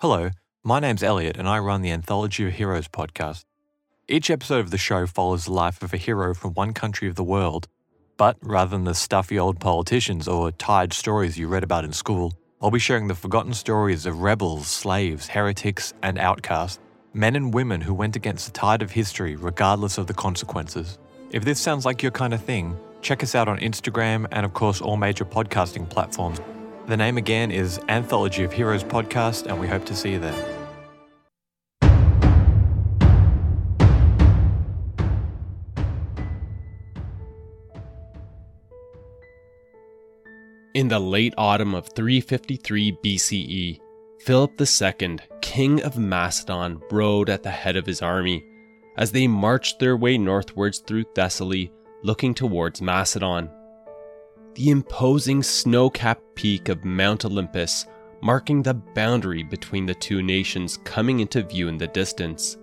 Hello, 0.00 0.30
my 0.62 0.78
name's 0.78 1.02
Elliot, 1.02 1.36
and 1.36 1.48
I 1.48 1.58
run 1.58 1.82
the 1.82 1.90
Anthology 1.90 2.46
of 2.46 2.52
Heroes 2.52 2.86
podcast. 2.86 3.42
Each 4.06 4.30
episode 4.30 4.60
of 4.60 4.70
the 4.70 4.78
show 4.78 5.08
follows 5.08 5.46
the 5.46 5.52
life 5.52 5.82
of 5.82 5.92
a 5.92 5.96
hero 5.96 6.34
from 6.34 6.54
one 6.54 6.72
country 6.72 7.08
of 7.08 7.16
the 7.16 7.24
world, 7.24 7.66
but 8.16 8.36
rather 8.40 8.70
than 8.70 8.84
the 8.84 8.94
stuffy 8.94 9.40
old 9.40 9.58
politicians 9.58 10.28
or 10.28 10.52
tired 10.52 10.92
stories 10.92 11.36
you 11.36 11.48
read 11.48 11.64
about 11.64 11.84
in 11.84 11.92
school, 11.92 12.32
I'll 12.62 12.70
be 12.70 12.78
sharing 12.78 13.08
the 13.08 13.16
forgotten 13.16 13.54
stories 13.54 14.06
of 14.06 14.20
rebels, 14.20 14.68
slaves, 14.68 15.26
heretics, 15.26 15.92
and 16.00 16.16
outcasts, 16.16 16.78
men 17.12 17.34
and 17.34 17.52
women 17.52 17.80
who 17.80 17.92
went 17.92 18.14
against 18.14 18.46
the 18.46 18.52
tide 18.52 18.82
of 18.82 18.92
history 18.92 19.34
regardless 19.34 19.98
of 19.98 20.06
the 20.06 20.14
consequences. 20.14 20.96
If 21.32 21.44
this 21.44 21.58
sounds 21.58 21.84
like 21.84 22.04
your 22.04 22.12
kind 22.12 22.32
of 22.32 22.40
thing, 22.40 22.78
check 23.02 23.24
us 23.24 23.34
out 23.34 23.48
on 23.48 23.58
Instagram 23.58 24.28
and, 24.30 24.46
of 24.46 24.54
course, 24.54 24.80
all 24.80 24.96
major 24.96 25.24
podcasting 25.24 25.90
platforms 25.90 26.38
the 26.88 26.96
name 26.96 27.18
again 27.18 27.50
is 27.50 27.78
Anthology 27.90 28.44
of 28.44 28.52
Heroes 28.52 28.82
Podcast, 28.82 29.44
and 29.44 29.60
we 29.60 29.68
hope 29.68 29.84
to 29.84 29.94
see 29.94 30.12
you 30.12 30.18
there. 30.18 30.54
In 40.72 40.88
the 40.88 40.98
late 40.98 41.34
autumn 41.36 41.74
of 41.74 41.90
353 41.94 42.96
BCE, 43.04 43.80
Philip 44.20 44.58
II, 44.58 45.18
king 45.42 45.82
of 45.82 45.98
Macedon, 45.98 46.80
rode 46.90 47.28
at 47.28 47.42
the 47.42 47.50
head 47.50 47.76
of 47.76 47.84
his 47.84 48.00
army 48.00 48.42
as 48.96 49.12
they 49.12 49.28
marched 49.28 49.78
their 49.78 49.96
way 49.96 50.16
northwards 50.16 50.78
through 50.78 51.04
Thessaly, 51.14 51.70
looking 52.02 52.32
towards 52.32 52.80
Macedon 52.80 53.50
the 54.58 54.70
imposing 54.70 55.40
snow 55.40 55.88
capped 55.88 56.34
peak 56.34 56.68
of 56.68 56.84
Mount 56.84 57.24
Olympus 57.24 57.86
marking 58.20 58.60
the 58.60 58.74
boundary 58.74 59.44
between 59.44 59.86
the 59.86 59.94
two 59.94 60.20
nations 60.20 60.78
coming 60.78 61.20
into 61.20 61.44
view 61.44 61.68
in 61.68 61.78
the 61.78 61.86
distance. 61.86 62.58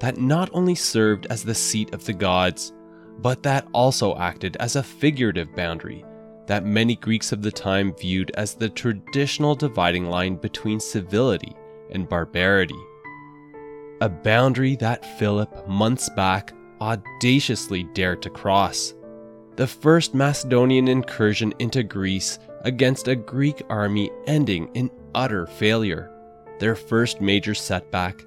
That 0.00 0.18
not 0.18 0.50
only 0.52 0.74
served 0.74 1.26
as 1.30 1.42
the 1.42 1.54
seat 1.54 1.94
of 1.94 2.04
the 2.04 2.12
gods, 2.12 2.74
but 3.20 3.42
that 3.44 3.66
also 3.72 4.14
acted 4.18 4.58
as 4.60 4.76
a 4.76 4.82
figurative 4.82 5.56
boundary 5.56 6.04
that 6.48 6.66
many 6.66 6.96
Greeks 6.96 7.32
of 7.32 7.40
the 7.40 7.52
time 7.52 7.94
viewed 7.94 8.30
as 8.32 8.52
the 8.52 8.68
traditional 8.68 9.54
dividing 9.54 10.10
line 10.10 10.36
between 10.36 10.80
civility 10.80 11.56
and 11.92 12.10
barbarity. 12.10 12.82
A 14.02 14.08
boundary 14.10 14.76
that 14.76 15.18
Philip, 15.18 15.66
months 15.66 16.10
back, 16.10 16.52
audaciously 16.82 17.84
dared 17.94 18.20
to 18.20 18.28
cross 18.28 18.92
the 19.56 19.66
first 19.66 20.14
Macedonian 20.14 20.88
incursion 20.88 21.52
into 21.58 21.82
Greece 21.82 22.38
against 22.62 23.08
a 23.08 23.16
Greek 23.16 23.62
army 23.68 24.10
ending 24.26 24.70
in 24.74 24.90
utter 25.14 25.46
failure, 25.46 26.10
their 26.58 26.74
first 26.74 27.20
major 27.20 27.54
setback, 27.54 28.24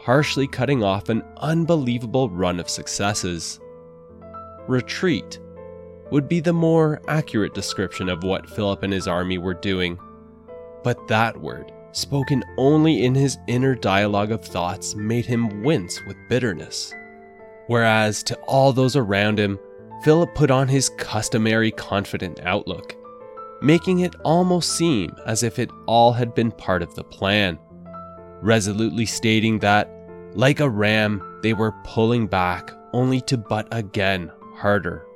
harshly 0.00 0.46
cutting 0.46 0.82
off 0.82 1.08
an 1.08 1.22
unbelievable 1.38 2.28
run 2.28 2.60
of 2.60 2.68
successes. 2.68 3.58
Retreat 4.68 5.38
would 6.10 6.28
be 6.28 6.40
the 6.40 6.52
more 6.52 7.00
accurate 7.08 7.54
description 7.54 8.08
of 8.08 8.22
what 8.22 8.48
Philip 8.50 8.82
and 8.82 8.92
his 8.92 9.08
army 9.08 9.38
were 9.38 9.54
doing, 9.54 9.98
but 10.84 11.08
that 11.08 11.40
word, 11.40 11.72
spoken 11.92 12.44
only 12.58 13.04
in 13.04 13.14
his 13.14 13.38
inner 13.48 13.74
dialogue 13.74 14.30
of 14.30 14.44
thoughts, 14.44 14.94
made 14.94 15.24
him 15.24 15.62
wince 15.62 16.00
with 16.06 16.16
bitterness. 16.28 16.94
Whereas 17.66 18.22
to 18.24 18.36
all 18.40 18.72
those 18.72 18.94
around 18.94 19.40
him, 19.40 19.58
Philip 20.02 20.34
put 20.34 20.50
on 20.50 20.68
his 20.68 20.88
customary 20.90 21.70
confident 21.70 22.40
outlook, 22.42 22.96
making 23.60 24.00
it 24.00 24.14
almost 24.24 24.76
seem 24.76 25.14
as 25.26 25.42
if 25.42 25.58
it 25.58 25.70
all 25.86 26.12
had 26.12 26.34
been 26.34 26.52
part 26.52 26.82
of 26.82 26.94
the 26.94 27.04
plan, 27.04 27.58
resolutely 28.42 29.06
stating 29.06 29.58
that, 29.60 29.90
like 30.34 30.60
a 30.60 30.68
ram, 30.68 31.40
they 31.42 31.54
were 31.54 31.74
pulling 31.84 32.26
back 32.26 32.70
only 32.92 33.20
to 33.22 33.36
butt 33.36 33.68
again 33.72 34.30
harder. 34.54 35.06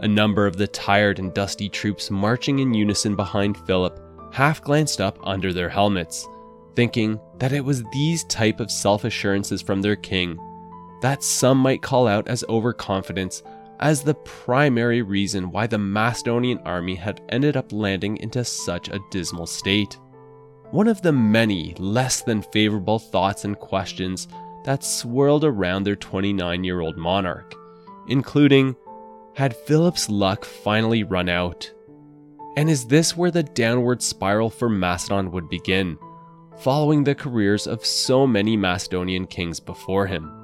A 0.00 0.08
number 0.08 0.46
of 0.46 0.56
the 0.56 0.68
tired 0.68 1.18
and 1.18 1.34
dusty 1.34 1.68
troops 1.68 2.10
marching 2.10 2.60
in 2.60 2.72
unison 2.72 3.16
behind 3.16 3.58
Philip 3.66 4.00
half 4.32 4.62
glanced 4.62 5.00
up 5.00 5.18
under 5.22 5.52
their 5.52 5.68
helmets, 5.68 6.28
thinking 6.74 7.20
that 7.38 7.52
it 7.52 7.64
was 7.64 7.82
these 7.92 8.24
type 8.24 8.60
of 8.60 8.70
self-assurances 8.70 9.60
from 9.60 9.82
their 9.82 9.96
king 9.96 10.38
that 11.02 11.22
some 11.22 11.58
might 11.58 11.82
call 11.82 12.06
out 12.06 12.28
as 12.28 12.44
overconfidence 12.48 13.42
as 13.80 14.02
the 14.02 14.14
primary 14.14 15.02
reason 15.02 15.50
why 15.50 15.66
the 15.66 15.78
Macedonian 15.78 16.58
army 16.58 16.94
had 16.94 17.22
ended 17.30 17.56
up 17.56 17.72
landing 17.72 18.18
into 18.18 18.44
such 18.44 18.88
a 18.88 19.00
dismal 19.10 19.46
state. 19.46 19.98
One 20.70 20.86
of 20.86 21.02
the 21.02 21.12
many 21.12 21.74
less 21.78 22.22
than 22.22 22.42
favorable 22.42 22.98
thoughts 22.98 23.44
and 23.44 23.58
questions 23.58 24.28
that 24.64 24.84
swirled 24.84 25.44
around 25.44 25.84
their 25.84 25.96
29 25.96 26.62
year 26.62 26.80
old 26.80 26.96
monarch, 26.96 27.54
including 28.08 28.76
had 29.34 29.56
Philip's 29.56 30.08
luck 30.10 30.44
finally 30.44 31.02
run 31.02 31.28
out? 31.28 31.72
And 32.56 32.68
is 32.68 32.86
this 32.86 33.16
where 33.16 33.30
the 33.30 33.42
downward 33.42 34.02
spiral 34.02 34.50
for 34.50 34.68
Macedon 34.68 35.30
would 35.30 35.48
begin, 35.48 35.98
following 36.58 37.04
the 37.04 37.14
careers 37.14 37.66
of 37.66 37.86
so 37.86 38.26
many 38.26 38.56
Macedonian 38.56 39.26
kings 39.26 39.60
before 39.60 40.06
him? 40.06 40.39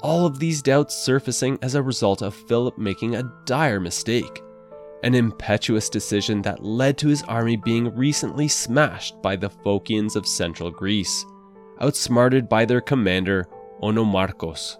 All 0.00 0.26
of 0.26 0.38
these 0.38 0.62
doubts 0.62 0.94
surfacing 0.94 1.58
as 1.60 1.74
a 1.74 1.82
result 1.82 2.22
of 2.22 2.34
Philip 2.34 2.78
making 2.78 3.16
a 3.16 3.32
dire 3.44 3.80
mistake, 3.80 4.42
an 5.02 5.14
impetuous 5.14 5.88
decision 5.88 6.40
that 6.42 6.62
led 6.62 6.96
to 6.98 7.08
his 7.08 7.24
army 7.24 7.56
being 7.56 7.94
recently 7.96 8.46
smashed 8.46 9.20
by 9.22 9.34
the 9.34 9.50
Phocians 9.50 10.14
of 10.14 10.26
central 10.26 10.70
Greece, 10.70 11.24
outsmarted 11.80 12.48
by 12.48 12.64
their 12.64 12.80
commander 12.80 13.48
Onomarchus, 13.82 14.76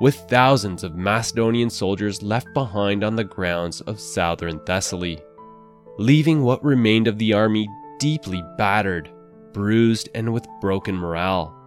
with 0.00 0.14
thousands 0.30 0.82
of 0.82 0.96
Macedonian 0.96 1.68
soldiers 1.68 2.22
left 2.22 2.48
behind 2.54 3.04
on 3.04 3.16
the 3.16 3.24
grounds 3.24 3.82
of 3.82 4.00
southern 4.00 4.60
Thessaly, 4.60 5.20
leaving 5.98 6.42
what 6.42 6.64
remained 6.64 7.06
of 7.06 7.18
the 7.18 7.34
army 7.34 7.68
deeply 7.98 8.42
battered, 8.56 9.10
bruised, 9.52 10.08
and 10.14 10.32
with 10.32 10.46
broken 10.62 10.96
morale 10.96 11.57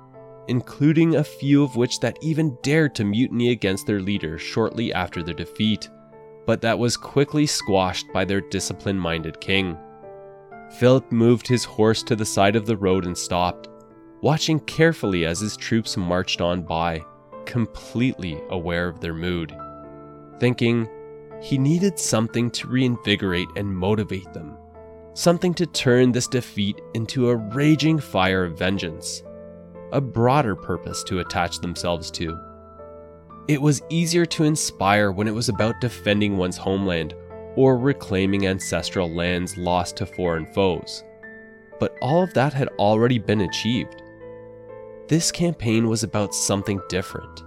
including 0.47 1.15
a 1.15 1.23
few 1.23 1.63
of 1.63 1.75
which 1.75 1.99
that 1.99 2.17
even 2.21 2.57
dared 2.61 2.95
to 2.95 3.03
mutiny 3.03 3.51
against 3.51 3.85
their 3.85 3.99
leader 3.99 4.37
shortly 4.37 4.93
after 4.93 5.23
their 5.23 5.33
defeat, 5.33 5.89
but 6.45 6.61
that 6.61 6.77
was 6.77 6.97
quickly 6.97 7.45
squashed 7.45 8.11
by 8.11 8.25
their 8.25 8.41
discipline 8.41 8.97
minded 8.97 9.39
king. 9.39 9.77
Philip 10.79 11.11
moved 11.11 11.47
his 11.47 11.63
horse 11.63 12.01
to 12.03 12.15
the 12.15 12.25
side 12.25 12.55
of 12.55 12.65
the 12.65 12.77
road 12.77 13.05
and 13.05 13.17
stopped, 13.17 13.69
watching 14.21 14.59
carefully 14.61 15.25
as 15.25 15.39
his 15.39 15.57
troops 15.57 15.97
marched 15.97 16.41
on 16.41 16.61
by, 16.63 17.03
completely 17.45 18.41
aware 18.49 18.87
of 18.87 18.99
their 18.99 19.13
mood, 19.13 19.55
thinking 20.39 20.87
he 21.41 21.57
needed 21.57 21.99
something 21.99 22.49
to 22.51 22.67
reinvigorate 22.67 23.49
and 23.55 23.75
motivate 23.75 24.31
them, 24.33 24.55
something 25.13 25.53
to 25.55 25.65
turn 25.65 26.11
this 26.11 26.27
defeat 26.27 26.79
into 26.93 27.29
a 27.29 27.35
raging 27.35 27.99
fire 27.99 28.45
of 28.45 28.57
vengeance 28.57 29.23
a 29.91 30.01
broader 30.01 30.55
purpose 30.55 31.03
to 31.03 31.19
attach 31.19 31.59
themselves 31.59 32.11
to. 32.11 32.37
It 33.47 33.61
was 33.61 33.81
easier 33.89 34.25
to 34.27 34.43
inspire 34.43 35.11
when 35.11 35.27
it 35.27 35.33
was 35.33 35.49
about 35.49 35.81
defending 35.81 36.37
one's 36.37 36.57
homeland 36.57 37.15
or 37.55 37.77
reclaiming 37.77 38.47
ancestral 38.47 39.09
lands 39.09 39.57
lost 39.57 39.97
to 39.97 40.05
foreign 40.05 40.45
foes. 40.53 41.03
But 41.79 41.95
all 42.01 42.23
of 42.23 42.33
that 42.33 42.53
had 42.53 42.69
already 42.79 43.17
been 43.17 43.41
achieved. 43.41 44.01
This 45.07 45.31
campaign 45.31 45.89
was 45.89 46.03
about 46.03 46.33
something 46.33 46.79
different 46.89 47.43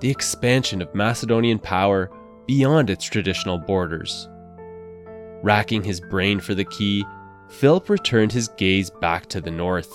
the 0.00 0.10
expansion 0.10 0.80
of 0.80 0.94
Macedonian 0.94 1.58
power 1.58 2.08
beyond 2.46 2.88
its 2.88 3.04
traditional 3.04 3.58
borders. 3.58 4.28
Racking 5.42 5.82
his 5.82 6.00
brain 6.00 6.38
for 6.38 6.54
the 6.54 6.64
key, 6.64 7.04
Philip 7.48 7.90
returned 7.90 8.30
his 8.30 8.46
gaze 8.46 8.90
back 8.90 9.26
to 9.26 9.40
the 9.40 9.50
north 9.50 9.92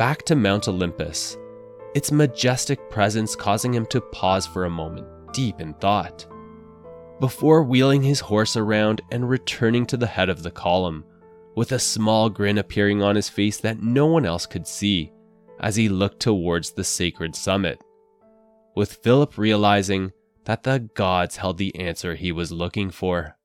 back 0.00 0.22
to 0.22 0.34
Mount 0.34 0.66
Olympus, 0.66 1.36
its 1.94 2.10
majestic 2.10 2.88
presence 2.88 3.36
causing 3.36 3.74
him 3.74 3.84
to 3.84 4.00
pause 4.00 4.46
for 4.46 4.64
a 4.64 4.70
moment, 4.70 5.06
deep 5.34 5.60
in 5.60 5.74
thought, 5.74 6.26
before 7.20 7.62
wheeling 7.62 8.02
his 8.02 8.18
horse 8.18 8.56
around 8.56 9.02
and 9.10 9.28
returning 9.28 9.84
to 9.84 9.98
the 9.98 10.06
head 10.06 10.30
of 10.30 10.42
the 10.42 10.50
column, 10.50 11.04
with 11.54 11.72
a 11.72 11.78
small 11.78 12.30
grin 12.30 12.56
appearing 12.56 13.02
on 13.02 13.14
his 13.14 13.28
face 13.28 13.58
that 13.58 13.82
no 13.82 14.06
one 14.06 14.24
else 14.24 14.46
could 14.46 14.66
see 14.66 15.12
as 15.60 15.76
he 15.76 15.90
looked 15.90 16.20
towards 16.20 16.70
the 16.70 16.82
sacred 16.82 17.36
summit, 17.36 17.78
with 18.74 18.94
Philip 19.02 19.36
realizing 19.36 20.12
that 20.46 20.62
the 20.62 20.88
gods 20.94 21.36
held 21.36 21.58
the 21.58 21.76
answer 21.76 22.14
he 22.14 22.32
was 22.32 22.50
looking 22.50 22.90
for. 22.90 23.36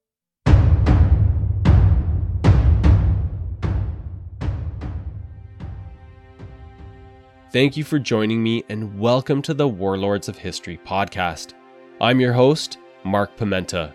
Thank 7.56 7.78
you 7.78 7.86
for 7.86 8.00
joining 8.00 8.44
me 8.44 8.66
and 8.68 9.00
welcome 9.00 9.42
to 9.44 9.54
the 9.54 9.66
Warlords 9.66 10.28
of 10.28 10.38
History 10.38 10.78
podcast. 10.86 11.54
I'm 12.02 12.20
your 12.20 12.34
host, 12.34 12.80
Mark 13.06 13.38
Pimenta. 13.38 13.94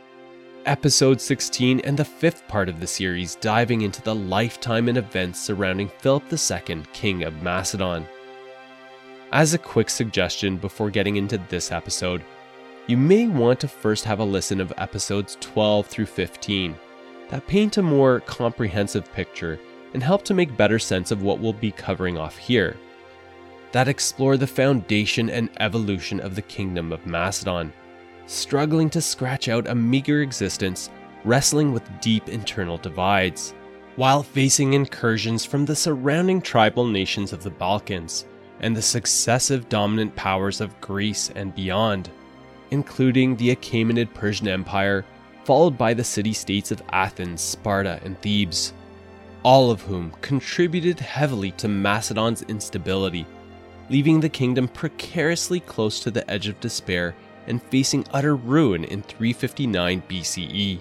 episode 0.64 1.20
16 1.20 1.80
and 1.80 1.94
the 1.94 2.02
fifth 2.02 2.48
part 2.48 2.70
of 2.70 2.80
the 2.80 2.86
series 2.86 3.34
diving 3.34 3.82
into 3.82 4.00
the 4.00 4.14
lifetime 4.14 4.88
and 4.88 4.96
events 4.96 5.42
surrounding 5.42 5.90
Philip 5.98 6.22
II, 6.32 6.84
King 6.94 7.24
of 7.24 7.42
Macedon. 7.42 8.06
As 9.30 9.52
a 9.52 9.58
quick 9.58 9.90
suggestion 9.90 10.56
before 10.56 10.88
getting 10.88 11.16
into 11.16 11.36
this 11.50 11.70
episode, 11.70 12.24
you 12.86 12.96
may 12.96 13.26
want 13.26 13.60
to 13.60 13.68
first 13.68 14.06
have 14.06 14.20
a 14.20 14.24
listen 14.24 14.62
of 14.62 14.72
episodes 14.78 15.36
12 15.38 15.86
through 15.86 16.06
15 16.06 16.74
that 17.28 17.46
paint 17.46 17.76
a 17.76 17.82
more 17.82 18.20
comprehensive 18.20 19.12
picture 19.12 19.60
and 19.92 20.02
help 20.02 20.22
to 20.24 20.32
make 20.32 20.56
better 20.56 20.78
sense 20.78 21.10
of 21.10 21.22
what 21.22 21.40
we'll 21.40 21.52
be 21.52 21.70
covering 21.70 22.16
off 22.16 22.38
here. 22.38 22.74
That 23.72 23.88
explore 23.88 24.36
the 24.36 24.46
foundation 24.46 25.30
and 25.30 25.48
evolution 25.60 26.20
of 26.20 26.34
the 26.34 26.42
Kingdom 26.42 26.92
of 26.92 27.06
Macedon, 27.06 27.72
struggling 28.26 28.90
to 28.90 29.00
scratch 29.00 29.48
out 29.48 29.68
a 29.68 29.74
meager 29.74 30.22
existence, 30.22 30.90
wrestling 31.24 31.72
with 31.72 32.00
deep 32.00 32.28
internal 32.28 32.78
divides, 32.78 33.54
while 33.96 34.22
facing 34.22 34.72
incursions 34.72 35.44
from 35.44 35.64
the 35.64 35.76
surrounding 35.76 36.40
tribal 36.40 36.86
nations 36.86 37.32
of 37.32 37.42
the 37.42 37.50
Balkans 37.50 38.26
and 38.60 38.76
the 38.76 38.82
successive 38.82 39.68
dominant 39.68 40.14
powers 40.16 40.60
of 40.60 40.80
Greece 40.80 41.30
and 41.34 41.54
beyond, 41.54 42.10
including 42.70 43.36
the 43.36 43.54
Achaemenid 43.54 44.12
Persian 44.14 44.48
Empire, 44.48 45.04
followed 45.44 45.78
by 45.78 45.94
the 45.94 46.04
city 46.04 46.32
states 46.32 46.70
of 46.70 46.82
Athens, 46.92 47.40
Sparta, 47.40 48.00
and 48.04 48.20
Thebes 48.20 48.72
all 49.42 49.70
of 49.70 49.80
whom 49.82 50.12
contributed 50.20 51.00
heavily 51.00 51.50
to 51.52 51.68
Macedon's 51.68 52.42
instability, 52.42 53.26
leaving 53.90 54.20
the 54.20 54.28
kingdom 54.28 54.66
precariously 54.68 55.60
close 55.60 56.00
to 56.00 56.10
the 56.10 56.28
edge 56.30 56.48
of 56.48 56.58
despair 56.60 57.14
and 57.46 57.62
facing 57.64 58.06
utter 58.12 58.36
ruin 58.36 58.84
in 58.84 59.02
359 59.02 60.02
BCE. 60.08 60.80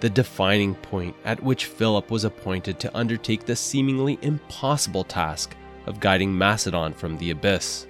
The 0.00 0.10
defining 0.10 0.74
point 0.76 1.14
at 1.24 1.42
which 1.42 1.66
Philip 1.66 2.10
was 2.10 2.24
appointed 2.24 2.80
to 2.80 2.96
undertake 2.96 3.44
the 3.44 3.56
seemingly 3.56 4.18
impossible 4.22 5.04
task 5.04 5.54
of 5.86 6.00
guiding 6.00 6.36
Macedon 6.36 6.94
from 6.94 7.18
the 7.18 7.30
abyss, 7.30 7.86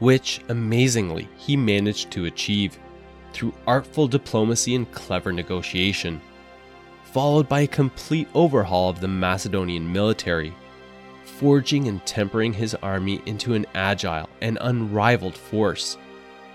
which, 0.00 0.40
amazingly, 0.48 1.28
he 1.38 1.56
managed 1.56 2.10
to 2.10 2.26
achieve 2.26 2.78
through 3.32 3.54
artful 3.66 4.08
diplomacy 4.08 4.74
and 4.74 4.90
clever 4.92 5.32
negotiation 5.32 6.20
followed 7.14 7.48
by 7.48 7.60
a 7.60 7.66
complete 7.68 8.26
overhaul 8.34 8.90
of 8.90 9.00
the 9.00 9.06
Macedonian 9.06 9.92
military, 9.92 10.52
forging 11.44 11.88
and 11.88 12.06
tempering 12.06 12.54
his 12.54 12.74
army 12.76 13.20
into 13.26 13.52
an 13.52 13.66
agile 13.74 14.26
and 14.40 14.56
unrivaled 14.62 15.36
force, 15.36 15.98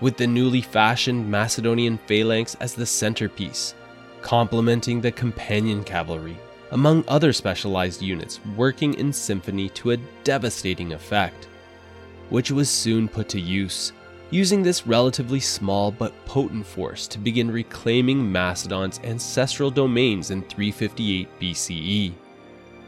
with 0.00 0.16
the 0.16 0.26
newly 0.26 0.60
fashioned 0.60 1.30
Macedonian 1.30 1.96
phalanx 2.08 2.56
as 2.56 2.74
the 2.74 2.84
centerpiece, 2.84 3.76
complementing 4.20 5.00
the 5.00 5.12
companion 5.12 5.84
cavalry, 5.84 6.36
among 6.72 7.04
other 7.06 7.32
specialized 7.32 8.02
units 8.02 8.40
working 8.56 8.94
in 8.94 9.12
symphony 9.12 9.68
to 9.68 9.92
a 9.92 9.96
devastating 10.24 10.92
effect, 10.92 11.46
which 12.30 12.50
was 12.50 12.68
soon 12.68 13.06
put 13.06 13.28
to 13.28 13.38
use 13.38 13.92
using 14.30 14.60
this 14.60 14.88
relatively 14.88 15.38
small 15.38 15.92
but 15.92 16.12
potent 16.26 16.66
force 16.66 17.06
to 17.06 17.18
begin 17.20 17.48
reclaiming 17.48 18.32
Macedon's 18.32 18.98
ancestral 19.04 19.70
domains 19.70 20.32
in 20.32 20.42
358 20.42 21.28
BCE, 21.40 22.12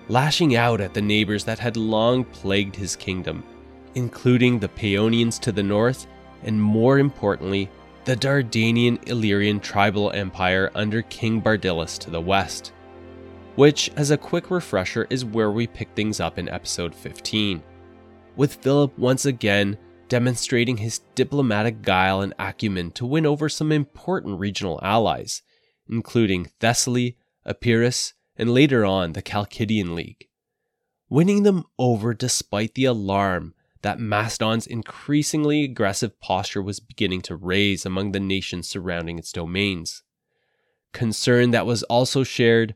lashing 0.08 0.56
out 0.56 0.80
at 0.80 0.94
the 0.94 1.02
neighbors 1.02 1.44
that 1.44 1.58
had 1.58 1.76
long 1.76 2.24
plagued 2.24 2.76
his 2.76 2.96
kingdom, 2.96 3.44
including 3.94 4.58
the 4.58 4.68
Paeonians 4.68 5.38
to 5.40 5.52
the 5.52 5.62
north, 5.62 6.06
and 6.42 6.60
more 6.60 6.98
importantly, 6.98 7.70
the 8.04 8.16
Dardanian 8.16 8.98
Illyrian 9.08 9.60
tribal 9.60 10.10
empire 10.10 10.70
under 10.74 11.02
King 11.02 11.40
Bardylis 11.40 11.98
to 12.00 12.10
the 12.10 12.20
west. 12.20 12.72
Which, 13.54 13.90
as 13.96 14.10
a 14.10 14.16
quick 14.16 14.50
refresher, 14.50 15.06
is 15.10 15.24
where 15.24 15.52
we 15.52 15.66
pick 15.66 15.88
things 15.94 16.20
up 16.20 16.38
in 16.38 16.48
episode 16.48 16.94
15. 16.94 17.62
With 18.34 18.56
Philip 18.56 18.98
once 18.98 19.26
again 19.26 19.76
demonstrating 20.12 20.76
his 20.76 20.98
diplomatic 21.14 21.80
guile 21.80 22.20
and 22.20 22.34
acumen 22.38 22.90
to 22.90 23.06
win 23.06 23.24
over 23.24 23.48
some 23.48 23.72
important 23.72 24.38
regional 24.38 24.78
allies, 24.82 25.40
including 25.88 26.50
Thessaly, 26.60 27.16
Epirus, 27.46 28.12
and 28.36 28.52
later 28.52 28.84
on 28.84 29.12
the 29.12 29.22
Chalcidian 29.22 29.94
League. 29.94 30.28
Winning 31.08 31.42
them 31.42 31.64
over 31.78 32.14
despite 32.14 32.74
the 32.74 32.84
alarm 32.84 33.54
that 33.82 33.98
Macedon's 33.98 34.66
increasingly 34.66 35.64
aggressive 35.64 36.18
posture 36.20 36.62
was 36.62 36.80
beginning 36.80 37.20
to 37.22 37.36
raise 37.36 37.84
among 37.84 38.12
the 38.12 38.20
nations 38.20 38.68
surrounding 38.68 39.18
its 39.18 39.32
domains. 39.32 40.02
Concern 40.92 41.50
that 41.50 41.66
was 41.66 41.82
also 41.84 42.22
shared, 42.22 42.74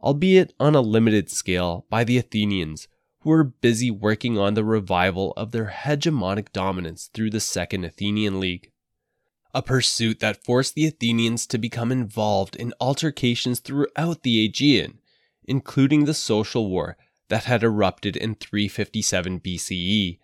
albeit 0.00 0.52
on 0.60 0.74
a 0.74 0.80
limited 0.80 1.30
scale, 1.30 1.86
by 1.88 2.04
the 2.04 2.18
Athenians, 2.18 2.88
who 3.20 3.30
were 3.30 3.44
busy 3.44 3.90
working 3.90 4.36
on 4.36 4.54
the 4.54 4.64
revival 4.64 5.32
of 5.36 5.52
their 5.52 5.72
hegemonic 5.74 6.52
dominance 6.52 7.08
through 7.14 7.30
the 7.30 7.40
Second 7.40 7.84
Athenian 7.84 8.40
League. 8.40 8.71
A 9.54 9.62
pursuit 9.62 10.20
that 10.20 10.44
forced 10.44 10.74
the 10.74 10.86
Athenians 10.86 11.46
to 11.48 11.58
become 11.58 11.92
involved 11.92 12.56
in 12.56 12.72
altercations 12.80 13.60
throughout 13.60 14.22
the 14.22 14.44
Aegean, 14.44 14.98
including 15.44 16.04
the 16.04 16.14
social 16.14 16.70
war 16.70 16.96
that 17.28 17.44
had 17.44 17.62
erupted 17.62 18.16
in 18.16 18.34
357 18.34 19.40
BCE, 19.40 20.18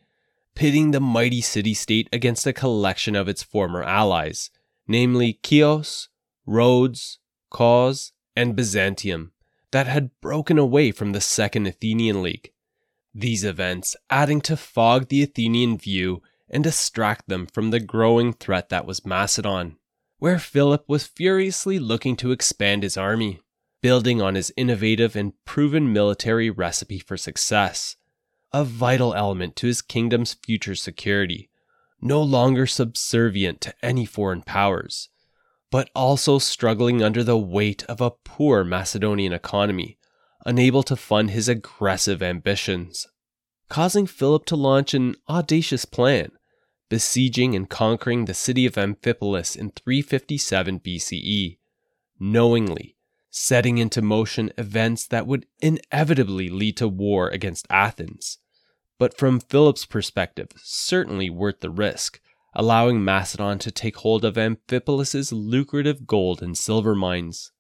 pitting 0.55 0.91
the 0.91 1.01
mighty 1.01 1.41
city 1.41 1.75
state 1.75 2.09
against 2.13 2.47
a 2.47 2.53
collection 2.53 3.15
of 3.15 3.29
its 3.29 3.43
former 3.43 3.83
allies, 3.83 4.51
namely 4.87 5.39
Chios, 5.45 6.09
Rhodes, 6.47 7.19
Cos, 7.51 8.13
and 8.35 8.57
Byzantium, 8.57 9.33
that 9.73 9.87
had 9.87 10.11
broken 10.23 10.59
away 10.59 10.91
from 10.91 11.13
the 11.13 11.21
Second 11.21 11.67
Athenian 11.67 12.23
League. 12.23 12.53
These 13.15 13.45
events 13.45 13.95
adding 14.09 14.41
to 14.43 14.57
fog 14.57 15.09
the 15.09 15.23
Athenian 15.23 15.77
view 15.77 16.23
and 16.51 16.65
distract 16.65 17.29
them 17.29 17.47
from 17.47 17.71
the 17.71 17.81
growing 17.81 18.33
threat 18.33 18.69
that 18.69 18.87
was 18.87 19.07
Macedon, 19.07 19.77
where 20.19 20.39
Philip 20.39 20.85
was 20.89 21.07
furiously 21.07 21.79
looking 21.79 22.17
to 22.17 22.33
expand 22.33 22.83
his 22.83 22.97
army, 22.97 23.41
building 23.81 24.21
on 24.21 24.35
his 24.35 24.53
innovative 24.57 25.15
and 25.15 25.33
proven 25.45 25.93
military 25.93 26.51
recipe 26.51 26.99
for 26.99 27.17
success, 27.17 27.97
a 28.53 28.65
vital 28.65 29.15
element 29.15 29.57
to 29.57 29.67
his 29.67 29.83
kingdom's 29.83 30.35
future 30.35 30.75
security, 30.75 31.51
no 32.01 32.23
longer 32.23 32.67
subservient 32.67 33.61
to 33.61 33.75
any 33.83 34.05
foreign 34.05 34.43
powers, 34.43 35.09
but 35.71 35.91
also 35.95 36.39
struggling 36.39 37.03
under 37.03 37.23
the 37.23 37.39
weight 37.39 37.85
of 37.85 38.01
a 38.01 38.11
poor 38.11 38.65
Macedonian 38.65 39.33
economy 39.33 39.99
unable 40.47 40.83
to 40.83 40.97
fund 40.97 41.31
his 41.31 41.49
aggressive 41.49 42.23
ambitions, 42.23 43.07
causing 43.69 44.07
Philip 44.07 44.47
to 44.47 44.57
launch 44.57 44.95
an 44.95 45.15
audacious 45.29 45.85
plan, 45.85 46.31
besieging 46.89 47.55
and 47.55 47.69
conquering 47.69 48.25
the 48.25 48.35
city 48.35 48.67
of 48.67 48.75
Amphipolis 48.75 49.57
in 49.57 49.71
357 49.71 50.81
BCE, 50.81 51.59
knowingly 52.19 52.97
setting 53.31 53.79
into 53.79 54.03
motion 54.03 54.51
events 54.57 55.07
that 55.07 55.27
would 55.27 55.47
inevitably 55.61 56.49
lead 56.49 56.77
to 56.77 56.89
war 56.89 57.29
against 57.29 57.67
Athens, 57.71 58.39
but 58.99 59.17
from 59.17 59.41
Philip's 59.41 59.87
perspective, 59.87 60.49
certainly 60.57 61.31
worth 61.31 61.61
the 61.61 61.71
risk, 61.71 62.21
allowing 62.55 63.05
Macedon 63.05 63.59
to 63.61 63.71
take 63.71 63.99
hold 63.99 64.25
of 64.25 64.37
Amphipolis's 64.37 65.33
lucrative 65.33 66.07
gold 66.07 66.43
and 66.43 66.57
silver 66.57 66.95
mines 66.95 67.53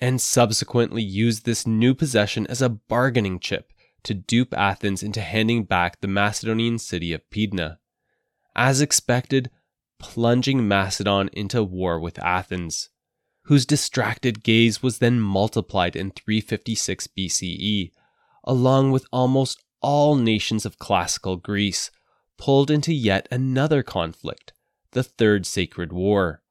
and 0.00 0.20
subsequently 0.20 1.02
used 1.02 1.44
this 1.44 1.66
new 1.66 1.94
possession 1.94 2.46
as 2.48 2.60
a 2.60 2.68
bargaining 2.68 3.38
chip 3.38 3.72
to 4.02 4.12
dupe 4.12 4.52
Athens 4.52 5.02
into 5.02 5.20
handing 5.20 5.64
back 5.64 6.00
the 6.00 6.08
Macedonian 6.08 6.78
city 6.78 7.12
of 7.12 7.28
Pydna. 7.30 7.78
As 8.54 8.80
expected, 8.80 9.50
plunging 9.98 10.68
Macedon 10.68 11.28
into 11.32 11.62
war 11.62 11.98
with 11.98 12.22
Athens, 12.22 12.88
whose 13.44 13.66
distracted 13.66 14.42
gaze 14.42 14.82
was 14.82 14.98
then 14.98 15.20
multiplied 15.20 15.96
in 15.96 16.10
356 16.10 17.08
BCE, 17.08 17.90
along 18.44 18.92
with 18.92 19.06
almost 19.12 19.62
all 19.80 20.16
nations 20.16 20.64
of 20.64 20.78
classical 20.78 21.36
Greece, 21.36 21.90
pulled 22.38 22.70
into 22.70 22.92
yet 22.92 23.28
another 23.30 23.82
conflict, 23.82 24.52
the 24.92 25.02
Third 25.02 25.46
Sacred 25.46 25.92
War, 25.92 26.42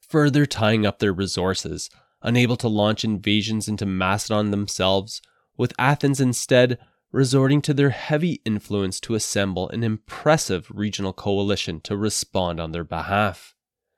further 0.00 0.46
tying 0.46 0.86
up 0.86 0.98
their 0.98 1.12
resources 1.12 1.90
unable 2.22 2.56
to 2.56 2.68
launch 2.68 3.04
invasions 3.04 3.68
into 3.68 3.86
Macedon 3.86 4.50
themselves, 4.50 5.22
with 5.56 5.72
Athens 5.78 6.20
instead 6.20 6.78
resorting 7.12 7.60
to 7.62 7.74
their 7.74 7.90
heavy 7.90 8.40
influence 8.44 9.00
to 9.00 9.14
assemble 9.14 9.68
an 9.70 9.82
impressive 9.82 10.70
regional 10.70 11.12
coalition 11.12 11.80
to 11.80 11.96
respond 11.96 12.60
on 12.60 12.72
their 12.72 12.84
behalf, 12.84 13.54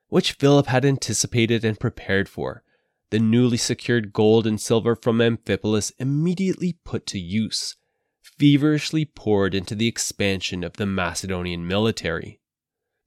which 0.07 0.33
Philip 0.33 0.67
had 0.67 0.83
anticipated 0.85 1.63
and 1.63 1.79
prepared 1.79 2.27
for. 2.27 2.63
The 3.11 3.19
newly 3.19 3.57
secured 3.57 4.13
gold 4.13 4.47
and 4.47 4.59
silver 4.59 4.95
from 4.95 5.21
Amphipolis 5.21 5.91
immediately 5.99 6.79
put 6.83 7.05
to 7.07 7.19
use, 7.19 7.75
feverishly 8.23 9.05
poured 9.05 9.53
into 9.53 9.75
the 9.75 9.87
expansion 9.87 10.63
of 10.63 10.77
the 10.77 10.87
Macedonian 10.87 11.67
military. 11.67 12.39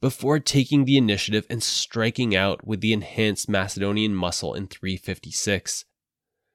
before 0.01 0.39
taking 0.39 0.85
the 0.85 0.97
initiative 0.97 1.47
and 1.49 1.63
striking 1.63 2.37
out 2.37 2.67
with 2.67 2.81
the 2.81 2.93
enhanced 2.93 3.49
Macedonian 3.49 4.15
muscle 4.15 4.55
in 4.55 4.67
356, 4.67 5.85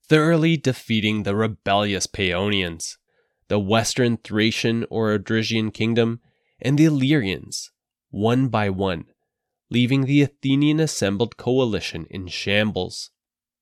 thoroughly 0.08 0.56
defeating 0.58 1.24
the 1.24 1.36
rebellious 1.36 2.08
Paeonians, 2.08 2.98
the 3.52 3.60
western 3.60 4.16
Thracian 4.16 4.86
or 4.90 5.10
Odrysian 5.12 5.74
kingdom, 5.74 6.22
and 6.62 6.80
the 6.80 6.86
Illyrians, 6.86 7.70
one 8.10 8.48
by 8.48 8.70
one, 8.70 9.08
leaving 9.70 10.06
the 10.06 10.22
Athenian 10.22 10.80
assembled 10.80 11.36
coalition 11.36 12.08
in 12.10 12.28
shambles. 12.28 13.12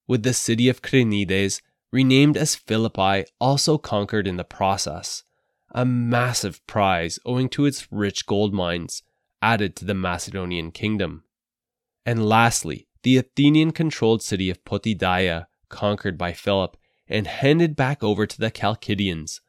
With 0.07 0.21
the 0.21 0.35
city 0.35 0.69
of 0.69 0.83
Crenides, 0.83 1.63
renamed 1.91 2.37
as 2.37 2.53
Philippi, 2.53 3.25
also 3.41 3.79
conquered 3.79 4.27
in 4.27 4.37
the 4.37 4.43
process, 4.43 5.23
a 5.71 5.85
massive 5.85 6.63
prize 6.67 7.17
owing 7.25 7.49
to 7.49 7.65
its 7.65 7.91
rich 7.91 8.27
gold 8.27 8.53
mines 8.53 9.01
added 9.41 9.75
to 9.77 9.85
the 9.85 9.95
Macedonian 9.95 10.69
kingdom. 10.69 11.23
And 12.05 12.29
lastly, 12.29 12.87
the 13.01 13.17
Athenian 13.17 13.71
controlled 13.71 14.21
city 14.21 14.51
of 14.51 14.63
Potidaea, 14.63 15.47
conquered 15.67 16.15
by 16.15 16.33
Philip 16.33 16.77
and 17.07 17.25
handed 17.25 17.75
back 17.75 18.03
over 18.03 18.27
to 18.27 18.39
the 18.39 18.51
Chalcidians, 18.51 19.39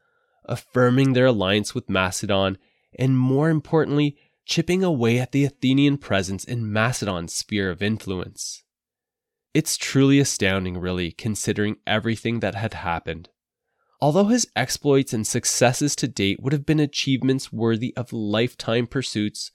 affirming 0.44 1.12
their 1.12 1.26
alliance 1.26 1.74
with 1.74 1.90
Macedon 1.90 2.58
and, 2.98 3.18
more 3.18 3.50
importantly, 3.50 4.16
chipping 4.44 4.82
away 4.82 5.18
at 5.18 5.32
the 5.32 5.44
Athenian 5.44 5.96
presence 5.96 6.44
in 6.44 6.72
Macedon's 6.72 7.34
sphere 7.34 7.70
of 7.70 7.82
influence. 7.82 8.64
It's 9.54 9.76
truly 9.76 10.18
astounding, 10.18 10.78
really, 10.78 11.12
considering 11.12 11.76
everything 11.86 12.40
that 12.40 12.54
had 12.54 12.74
happened. 12.74 13.28
Although 14.00 14.26
his 14.26 14.48
exploits 14.56 15.12
and 15.12 15.26
successes 15.26 15.94
to 15.96 16.08
date 16.08 16.40
would 16.40 16.52
have 16.52 16.64
been 16.64 16.80
achievements 16.80 17.52
worthy 17.52 17.94
of 17.96 18.12
lifetime 18.12 18.86
pursuits, 18.86 19.50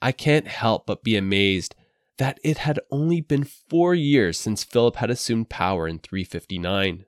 I 0.00 0.12
can't 0.12 0.46
help 0.46 0.86
but 0.86 1.02
be 1.02 1.16
amazed 1.16 1.74
that 2.18 2.38
it 2.44 2.58
had 2.58 2.80
only 2.90 3.20
been 3.20 3.44
four 3.44 3.94
years 3.94 4.38
since 4.38 4.64
Philip 4.64 4.96
had 4.96 5.10
assumed 5.10 5.48
power 5.48 5.88
in 5.88 5.98
359. 5.98 7.04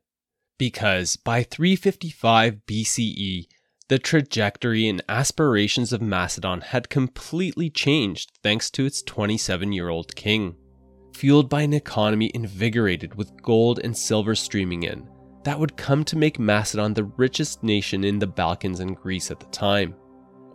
Because 0.60 1.16
by 1.16 1.42
355 1.42 2.66
BCE, 2.66 3.46
the 3.88 3.98
trajectory 3.98 4.88
and 4.88 5.02
aspirations 5.08 5.90
of 5.90 6.02
Macedon 6.02 6.60
had 6.60 6.90
completely 6.90 7.70
changed 7.70 8.32
thanks 8.42 8.70
to 8.72 8.84
its 8.84 9.00
27 9.00 9.72
year 9.72 9.88
old 9.88 10.14
king. 10.14 10.54
Fueled 11.14 11.48
by 11.48 11.62
an 11.62 11.72
economy 11.72 12.30
invigorated 12.34 13.14
with 13.14 13.40
gold 13.40 13.80
and 13.82 13.96
silver 13.96 14.34
streaming 14.34 14.82
in, 14.82 15.08
that 15.44 15.58
would 15.58 15.78
come 15.78 16.04
to 16.04 16.18
make 16.18 16.38
Macedon 16.38 16.92
the 16.92 17.04
richest 17.04 17.62
nation 17.62 18.04
in 18.04 18.18
the 18.18 18.26
Balkans 18.26 18.80
and 18.80 18.94
Greece 18.94 19.30
at 19.30 19.40
the 19.40 19.46
time 19.46 19.94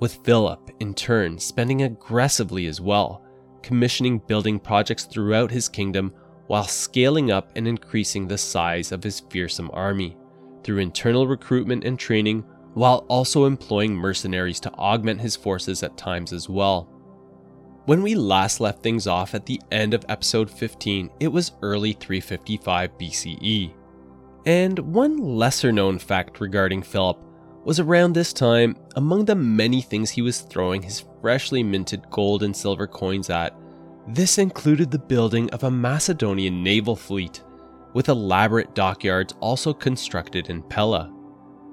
with 0.02 0.24
Philip, 0.24 0.70
in 0.82 0.94
turn, 0.94 1.40
spending 1.40 1.82
aggressively 1.82 2.68
as 2.68 2.80
well, 2.80 3.26
commissioning 3.64 4.20
building 4.20 4.60
projects 4.60 5.06
throughout 5.06 5.50
his 5.50 5.68
kingdom 5.68 6.14
while 6.48 6.68
scaling 6.68 7.32
up 7.32 7.52
and 7.56 7.68
increasing 7.68 8.28
the 8.28 8.38
size 8.38 8.92
of 8.92 9.04
his 9.04 9.22
fearsome 9.30 9.70
army 9.74 10.18
through 10.64 10.80
internal 10.80 11.28
recruitment 11.28 11.84
and 11.84 11.98
training, 11.98 12.44
while 12.74 13.06
also 13.08 13.46
employing 13.46 13.96
mercenaries 13.96 14.60
to 14.60 14.72
augment 14.74 15.22
his 15.22 15.36
forces 15.36 15.84
at 15.84 15.98
times 15.98 16.34
as 16.34 16.50
well. 16.50 16.90
When 17.86 18.02
we 18.02 18.16
last 18.16 18.60
left 18.60 18.82
things 18.82 19.06
off 19.06 19.36
at 19.36 19.46
the 19.46 19.62
end 19.72 19.94
of 19.94 20.04
episode 20.10 20.50
15, 20.50 21.12
it 21.20 21.28
was 21.28 21.52
early 21.62 21.94
355 21.94 22.98
BCE. 22.98 23.74
And 24.48 24.80
one 24.80 25.18
lesser 25.18 25.72
known 25.72 26.00
fact 26.00 26.40
regarding 26.40 26.82
Philip 26.82 27.24
was 27.64 27.80
around 27.80 28.14
this 28.14 28.34
time, 28.34 28.76
among 28.96 29.26
the 29.26 29.36
many 29.36 29.82
things 29.82 30.12
he 30.12 30.22
was 30.22 30.42
throwing 30.42 30.82
his 30.82 31.04
freshly 31.22 31.64
minted 31.64 32.10
gold 32.10 32.44
and 32.44 32.56
silver 32.56 32.88
coins 32.88 33.30
at, 33.30 33.56
this 34.08 34.38
included 34.38 34.92
the 34.92 35.00
building 35.00 35.50
of 35.52 35.64
a 35.64 35.72
Macedonian 35.72 36.64
naval 36.64 36.96
fleet, 36.96 37.44
with 37.94 38.10
elaborate 38.10 38.76
dockyards 38.76 39.34
also 39.40 39.74
constructed 39.74 40.50
in 40.50 40.62
Pella, 40.64 41.12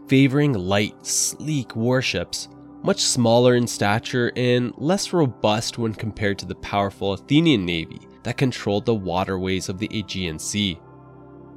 favoring 0.09 0.53
light, 0.53 0.95
sleek 1.05 1.77
warships, 1.77 2.49
much 2.83 3.01
smaller 3.01 3.55
in 3.55 3.67
stature 3.67 4.33
and 4.37 4.73
less 4.77 5.13
robust 5.13 5.79
when 5.79 5.95
compared 5.95 6.39
to 6.39 6.47
the 6.47 6.55
powerful 6.57 7.13
Athenian 7.13 7.65
navy 7.65 8.01
that 8.23 8.37
controlled 8.37 8.87
the 8.87 8.95
waterways 8.95 9.69
of 9.69 9.79
the 9.79 9.89
Aegean 9.93 10.39
Sea 10.39 10.79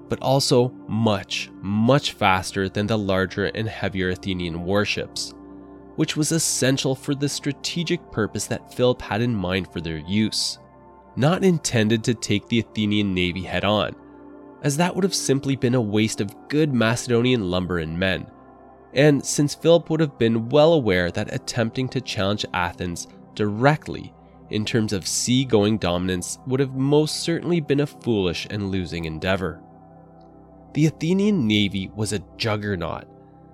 but 0.09 0.21
also 0.21 0.69
much, 0.87 1.49
much 1.61 2.13
faster 2.13 2.69
than 2.69 2.87
the 2.87 2.97
larger 2.97 3.45
and 3.45 3.67
heavier 3.67 4.09
Athenian 4.09 4.63
warships, 4.63 5.33
which 5.95 6.15
was 6.15 6.31
essential 6.31 6.95
for 6.95 7.15
the 7.15 7.29
strategic 7.29 8.11
purpose 8.11 8.45
that 8.47 8.73
Philip 8.73 9.01
had 9.01 9.21
in 9.21 9.35
mind 9.35 9.71
for 9.71 9.81
their 9.81 9.97
use. 9.97 10.59
Not 11.15 11.43
intended 11.43 12.03
to 12.03 12.13
take 12.13 12.47
the 12.47 12.59
Athenian 12.59 13.13
navy 13.13 13.43
head 13.43 13.63
on, 13.63 13.95
as 14.61 14.77
that 14.77 14.93
would 14.93 15.03
have 15.03 15.15
simply 15.15 15.55
been 15.55 15.75
a 15.75 15.81
waste 15.81 16.19
of 16.19 16.35
good 16.49 16.73
Macedonian 16.73 17.49
lumber 17.49 17.79
and 17.79 17.97
men. 17.97 18.27
And 18.93 19.25
since 19.25 19.55
Philip 19.55 19.89
would 19.89 19.99
have 19.99 20.17
been 20.17 20.49
well 20.49 20.73
aware 20.73 21.11
that 21.11 21.33
attempting 21.33 21.87
to 21.89 22.01
challenge 22.01 22.45
Athens 22.53 23.07
directly 23.33 24.13
in 24.49 24.65
terms 24.65 24.93
of 24.93 25.07
sea-going 25.07 25.77
dominance 25.77 26.39
would 26.47 26.59
have 26.59 26.75
most 26.75 27.21
certainly 27.21 27.59
been 27.59 27.79
a 27.81 27.87
foolish 27.87 28.47
and 28.49 28.69
losing 28.69 29.05
endeavor. 29.05 29.61
The 30.73 30.85
Athenian 30.85 31.47
navy 31.47 31.89
was 31.95 32.13
a 32.13 32.23
juggernaut, 32.37 33.05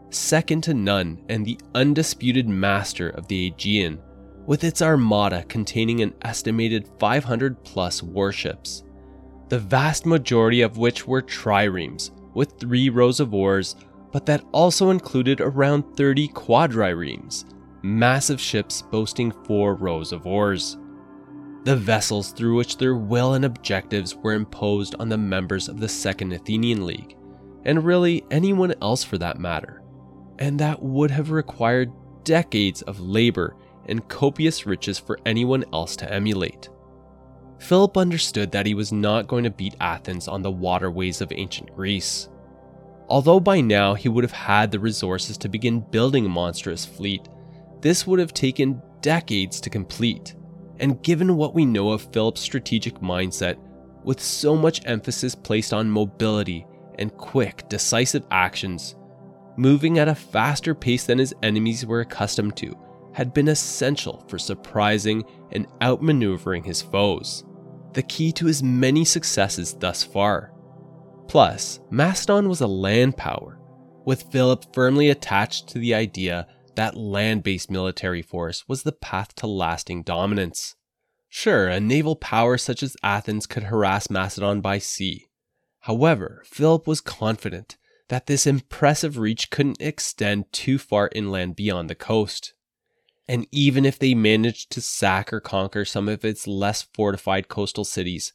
second 0.09 0.63
to 0.63 0.73
none 0.73 1.23
and 1.29 1.45
the 1.45 1.59
undisputed 1.75 2.47
master 2.47 3.09
of 3.09 3.27
the 3.27 3.47
Aegean, 3.47 3.99
with 4.45 4.63
its 4.63 4.81
armada 4.81 5.43
containing 5.43 6.01
an 6.01 6.13
estimated 6.23 6.89
500 6.99 7.63
plus 7.63 8.01
warships, 8.01 8.83
the 9.49 9.59
vast 9.59 10.05
majority 10.05 10.61
of 10.61 10.77
which 10.77 11.07
were 11.07 11.21
triremes, 11.21 12.11
with 12.33 12.59
three 12.59 12.89
rows 12.89 13.19
of 13.19 13.33
oars, 13.33 13.75
but 14.11 14.25
that 14.25 14.43
also 14.51 14.89
included 14.89 15.41
around 15.41 15.95
30 15.95 16.27
quadriremes, 16.29 17.45
massive 17.81 18.39
ships 18.39 18.81
boasting 18.81 19.31
four 19.45 19.75
rows 19.75 20.11
of 20.11 20.25
oars 20.25 20.77
the 21.63 21.75
vessels 21.75 22.31
through 22.31 22.55
which 22.55 22.77
their 22.77 22.95
will 22.95 23.35
and 23.35 23.45
objectives 23.45 24.15
were 24.15 24.33
imposed 24.33 24.95
on 24.99 25.09
the 25.09 25.17
members 25.17 25.67
of 25.67 25.79
the 25.79 25.89
Second 25.89 26.33
Athenian 26.33 26.85
League, 26.85 27.15
and 27.65 27.85
really 27.85 28.23
anyone 28.31 28.73
else 28.81 29.03
for 29.03 29.17
that 29.19 29.39
matter. 29.39 29.83
And 30.39 30.59
that 30.59 30.81
would 30.81 31.11
have 31.11 31.29
required 31.29 31.91
decades 32.23 32.81
of 32.83 32.99
labor 32.99 33.55
and 33.87 34.07
copious 34.07 34.65
riches 34.65 34.99
for 34.99 35.19
anyone 35.25 35.65
else 35.73 35.95
to 35.97 36.11
emulate. 36.11 36.69
Philip 37.59 37.97
understood 37.97 38.51
that 38.51 38.65
he 38.65 38.73
was 38.73 38.91
not 38.91 39.27
going 39.27 39.43
to 39.43 39.49
beat 39.49 39.75
Athens 39.79 40.27
on 40.27 40.41
the 40.41 40.51
waterways 40.51 41.21
of 41.21 41.31
ancient 41.31 41.75
Greece. 41.75 42.29
Although 43.07 43.39
by 43.39 43.61
now 43.61 43.93
he 43.93 44.09
would 44.09 44.23
have 44.23 44.31
had 44.31 44.71
the 44.71 44.79
resources 44.79 45.37
to 45.37 45.49
begin 45.49 45.85
building 45.91 46.25
a 46.25 46.29
monstrous 46.29 46.85
fleet, 46.85 47.27
this 47.81 48.07
would 48.07 48.19
have 48.19 48.33
taken 48.33 48.81
decades 49.01 49.61
to 49.61 49.69
complete 49.69 50.35
and 50.79 51.01
given 51.03 51.37
what 51.37 51.53
we 51.53 51.65
know 51.65 51.91
of 51.91 52.11
Philip's 52.11 52.41
strategic 52.41 52.95
mindset, 52.95 53.57
with 54.03 54.19
so 54.19 54.55
much 54.55 54.81
emphasis 54.85 55.35
placed 55.35 55.73
on 55.73 55.89
mobility 55.89 56.65
and 56.97 57.15
quick, 57.17 57.69
decisive 57.69 58.25
actions, 58.31 58.95
moving 59.57 59.99
at 59.99 60.07
a 60.07 60.15
faster 60.15 60.73
pace 60.73 61.05
than 61.05 61.19
his 61.19 61.35
enemies 61.43 61.85
were 61.85 62.01
accustomed 62.01 62.57
to 62.57 62.75
had 63.13 63.33
been 63.33 63.47
essential 63.47 64.23
for 64.27 64.39
surprising 64.39 65.23
and 65.51 65.67
outmaneuvering 65.79 66.65
his 66.65 66.81
foes, 66.81 67.43
the 67.93 68.03
key 68.03 68.31
to 68.31 68.45
his 68.45 68.63
many 68.63 69.03
successes 69.03 69.73
thus 69.73 70.03
far. 70.03 70.53
Plus, 71.27 71.79
Macedon 71.89 72.49
was 72.49 72.61
a 72.61 72.67
land 72.67 73.17
power, 73.17 73.59
with 74.05 74.31
Philip 74.31 74.73
firmly 74.73 75.09
attached 75.09 75.67
to 75.69 75.79
the 75.79 75.93
idea 75.93 76.47
that 76.75 76.97
land 76.97 77.43
based 77.43 77.69
military 77.69 78.21
force 78.21 78.67
was 78.67 78.83
the 78.83 78.91
path 78.91 79.35
to 79.35 79.47
lasting 79.47 80.03
dominance. 80.03 80.75
Sure, 81.29 81.67
a 81.67 81.79
naval 81.79 82.15
power 82.15 82.57
such 82.57 82.83
as 82.83 82.97
Athens 83.03 83.45
could 83.45 83.63
harass 83.63 84.09
Macedon 84.09 84.61
by 84.61 84.77
sea. 84.77 85.27
However, 85.81 86.43
Philip 86.45 86.87
was 86.87 87.01
confident 87.01 87.77
that 88.09 88.27
this 88.27 88.45
impressive 88.45 89.17
reach 89.17 89.49
couldn't 89.49 89.81
extend 89.81 90.51
too 90.51 90.77
far 90.77 91.09
inland 91.15 91.55
beyond 91.55 91.89
the 91.89 91.95
coast. 91.95 92.53
And 93.31 93.47
even 93.49 93.85
if 93.85 93.97
they 93.97 94.13
managed 94.13 94.71
to 94.71 94.81
sack 94.81 95.31
or 95.31 95.39
conquer 95.39 95.85
some 95.85 96.09
of 96.09 96.25
its 96.25 96.47
less 96.47 96.81
fortified 96.81 97.47
coastal 97.47 97.85
cities, 97.85 98.33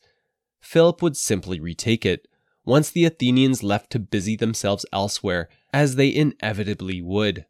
Philip 0.59 1.03
would 1.03 1.19
simply 1.19 1.61
retake 1.61 2.07
it 2.07 2.27
once 2.65 2.89
the 2.89 3.05
Athenians 3.05 3.63
left 3.63 3.91
to 3.91 3.99
busy 3.99 4.37
themselves 4.37 4.87
elsewhere, 4.95 5.51
as 5.71 5.97
they 5.97 6.15
inevitably 6.15 7.03
would. 7.03 7.45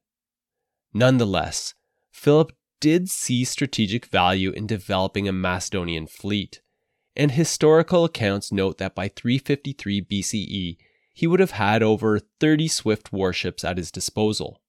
Nonetheless, 0.92 1.74
Philip 2.10 2.50
did 2.80 3.08
see 3.08 3.44
strategic 3.44 4.06
value 4.06 4.50
in 4.50 4.66
developing 4.66 5.28
a 5.28 5.32
Macedonian 5.32 6.08
fleet, 6.08 6.62
and 7.14 7.30
historical 7.30 8.04
accounts 8.04 8.50
note 8.50 8.78
that 8.78 8.96
by 8.96 9.06
353 9.06 10.02
BCE, 10.02 10.78
he 11.14 11.26
would 11.28 11.38
have 11.38 11.52
had 11.52 11.84
over 11.84 12.18
30 12.18 12.66
swift 12.66 13.12
warships 13.12 13.62
at 13.62 13.78
his 13.78 13.92
disposal 13.92 14.60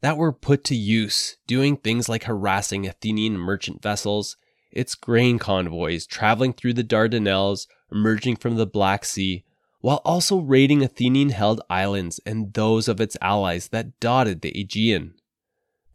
that 0.00 0.16
were 0.16 0.32
put 0.32 0.64
to 0.64 0.74
use 0.74 1.36
doing 1.46 1.76
things 1.76 2.08
like 2.08 2.24
harassing 2.24 2.86
Athenian 2.86 3.38
merchant 3.38 3.82
vessels, 3.82 4.36
its 4.70 4.94
grain 4.94 5.38
convoys 5.38 6.06
traveling 6.06 6.52
through 6.52 6.74
the 6.74 6.84
Dardanelles, 6.84 7.66
emerging 7.90 8.36
from 8.36 8.56
the 8.56 8.66
Black 8.66 9.04
Sea, 9.04 9.44
while 9.80 10.02
also 10.04 10.38
raiding 10.38 10.82
Athenian 10.82 11.30
held 11.30 11.60
islands 11.70 12.20
and 12.26 12.52
those 12.54 12.88
of 12.88 13.00
its 13.00 13.16
allies 13.20 13.68
that 13.68 13.98
dotted 14.00 14.40
the 14.40 14.58
Aegean, 14.58 15.14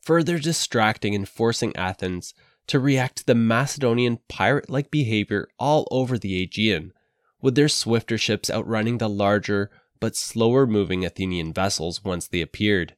further 0.02 0.40
distracting 0.40 1.14
and 1.14 1.28
forcing 1.28 1.76
Athens 1.76 2.34
to 2.68 2.80
react 2.80 3.18
to 3.18 3.26
the 3.26 3.36
Macedonian 3.36 4.20
pirate 4.30 4.70
like 4.70 4.92
behavior 4.92 5.48
all 5.60 5.88
over 5.92 6.18
the 6.18 6.42
Aegean, 6.42 6.94
with 7.42 7.56
their 7.56 7.68
swifter 7.68 8.18
ships 8.18 8.50
outrunning 8.50 8.98
the 8.98 9.10
larger 9.10 9.70
but 10.00 10.16
slower 10.16 10.66
moving 10.66 11.06
Athenian 11.06 11.54
vessels 11.54 12.04
once 12.04 12.28
they 12.28 12.42
appeared. 12.42 12.96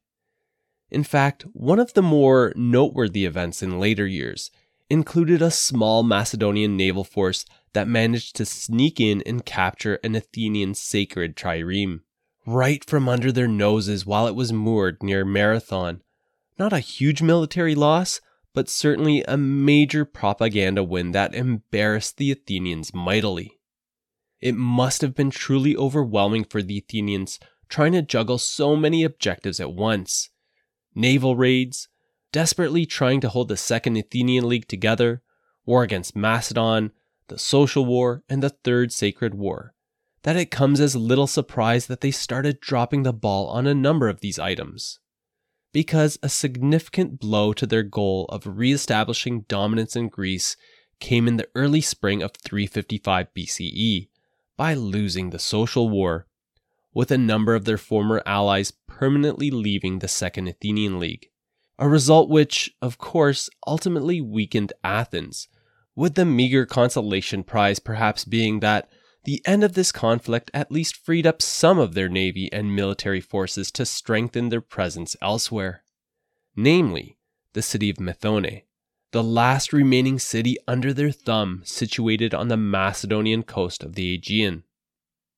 In 0.94 1.04
fact, 1.04 1.42
one 1.54 1.80
of 1.80 1.96
the 1.96 2.04
more 2.04 2.54
noteworthy 2.56 3.26
events 3.26 3.64
in 3.64 3.80
later 3.80 4.06
years 4.06 4.52
included 4.92 5.42
a 5.42 5.50
small 5.50 6.04
Macedonian 6.04 6.78
naval 6.78 7.04
force 7.04 7.46
that 7.74 7.88
managed 7.88 8.36
to 8.36 8.46
sneak 8.46 9.00
in 9.00 9.24
and 9.26 9.44
capture 9.44 9.96
an 10.04 10.14
Athenian 10.14 10.76
sacred 10.76 11.36
trireme, 11.36 12.02
right 12.46 12.86
from 12.86 13.10
under 13.10 13.32
their 13.32 13.48
noses 13.48 14.06
while 14.06 14.28
it 14.28 14.36
was 14.36 14.54
moored 14.54 15.02
near 15.02 15.26
Marathon. 15.26 16.04
Not 16.60 16.74
a 16.74 16.80
huge 16.80 17.24
military 17.24 17.74
loss, 17.74 18.22
but 18.54 18.70
certainly 18.70 19.24
a 19.24 19.36
major 19.36 20.06
propaganda 20.06 20.84
win 20.84 21.12
that 21.14 21.34
embarrassed 21.34 22.18
the 22.18 22.30
Athenians 22.30 22.94
mightily. 22.94 23.58
It 24.40 24.54
must 24.54 25.02
have 25.02 25.16
been 25.16 25.32
truly 25.32 25.76
overwhelming 25.76 26.44
for 26.44 26.62
the 26.62 26.78
Athenians 26.78 27.40
trying 27.68 27.94
to 27.94 28.04
juggle 28.04 28.38
so 28.38 28.76
many 28.76 29.04
objectives 29.04 29.60
at 29.60 29.74
once 29.74 30.30
naval 30.96 31.36
raids, 31.36 31.88
desperately 32.32 32.86
trying 32.86 33.22
to 33.22 33.30
hold 33.30 33.48
the 33.48 33.58
Second 33.58 33.98
Athenian 33.98 34.48
League 34.48 34.68
together, 34.68 35.22
war 35.66 35.84
against 35.84 36.16
Macedon, 36.16 36.92
the 37.28 37.38
Social 37.38 37.86
War, 37.86 38.24
and 38.28 38.44
the 38.44 38.50
Third 38.50 38.92
Sacred 38.92 39.34
War, 39.34 39.74
that 40.24 40.36
it 40.36 40.52
comes 40.52 40.80
as 40.80 40.96
little 40.96 41.28
surprise 41.28 41.88
that 41.88 42.02
they 42.02 42.12
started 42.12 42.60
dropping 42.60 43.04
the 43.04 43.14
ball 43.14 43.48
on 43.48 43.68
a 43.68 43.74
number 43.74 44.10
of 44.10 44.22
these 44.22 44.40
items. 44.40 45.00
Because 45.72 46.20
a 46.22 46.30
significant 46.30 47.20
blow 47.20 47.54
to 47.54 47.66
their 47.66 47.84
goal 47.84 48.26
of 48.26 48.46
re 48.46 48.72
establishing 48.72 49.42
dominance 49.48 49.96
in 49.96 50.10
Greece 50.10 50.56
came 51.00 51.28
in 51.28 51.38
the 51.38 51.50
early 51.56 51.82
spring 51.82 52.22
of 52.22 52.32
355 52.44 53.28
BCE 53.36 54.10
by 54.56 54.74
losing 54.74 55.30
the 55.30 55.40
Social 55.40 55.90
War, 55.90 56.28
with 56.94 57.12
a 57.12 57.18
number 57.18 57.56
of 57.56 57.66
their 57.66 57.78
former 57.78 58.22
allies 58.26 58.72
permanently 58.88 59.50
leaving 59.50 60.00
the 60.00 60.08
Second 60.08 60.48
Athenian 60.48 61.00
League. 61.00 61.30
A 61.80 61.90
result 61.90 62.30
which, 62.30 62.72
of 62.82 62.98
course, 62.98 63.50
ultimately 63.66 64.22
weakened 64.22 64.74
Athens 64.84 65.48
with 65.96 66.16
the 66.16 66.26
meager 66.26 66.66
consolation 66.66 67.44
prize 67.44 67.80
perhaps 67.80 68.26
being 68.26 68.60
that 68.60 68.90
the 69.26 69.42
end 69.46 69.64
of 69.64 69.74
this 69.74 69.92
conflict 69.92 70.52
at 70.54 70.72
least 70.72 70.98
freed 70.98 71.26
up 71.26 71.42
some 71.42 71.80
of 71.80 71.94
their 71.94 72.10
navy 72.10 72.52
and 72.52 72.76
military 72.76 73.22
forces 73.22 73.72
to 73.72 73.86
strengthen 73.86 74.50
their 74.50 74.62
presence 74.62 75.16
elsewhere, 75.22 75.84
namely, 76.56 77.18
the 77.54 77.62
city 77.62 77.90
of 77.90 77.98
Methone, 77.98 78.64
the 79.12 79.24
last 79.24 79.72
remaining 79.72 80.20
city 80.20 80.58
under 80.68 80.92
their 80.94 81.12
thumb 81.12 81.62
situated 81.64 82.34
on 82.34 82.50
the 82.50 82.58
Macedonian 82.58 83.44
coast 83.44 83.84
of 83.84 83.96
the 83.96 84.14
Aegean. 84.14 84.64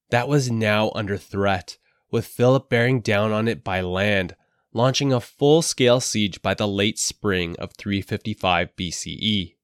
That 0.09 0.27
was 0.27 0.51
now 0.51 0.91
under 0.95 1.17
threat, 1.17 1.77
with 2.11 2.25
Philip 2.25 2.69
bearing 2.69 3.01
down 3.01 3.31
on 3.31 3.47
it 3.47 3.63
by 3.63 3.81
land, 3.81 4.35
launching 4.73 5.11
a 5.11 5.19
full 5.19 5.61
scale 5.61 5.99
siege 5.99 6.41
by 6.41 6.53
the 6.53 6.67
late 6.67 6.99
spring 6.99 7.55
of 7.57 7.73
355 7.73 8.75
BCE. 8.75 9.55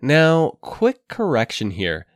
Now, 0.00 0.58
quick 0.60 1.06
correction 1.08 1.72
here. 1.72 2.06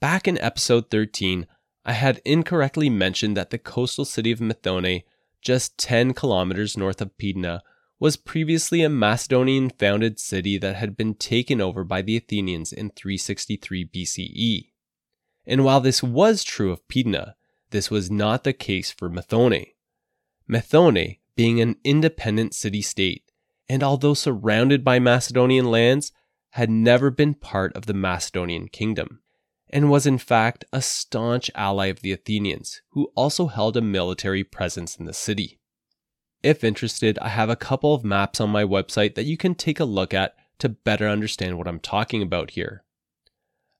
Back 0.00 0.26
in 0.26 0.38
episode 0.38 0.90
13, 0.90 1.46
I 1.84 1.92
had 1.92 2.20
incorrectly 2.24 2.88
mentioned 2.88 3.36
that 3.36 3.50
the 3.50 3.58
coastal 3.58 4.04
city 4.04 4.32
of 4.32 4.40
Methone, 4.40 5.04
just 5.42 5.78
10 5.78 6.14
kilometers 6.14 6.76
north 6.76 7.00
of 7.00 7.16
Pydna, 7.18 7.60
was 8.00 8.16
previously 8.16 8.82
a 8.82 8.88
Macedonian 8.88 9.70
founded 9.70 10.18
city 10.18 10.58
that 10.58 10.76
had 10.76 10.96
been 10.96 11.14
taken 11.14 11.60
over 11.60 11.84
by 11.84 12.02
the 12.02 12.16
Athenians 12.16 12.72
in 12.72 12.90
363 12.90 13.84
BCE. 13.84 14.70
And 15.46 15.64
while 15.64 15.80
this 15.80 16.02
was 16.02 16.44
true 16.44 16.70
of 16.70 16.86
Pydna, 16.88 17.34
this 17.70 17.90
was 17.90 18.10
not 18.10 18.44
the 18.44 18.52
case 18.52 18.90
for 18.90 19.10
Methone. 19.10 19.66
Methone, 20.48 21.18
being 21.36 21.60
an 21.60 21.76
independent 21.84 22.54
city 22.54 22.82
state, 22.82 23.24
and 23.68 23.82
although 23.82 24.14
surrounded 24.14 24.84
by 24.84 24.98
Macedonian 24.98 25.70
lands, 25.70 26.12
had 26.50 26.70
never 26.70 27.10
been 27.10 27.34
part 27.34 27.74
of 27.74 27.86
the 27.86 27.94
Macedonian 27.94 28.68
kingdom, 28.68 29.20
and 29.70 29.90
was 29.90 30.06
in 30.06 30.18
fact 30.18 30.64
a 30.72 30.80
staunch 30.80 31.50
ally 31.54 31.86
of 31.86 32.00
the 32.00 32.12
Athenians, 32.12 32.80
who 32.90 33.10
also 33.16 33.48
held 33.48 33.76
a 33.76 33.80
military 33.80 34.44
presence 34.44 34.96
in 34.96 35.04
the 35.04 35.12
city. 35.12 35.58
If 36.44 36.62
interested, 36.62 37.18
I 37.18 37.28
have 37.28 37.50
a 37.50 37.56
couple 37.56 37.94
of 37.94 38.04
maps 38.04 38.40
on 38.40 38.50
my 38.50 38.64
website 38.64 39.14
that 39.14 39.24
you 39.24 39.36
can 39.36 39.54
take 39.54 39.80
a 39.80 39.84
look 39.84 40.14
at 40.14 40.36
to 40.58 40.68
better 40.68 41.08
understand 41.08 41.58
what 41.58 41.66
I'm 41.66 41.80
talking 41.80 42.22
about 42.22 42.50
here. 42.50 42.83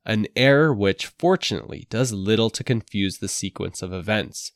An 0.06 0.26
error 0.36 0.72
which, 0.74 1.06
fortunately, 1.06 1.86
does 1.88 2.12
little 2.12 2.50
to 2.50 2.64
confuse 2.64 3.18
the 3.18 3.28
sequence 3.28 3.80
of 3.80 3.92
events, 3.92 4.52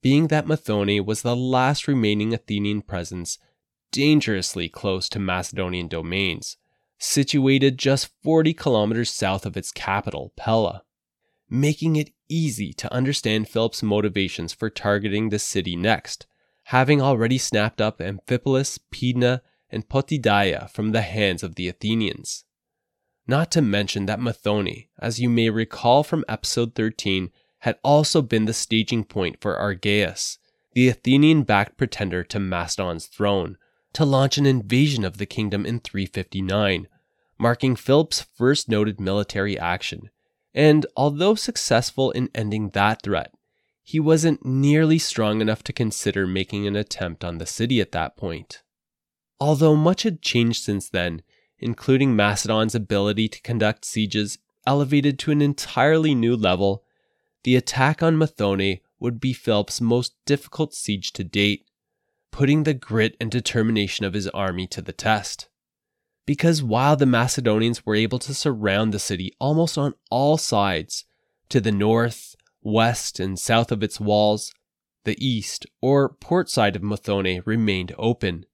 being 0.00 0.28
that 0.28 0.46
Methone 0.46 1.04
was 1.04 1.22
the 1.22 1.34
last 1.34 1.88
remaining 1.88 2.32
Athenian 2.32 2.82
presence 2.82 3.38
dangerously 3.90 4.68
close 4.68 5.08
to 5.08 5.18
Macedonian 5.18 5.88
domains, 5.88 6.56
situated 6.98 7.78
just 7.78 8.12
40 8.22 8.54
kilometers 8.54 9.10
south 9.10 9.44
of 9.44 9.56
its 9.56 9.72
capital, 9.72 10.32
Pella, 10.36 10.82
making 11.48 11.96
it 11.96 12.12
easy 12.28 12.72
to 12.74 12.92
understand 12.92 13.48
Philip's 13.48 13.82
motivations 13.82 14.52
for 14.52 14.70
targeting 14.70 15.28
the 15.28 15.38
city 15.38 15.76
next, 15.76 16.26
having 16.64 17.00
already 17.00 17.38
snapped 17.38 17.80
up 17.80 17.98
Amphipolis, 18.00 18.78
Pydna, 18.92 19.40
and 19.70 19.88
Potidaea 19.88 20.70
from 20.70 20.92
the 20.92 21.02
hands 21.02 21.42
of 21.42 21.54
the 21.56 21.68
Athenians. 21.68 22.44
Not 23.26 23.50
to 23.52 23.62
mention 23.62 24.06
that 24.06 24.20
Methone, 24.20 24.88
as 24.98 25.20
you 25.20 25.28
may 25.28 25.50
recall 25.50 26.02
from 26.04 26.24
episode 26.28 26.74
13, 26.74 27.30
had 27.60 27.78
also 27.82 28.22
been 28.22 28.44
the 28.44 28.52
staging 28.52 29.04
point 29.04 29.40
for 29.40 29.56
Argaeus, 29.56 30.38
the 30.74 30.88
Athenian 30.88 31.42
backed 31.42 31.76
pretender 31.76 32.22
to 32.22 32.38
Macedon's 32.38 33.06
throne, 33.06 33.56
to 33.94 34.04
launch 34.04 34.38
an 34.38 34.46
invasion 34.46 35.04
of 35.04 35.16
the 35.16 35.26
kingdom 35.26 35.66
in 35.66 35.80
359, 35.80 36.86
marking 37.38 37.74
Philip's 37.74 38.26
first 38.34 38.68
noted 38.68 39.00
military 39.00 39.58
action. 39.58 40.10
And 40.54 40.86
although 40.96 41.34
successful 41.34 42.10
in 42.12 42.30
ending 42.34 42.70
that 42.70 43.02
threat, 43.02 43.32
he 43.82 43.98
wasn't 43.98 44.44
nearly 44.44 44.98
strong 44.98 45.40
enough 45.40 45.62
to 45.64 45.72
consider 45.72 46.26
making 46.26 46.66
an 46.66 46.76
attempt 46.76 47.24
on 47.24 47.38
the 47.38 47.46
city 47.46 47.80
at 47.80 47.92
that 47.92 48.16
point. 48.16 48.62
Although 49.40 49.76
much 49.76 50.02
had 50.02 50.22
changed 50.22 50.62
since 50.62 50.88
then, 50.88 51.22
including 51.58 52.14
Macedon's 52.14 52.74
ability 52.74 53.28
to 53.28 53.40
conduct 53.42 53.84
sieges 53.84 54.38
elevated 54.66 55.18
to 55.20 55.30
an 55.30 55.40
entirely 55.40 56.14
new 56.14 56.36
level, 56.36 56.82
the 57.44 57.56
attack 57.56 58.02
on 58.02 58.16
Methone 58.16 58.80
would 58.98 59.20
be 59.20 59.32
Philip's 59.32 59.80
most 59.80 60.14
difficult 60.24 60.74
siege 60.74 61.12
to 61.12 61.24
date, 61.24 61.66
putting 62.30 62.64
the 62.64 62.74
grit 62.74 63.16
and 63.20 63.30
determination 63.30 64.04
of 64.04 64.14
his 64.14 64.28
army 64.28 64.66
to 64.68 64.82
the 64.82 64.92
test. 64.92 65.48
Because 66.26 66.62
while 66.62 66.96
the 66.96 67.06
Macedonians 67.06 67.86
were 67.86 67.94
able 67.94 68.18
to 68.18 68.34
surround 68.34 68.92
the 68.92 68.98
city 68.98 69.32
almost 69.38 69.78
on 69.78 69.94
all 70.10 70.36
sides, 70.36 71.04
to 71.48 71.60
the 71.60 71.72
north, 71.72 72.34
west, 72.62 73.20
and 73.20 73.38
south 73.38 73.70
of 73.70 73.82
its 73.82 74.00
walls, 74.00 74.52
the 75.04 75.16
east, 75.24 75.66
or 75.80 76.08
port 76.08 76.50
side 76.50 76.74
of 76.74 76.82
Methone 76.82 77.46
remained 77.46 77.94
open, 77.96 78.44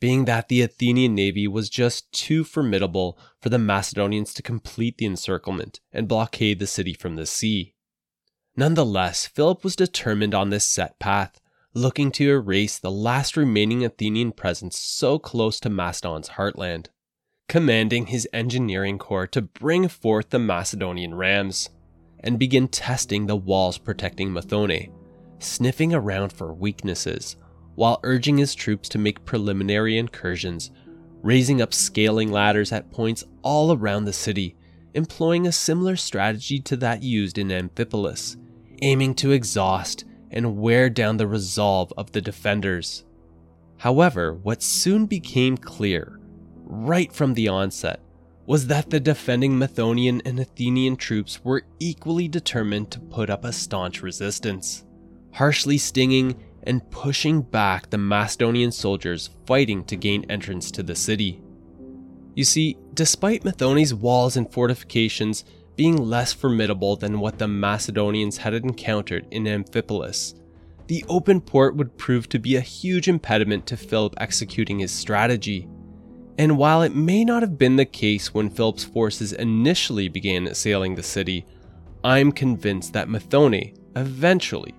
being 0.00 0.24
that 0.24 0.48
the 0.48 0.62
Athenian 0.62 1.14
navy 1.14 1.46
was 1.46 1.68
just 1.68 2.10
too 2.10 2.42
formidable 2.42 3.18
for 3.40 3.50
the 3.50 3.58
Macedonians 3.58 4.32
to 4.34 4.42
complete 4.42 4.96
the 4.96 5.06
encirclement 5.06 5.80
and 5.92 6.08
blockade 6.08 6.58
the 6.58 6.66
city 6.66 6.94
from 6.94 7.16
the 7.16 7.26
sea. 7.26 7.74
Nonetheless, 8.56 9.26
Philip 9.26 9.62
was 9.62 9.76
determined 9.76 10.34
on 10.34 10.50
this 10.50 10.64
set 10.64 10.98
path, 10.98 11.40
looking 11.74 12.10
to 12.12 12.30
erase 12.30 12.78
the 12.78 12.90
last 12.90 13.36
remaining 13.36 13.84
Athenian 13.84 14.32
presence 14.32 14.78
so 14.78 15.18
close 15.18 15.60
to 15.60 15.70
Macedon's 15.70 16.30
heartland, 16.30 16.86
commanding 17.48 18.06
his 18.06 18.28
engineering 18.32 18.98
corps 18.98 19.26
to 19.28 19.42
bring 19.42 19.86
forth 19.86 20.30
the 20.30 20.38
Macedonian 20.38 21.14
rams 21.14 21.68
and 22.20 22.38
begin 22.38 22.68
testing 22.68 23.26
the 23.26 23.36
walls 23.36 23.78
protecting 23.78 24.30
Methone, 24.30 24.90
sniffing 25.38 25.94
around 25.94 26.32
for 26.32 26.52
weaknesses, 26.52 27.36
while 27.74 28.00
urging 28.02 28.38
his 28.38 28.54
troops 28.54 28.88
to 28.88 28.98
make 28.98 29.24
preliminary 29.24 29.96
incursions, 29.96 30.70
raising 31.22 31.60
up 31.60 31.72
scaling 31.74 32.30
ladders 32.30 32.72
at 32.72 32.90
points 32.90 33.24
all 33.42 33.72
around 33.72 34.04
the 34.04 34.12
city, 34.12 34.56
employing 34.94 35.46
a 35.46 35.52
similar 35.52 35.96
strategy 35.96 36.58
to 36.58 36.76
that 36.76 37.02
used 37.02 37.38
in 37.38 37.48
Amphipolis, 37.48 38.36
aiming 38.82 39.14
to 39.14 39.32
exhaust 39.32 40.04
and 40.30 40.58
wear 40.58 40.88
down 40.88 41.16
the 41.16 41.26
resolve 41.26 41.92
of 41.96 42.12
the 42.12 42.20
defenders. 42.20 43.04
However, 43.78 44.34
what 44.34 44.62
soon 44.62 45.06
became 45.06 45.56
clear, 45.56 46.20
right 46.64 47.12
from 47.12 47.34
the 47.34 47.48
onset, 47.48 48.00
was 48.46 48.66
that 48.66 48.90
the 48.90 49.00
defending 49.00 49.58
Methonian 49.58 50.20
and 50.24 50.40
Athenian 50.40 50.96
troops 50.96 51.44
were 51.44 51.62
equally 51.78 52.28
determined 52.28 52.90
to 52.90 53.00
put 53.00 53.30
up 53.30 53.44
a 53.44 53.52
staunch 53.52 54.02
resistance, 54.02 54.84
harshly 55.32 55.78
stinging 55.78 56.34
and 56.64 56.88
pushing 56.90 57.42
back 57.42 57.90
the 57.90 57.98
Macedonian 57.98 58.72
soldiers 58.72 59.30
fighting 59.46 59.84
to 59.84 59.96
gain 59.96 60.24
entrance 60.30 60.70
to 60.72 60.82
the 60.82 60.94
city. 60.94 61.40
You 62.34 62.44
see, 62.44 62.76
despite 62.94 63.44
Methone's 63.44 63.94
walls 63.94 64.36
and 64.36 64.50
fortifications 64.50 65.44
being 65.76 65.96
less 65.96 66.32
formidable 66.32 66.96
than 66.96 67.20
what 67.20 67.38
the 67.38 67.48
Macedonians 67.48 68.36
had 68.36 68.54
encountered 68.54 69.26
in 69.30 69.44
Amphipolis, 69.44 70.34
the 70.86 71.04
open 71.08 71.40
port 71.40 71.76
would 71.76 71.96
prove 71.96 72.28
to 72.28 72.38
be 72.38 72.56
a 72.56 72.60
huge 72.60 73.08
impediment 73.08 73.66
to 73.66 73.76
Philip 73.76 74.14
executing 74.18 74.80
his 74.80 74.90
strategy. 74.90 75.68
And 76.36 76.58
while 76.58 76.82
it 76.82 76.94
may 76.94 77.24
not 77.24 77.42
have 77.42 77.58
been 77.58 77.76
the 77.76 77.84
case 77.84 78.34
when 78.34 78.50
Philip's 78.50 78.84
forces 78.84 79.32
initially 79.32 80.08
began 80.08 80.46
assailing 80.46 80.94
the 80.94 81.02
city, 81.02 81.46
I'm 82.02 82.32
convinced 82.32 82.92
that 82.94 83.08
Methone 83.08 83.76
eventually 83.96 84.74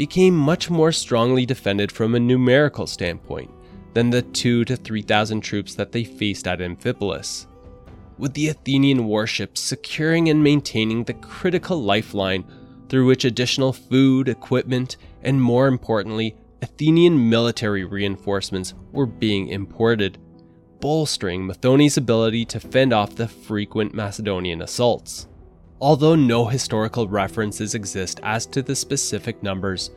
became 0.00 0.34
much 0.34 0.70
more 0.70 0.90
strongly 0.90 1.44
defended 1.44 1.92
from 1.92 2.14
a 2.14 2.18
numerical 2.18 2.86
standpoint 2.86 3.50
than 3.92 4.08
the 4.08 4.22
2 4.22 4.64
to 4.64 4.74
3,000 4.74 5.42
troops 5.42 5.74
that 5.74 5.92
they 5.92 6.04
faced 6.04 6.48
at 6.48 6.60
Amphipolis. 6.60 7.46
With 8.16 8.32
the 8.32 8.48
Athenian 8.48 9.04
warships 9.04 9.60
securing 9.60 10.30
and 10.30 10.42
maintaining 10.42 11.04
the 11.04 11.12
critical 11.12 11.82
lifeline 11.82 12.46
through 12.88 13.08
which 13.08 13.26
additional 13.26 13.74
food, 13.74 14.30
equipment, 14.30 14.96
and 15.20 15.42
more 15.42 15.68
importantly, 15.68 16.34
Athenian 16.62 17.28
military 17.28 17.84
reinforcements 17.84 18.72
were 18.92 19.04
being 19.04 19.48
imported, 19.48 20.16
bolstering 20.80 21.46
Methone's 21.46 21.98
ability 21.98 22.46
to 22.46 22.58
fend 22.58 22.94
off 22.94 23.16
the 23.16 23.28
frequent 23.28 23.92
Macedonian 23.92 24.62
assaults. 24.62 25.28
Although 25.82 26.14
no 26.14 26.44
historical 26.44 27.08
references 27.08 27.74
exist 27.74 28.20
as 28.22 28.44
to 28.46 28.60
the 28.60 28.76
specific 28.76 29.42
numbers, 29.42 29.90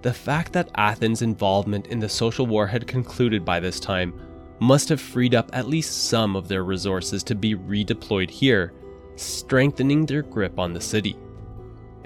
the 0.00 0.12
fact 0.12 0.54
that 0.54 0.70
Athens' 0.76 1.20
involvement 1.20 1.88
in 1.88 1.98
the 1.98 2.08
social 2.08 2.46
war 2.46 2.66
had 2.66 2.86
concluded 2.86 3.44
by 3.44 3.60
this 3.60 3.78
time 3.78 4.18
must 4.60 4.88
have 4.88 5.00
freed 5.00 5.34
up 5.34 5.50
at 5.52 5.68
least 5.68 6.08
some 6.08 6.36
of 6.36 6.48
their 6.48 6.64
resources 6.64 7.22
to 7.24 7.34
be 7.34 7.54
redeployed 7.54 8.30
here, 8.30 8.72
strengthening 9.16 10.06
their 10.06 10.22
grip 10.22 10.58
on 10.58 10.72
the 10.72 10.80
city. 10.80 11.18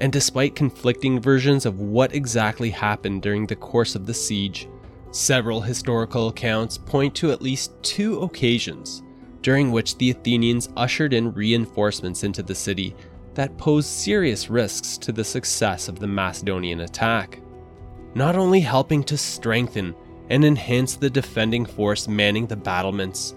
And 0.01 0.13
despite 0.13 0.57
conflicting 0.57 1.21
versions 1.21 1.67
of 1.67 1.79
what 1.79 2.13
exactly 2.13 2.71
happened 2.71 3.23
during 3.23 3.47
the 3.47 3.55
course 3.55 3.95
of 3.95 4.07
the 4.07 4.15
siege, 4.15 4.69
several 5.13 5.61
historical 5.61 6.29
accounts 6.29 6.79
point 6.79 7.15
to 7.17 7.31
at 7.31 7.43
least 7.43 7.81
two 7.83 8.23
occasions 8.23 9.05
during 9.43 9.73
which 9.73 9.97
the 9.97 10.11
Athenians 10.11 10.69
ushered 10.77 11.13
in 11.13 11.33
reinforcements 11.33 12.25
into 12.25 12.43
the 12.43 12.55
city 12.55 12.95
that 13.41 13.57
posed 13.57 13.89
serious 13.89 14.51
risks 14.51 14.99
to 14.99 15.13
the 15.13 15.25
success 15.25 15.89
of 15.89 15.99
the 15.99 16.07
Macedonian 16.07 16.81
attack. 16.81 17.41
Not 18.15 18.37
only 18.37 18.61
helping 18.61 19.03
to 19.05 19.17
strengthen 19.17 19.95
and 20.29 20.45
enhance 20.45 20.95
the 20.95 21.09
defending 21.09 21.65
force 21.65 22.07
manning 22.07 22.47
the 22.47 22.57
battlements, 22.57 23.35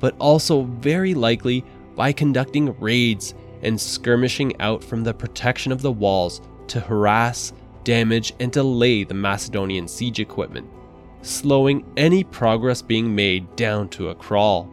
but 0.00 0.16
also 0.18 0.62
very 0.64 1.14
likely 1.14 1.64
by 1.94 2.10
conducting 2.10 2.76
raids 2.80 3.36
and 3.62 3.80
skirmishing 3.80 4.60
out 4.60 4.82
from 4.82 5.04
the 5.04 5.14
protection 5.14 5.70
of 5.70 5.82
the 5.82 5.92
walls 5.92 6.40
to 6.66 6.80
harass, 6.80 7.52
damage, 7.84 8.32
and 8.40 8.50
delay 8.50 9.04
the 9.04 9.14
Macedonian 9.14 9.86
siege 9.86 10.18
equipment, 10.18 10.68
slowing 11.22 11.86
any 11.96 12.24
progress 12.24 12.82
being 12.82 13.14
made 13.14 13.54
down 13.54 13.88
to 13.90 14.08
a 14.08 14.16
crawl. 14.16 14.68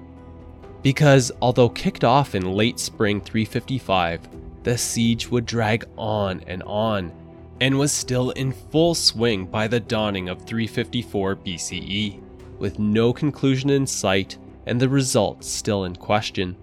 Because 0.81 1.31
although 1.39 1.69
kicked 1.69 2.03
off 2.03 2.33
in 2.33 2.53
late 2.53 2.79
spring 2.79 3.21
355, 3.21 4.40
the 4.63 4.77
siege 4.77 5.29
would 5.29 5.45
drag 5.45 5.85
on 5.97 6.41
and 6.47 6.63
on, 6.63 7.11
and 7.59 7.77
was 7.77 7.91
still 7.91 8.31
in 8.31 8.51
full 8.51 8.95
swing 8.95 9.45
by 9.45 9.67
the 9.67 9.79
dawning 9.79 10.29
of 10.29 10.45
354 10.45 11.35
BCE, 11.37 12.21
with 12.57 12.79
no 12.79 13.13
conclusion 13.13 13.69
in 13.69 13.87
sight 13.87 14.37
and 14.65 14.79
the 14.79 14.89
results 14.89 15.47
still 15.47 15.83
in 15.83 15.95
question, 15.95 16.55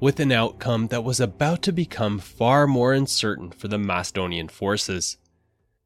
with 0.00 0.20
an 0.20 0.32
outcome 0.32 0.88
that 0.88 1.04
was 1.04 1.20
about 1.20 1.62
to 1.62 1.72
become 1.72 2.18
far 2.18 2.66
more 2.66 2.92
uncertain 2.92 3.50
for 3.50 3.68
the 3.68 3.78
Macedonian 3.78 4.48
forces. 4.48 5.16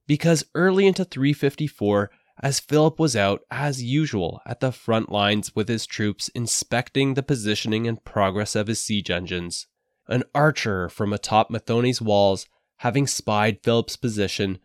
Because 0.07 0.45
early 0.55 0.87
into 0.87 1.05
354, 1.05 2.11
as 2.43 2.61
Philip 2.61 2.99
was 2.99 3.17
out, 3.17 3.43
as 3.51 3.83
usual, 3.83 4.41
at 4.47 4.61
the 4.61 4.73
front 4.73 5.11
lines 5.11 5.57
with 5.57 5.69
his 5.69 5.87
troops 5.87 6.29
inspecting 6.35 7.15
the 7.15 7.23
positioning 7.23 7.87
and 7.87 8.05
progress 8.05 8.55
of 8.55 8.67
his 8.67 8.81
siege 8.81 9.11
engines, 9.11 9.67
an 10.09 10.25
archer 10.35 10.89
from 10.89 11.13
atop 11.13 11.51
Methone's 11.51 12.01
walls, 12.01 12.47
having 12.79 13.07
spied 13.07 13.63
Philip's 13.63 13.97
position, 13.97 14.59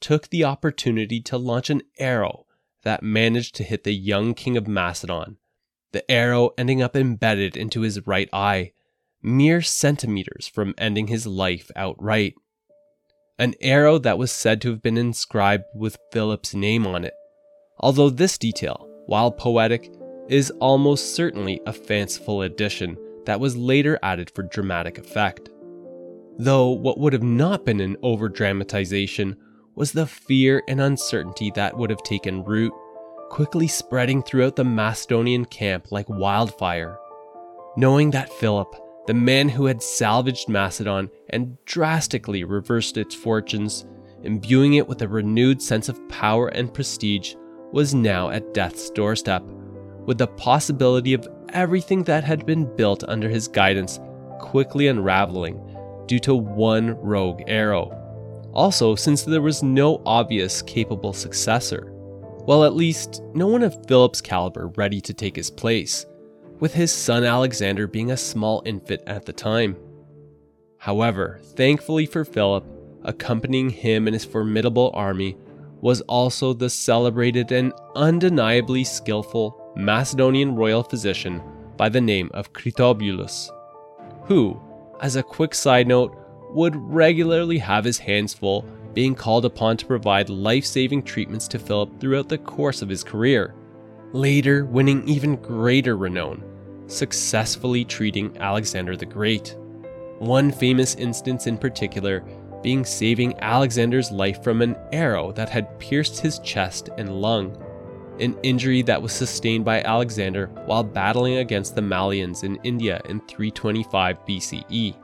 took 0.00 0.28
the 0.28 0.44
opportunity 0.44 1.20
to 1.20 1.36
launch 1.36 1.70
an 1.70 1.82
arrow 1.98 2.46
that 2.82 3.02
managed 3.02 3.54
to 3.56 3.64
hit 3.64 3.84
the 3.84 3.94
young 3.94 4.34
king 4.34 4.56
of 4.56 4.68
Macedon, 4.68 5.36
the 5.92 6.08
arrow 6.10 6.50
ending 6.56 6.82
up 6.82 6.94
embedded 6.94 7.56
into 7.56 7.80
his 7.80 8.06
right 8.06 8.28
eye, 8.32 8.72
mere 9.22 9.62
centimeters 9.62 10.46
from 10.46 10.74
ending 10.78 11.08
his 11.08 11.26
life 11.26 11.70
outright. 11.74 12.34
An 13.38 13.54
arrow 13.60 13.98
that 13.98 14.18
was 14.18 14.32
said 14.32 14.60
to 14.62 14.70
have 14.70 14.82
been 14.82 14.98
inscribed 14.98 15.64
with 15.74 15.98
Philip's 16.12 16.54
name 16.54 16.86
on 16.86 17.04
it, 17.04 17.14
although 17.78 18.10
this 18.10 18.38
detail, 18.38 18.88
while 19.06 19.30
poetic, 19.30 19.90
is 20.28 20.50
almost 20.60 21.14
certainly 21.14 21.60
a 21.66 21.72
fanciful 21.72 22.42
addition 22.42 22.96
that 23.28 23.40
was 23.40 23.58
later 23.58 23.98
added 24.02 24.30
for 24.30 24.42
dramatic 24.42 24.96
effect. 24.96 25.50
Though 26.38 26.70
what 26.70 26.98
would 26.98 27.12
have 27.12 27.22
not 27.22 27.66
been 27.66 27.78
an 27.78 27.98
over 28.02 28.26
dramatization 28.26 29.36
was 29.74 29.92
the 29.92 30.06
fear 30.06 30.62
and 30.66 30.80
uncertainty 30.80 31.52
that 31.54 31.76
would 31.76 31.90
have 31.90 32.02
taken 32.04 32.42
root, 32.42 32.72
quickly 33.28 33.68
spreading 33.68 34.22
throughout 34.22 34.56
the 34.56 34.64
Macedonian 34.64 35.44
camp 35.44 35.92
like 35.92 36.08
wildfire. 36.08 36.98
Knowing 37.76 38.12
that 38.12 38.32
Philip, 38.32 38.74
the 39.06 39.12
man 39.12 39.50
who 39.50 39.66
had 39.66 39.82
salvaged 39.82 40.48
Macedon 40.48 41.10
and 41.28 41.62
drastically 41.66 42.44
reversed 42.44 42.96
its 42.96 43.14
fortunes, 43.14 43.84
imbuing 44.22 44.72
it 44.74 44.88
with 44.88 45.02
a 45.02 45.08
renewed 45.08 45.60
sense 45.60 45.90
of 45.90 46.08
power 46.08 46.48
and 46.48 46.72
prestige, 46.72 47.34
was 47.72 47.94
now 47.94 48.30
at 48.30 48.54
death's 48.54 48.88
doorstep, 48.88 49.42
with 50.08 50.16
the 50.16 50.26
possibility 50.26 51.12
of 51.12 51.28
everything 51.50 52.02
that 52.02 52.24
had 52.24 52.46
been 52.46 52.64
built 52.76 53.04
under 53.08 53.28
his 53.28 53.46
guidance 53.46 54.00
quickly 54.38 54.86
unraveling 54.86 55.60
due 56.06 56.18
to 56.18 56.34
one 56.34 56.98
rogue 57.02 57.42
arrow. 57.46 57.92
Also, 58.54 58.94
since 58.94 59.22
there 59.22 59.42
was 59.42 59.62
no 59.62 60.00
obvious 60.06 60.62
capable 60.62 61.12
successor. 61.12 61.92
Well, 62.46 62.64
at 62.64 62.74
least 62.74 63.22
no 63.34 63.48
one 63.48 63.62
of 63.62 63.86
Philip's 63.86 64.22
caliber 64.22 64.68
ready 64.76 65.02
to 65.02 65.12
take 65.12 65.36
his 65.36 65.50
place, 65.50 66.06
with 66.58 66.72
his 66.72 66.90
son 66.90 67.22
Alexander 67.22 67.86
being 67.86 68.10
a 68.10 68.16
small 68.16 68.62
infant 68.64 69.02
at 69.06 69.26
the 69.26 69.34
time. 69.34 69.76
However, 70.78 71.38
thankfully 71.54 72.06
for 72.06 72.24
Philip, 72.24 72.64
accompanying 73.04 73.68
him 73.68 74.06
and 74.06 74.14
his 74.14 74.24
formidable 74.24 74.90
army 74.94 75.36
was 75.82 76.00
also 76.02 76.54
the 76.54 76.70
celebrated 76.70 77.52
and 77.52 77.74
undeniably 77.94 78.84
skillful 78.84 79.67
Macedonian 79.78 80.56
royal 80.56 80.82
physician 80.82 81.40
by 81.76 81.88
the 81.88 82.00
name 82.00 82.32
of 82.34 82.52
Critobulus, 82.52 83.48
who, 84.24 84.60
as 85.00 85.14
a 85.14 85.22
quick 85.22 85.54
side 85.54 85.86
note, 85.86 86.16
would 86.50 86.74
regularly 86.74 87.58
have 87.58 87.84
his 87.84 87.98
hands 87.98 88.34
full 88.34 88.66
being 88.92 89.14
called 89.14 89.44
upon 89.44 89.76
to 89.76 89.86
provide 89.86 90.30
life 90.30 90.64
saving 90.66 91.04
treatments 91.04 91.46
to 91.46 91.60
Philip 91.60 92.00
throughout 92.00 92.28
the 92.28 92.38
course 92.38 92.82
of 92.82 92.88
his 92.88 93.04
career, 93.04 93.54
later 94.12 94.64
winning 94.64 95.06
even 95.06 95.36
greater 95.36 95.96
renown, 95.96 96.42
successfully 96.88 97.84
treating 97.84 98.36
Alexander 98.38 98.96
the 98.96 99.06
Great. 99.06 99.56
One 100.18 100.50
famous 100.50 100.96
instance 100.96 101.46
in 101.46 101.56
particular 101.56 102.24
being 102.64 102.84
saving 102.84 103.38
Alexander's 103.38 104.10
life 104.10 104.42
from 104.42 104.60
an 104.60 104.74
arrow 104.90 105.30
that 105.32 105.48
had 105.48 105.78
pierced 105.78 106.18
his 106.18 106.40
chest 106.40 106.88
and 106.98 107.20
lung 107.20 107.56
an 108.20 108.36
injury 108.42 108.82
that 108.82 109.00
was 109.00 109.12
sustained 109.12 109.64
by 109.64 109.82
Alexander 109.82 110.46
while 110.66 110.82
battling 110.82 111.38
against 111.38 111.74
the 111.74 111.80
Mallians 111.80 112.44
in 112.44 112.58
India 112.64 113.00
in 113.08 113.20
325 113.20 114.26
BCE. 114.26 114.94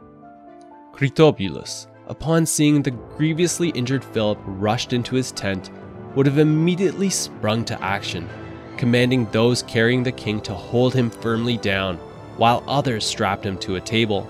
Critobulus, 0.92 1.87
upon 2.07 2.46
seeing 2.46 2.83
the 2.83 2.90
grievously 2.90 3.70
injured 3.70 4.05
Philip 4.05 4.38
rushed 4.44 4.92
into 4.92 5.16
his 5.16 5.33
tent, 5.33 5.70
would 6.14 6.27
have 6.27 6.38
immediately 6.38 7.11
sprung 7.11 7.64
to 7.64 7.83
action, 7.83 8.29
commanding 8.77 9.27
those 9.31 9.62
carrying 9.62 10.03
the 10.03 10.12
king 10.12 10.40
to 10.42 10.55
hold 10.55 10.94
him 10.94 11.11
firmly 11.11 11.57
down 11.57 11.96
while 12.37 12.64
others 12.66 13.05
strapped 13.05 13.46
him 13.46 13.57
to 13.59 13.77
a 13.77 13.81
table, 13.81 14.29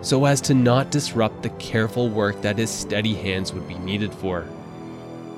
so 0.00 0.24
as 0.24 0.40
to 0.40 0.54
not 0.54 0.90
disrupt 0.90 1.42
the 1.42 1.48
careful 1.50 2.08
work 2.08 2.40
that 2.42 2.58
his 2.58 2.70
steady 2.70 3.14
hands 3.14 3.52
would 3.52 3.66
be 3.68 3.78
needed 3.78 4.12
for 4.12 4.46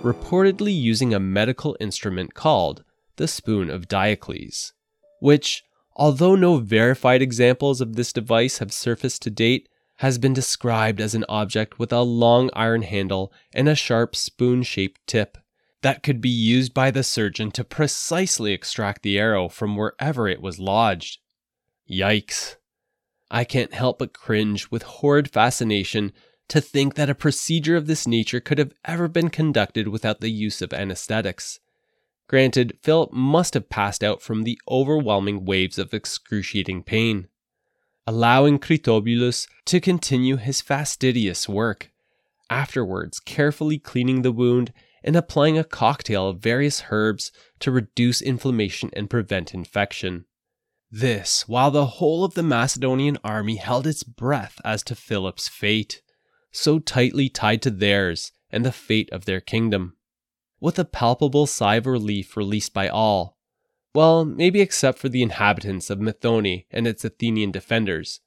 reportedly 0.04 0.78
using 0.78 1.14
a 1.14 1.18
medical 1.18 1.76
instrument 1.80 2.34
called 2.34 2.84
the 3.16 3.26
Spoon 3.26 3.70
of 3.70 3.88
Diocles, 3.88 4.74
which, 5.18 5.64
although 5.96 6.36
no 6.36 6.58
verified 6.58 7.22
examples 7.22 7.80
of 7.80 7.96
this 7.96 8.12
device 8.12 8.58
have 8.58 8.72
surfaced 8.72 9.22
to 9.22 9.30
date, 9.30 9.68
has 9.98 10.18
been 10.18 10.34
described 10.34 11.00
as 11.00 11.14
an 11.14 11.24
object 11.28 11.78
with 11.78 11.92
a 11.92 12.02
long 12.02 12.50
iron 12.52 12.82
handle 12.82 13.32
and 13.54 13.66
a 13.66 13.74
sharp 13.74 14.14
spoon 14.14 14.62
shaped 14.62 15.00
tip 15.06 15.38
that 15.80 16.02
could 16.02 16.20
be 16.20 16.28
used 16.28 16.74
by 16.74 16.90
the 16.90 17.02
surgeon 17.02 17.50
to 17.52 17.64
precisely 17.64 18.52
extract 18.52 19.02
the 19.02 19.18
arrow 19.18 19.48
from 19.48 19.76
wherever 19.76 20.28
it 20.28 20.42
was 20.42 20.58
lodged. 20.58 21.18
Yikes. 21.90 22.56
I 23.30 23.44
can't 23.44 23.72
help 23.72 23.98
but 23.98 24.12
cringe 24.12 24.70
with 24.70 24.82
horrid 24.82 25.30
fascination 25.30 26.12
to 26.48 26.61
think 26.61 26.94
that 26.94 27.11
a 27.11 27.14
procedure 27.14 27.76
of 27.76 27.87
this 27.87 28.07
nature 28.07 28.40
could 28.40 28.59
have 28.59 28.72
ever 28.85 29.09
been 29.09 29.30
conducted 29.30 29.88
without 29.88 30.20
the 30.20 30.30
use 30.30 30.61
of 30.61 30.72
anesthetics. 30.72 31.61
Granted, 32.28 32.78
Philip 32.83 33.12
must 33.12 33.54
have 33.54 33.68
passed 33.68 34.02
out 34.02 34.22
from 34.22 34.42
the 34.42 34.61
overwhelming 34.68 35.44
waves 35.44 35.78
of 35.78 35.92
excruciating 35.92 36.83
pain, 36.83 37.28
allowing 38.07 38.59
Critobulus 38.59 39.46
to 39.66 39.80
continue 39.80 40.37
his 40.37 40.61
fastidious 40.61 41.48
work, 41.48 41.90
afterwards 42.48 43.20
carefully 43.20 43.78
cleaning 43.78 44.22
the 44.22 44.33
wound 44.33 44.72
and 45.02 45.16
applying 45.16 45.59
a 45.59 45.64
cocktail 45.64 46.28
of 46.28 46.40
various 46.40 46.85
herbs 46.90 47.30
to 47.61 47.70
reduce 47.70 48.22
inflammation 48.22 48.90
and 48.94 49.11
prevent 49.11 49.52
infection. 49.52 50.24
This, 50.90 51.46
while 51.48 51.70
the 51.70 51.87
whole 51.87 52.24
of 52.24 52.35
the 52.35 52.42
Macedonian 52.42 53.18
army 53.22 53.57
held 53.57 53.87
its 53.87 54.02
breath 54.02 54.61
as 54.64 54.83
to 54.85 54.94
Philip's 54.94 55.48
fate, 55.48 56.00
so 56.54 56.78
tightly 56.78 57.28
tied 57.28 57.60
to 57.62 57.70
theirs 57.70 58.32
and 58.50 58.64
the 58.64 58.72
fate 58.72 59.10
of 59.10 59.24
their 59.24 59.40
kingdom 59.40 59.96
with 60.64 60.78
a 60.78 60.84
palpable 60.86 61.46
sigh 61.46 61.74
of 61.74 61.84
relief 61.84 62.38
released 62.38 62.72
by 62.72 62.88
all. 62.88 63.36
Well, 63.94 64.24
maybe 64.24 64.62
except 64.62 64.98
for 64.98 65.10
the 65.10 65.22
inhabitants 65.22 65.90
of 65.90 65.98
Methone 65.98 66.64
and 66.70 66.86
its 66.86 67.04
Athenian 67.04 67.50
defenders. 67.50 68.20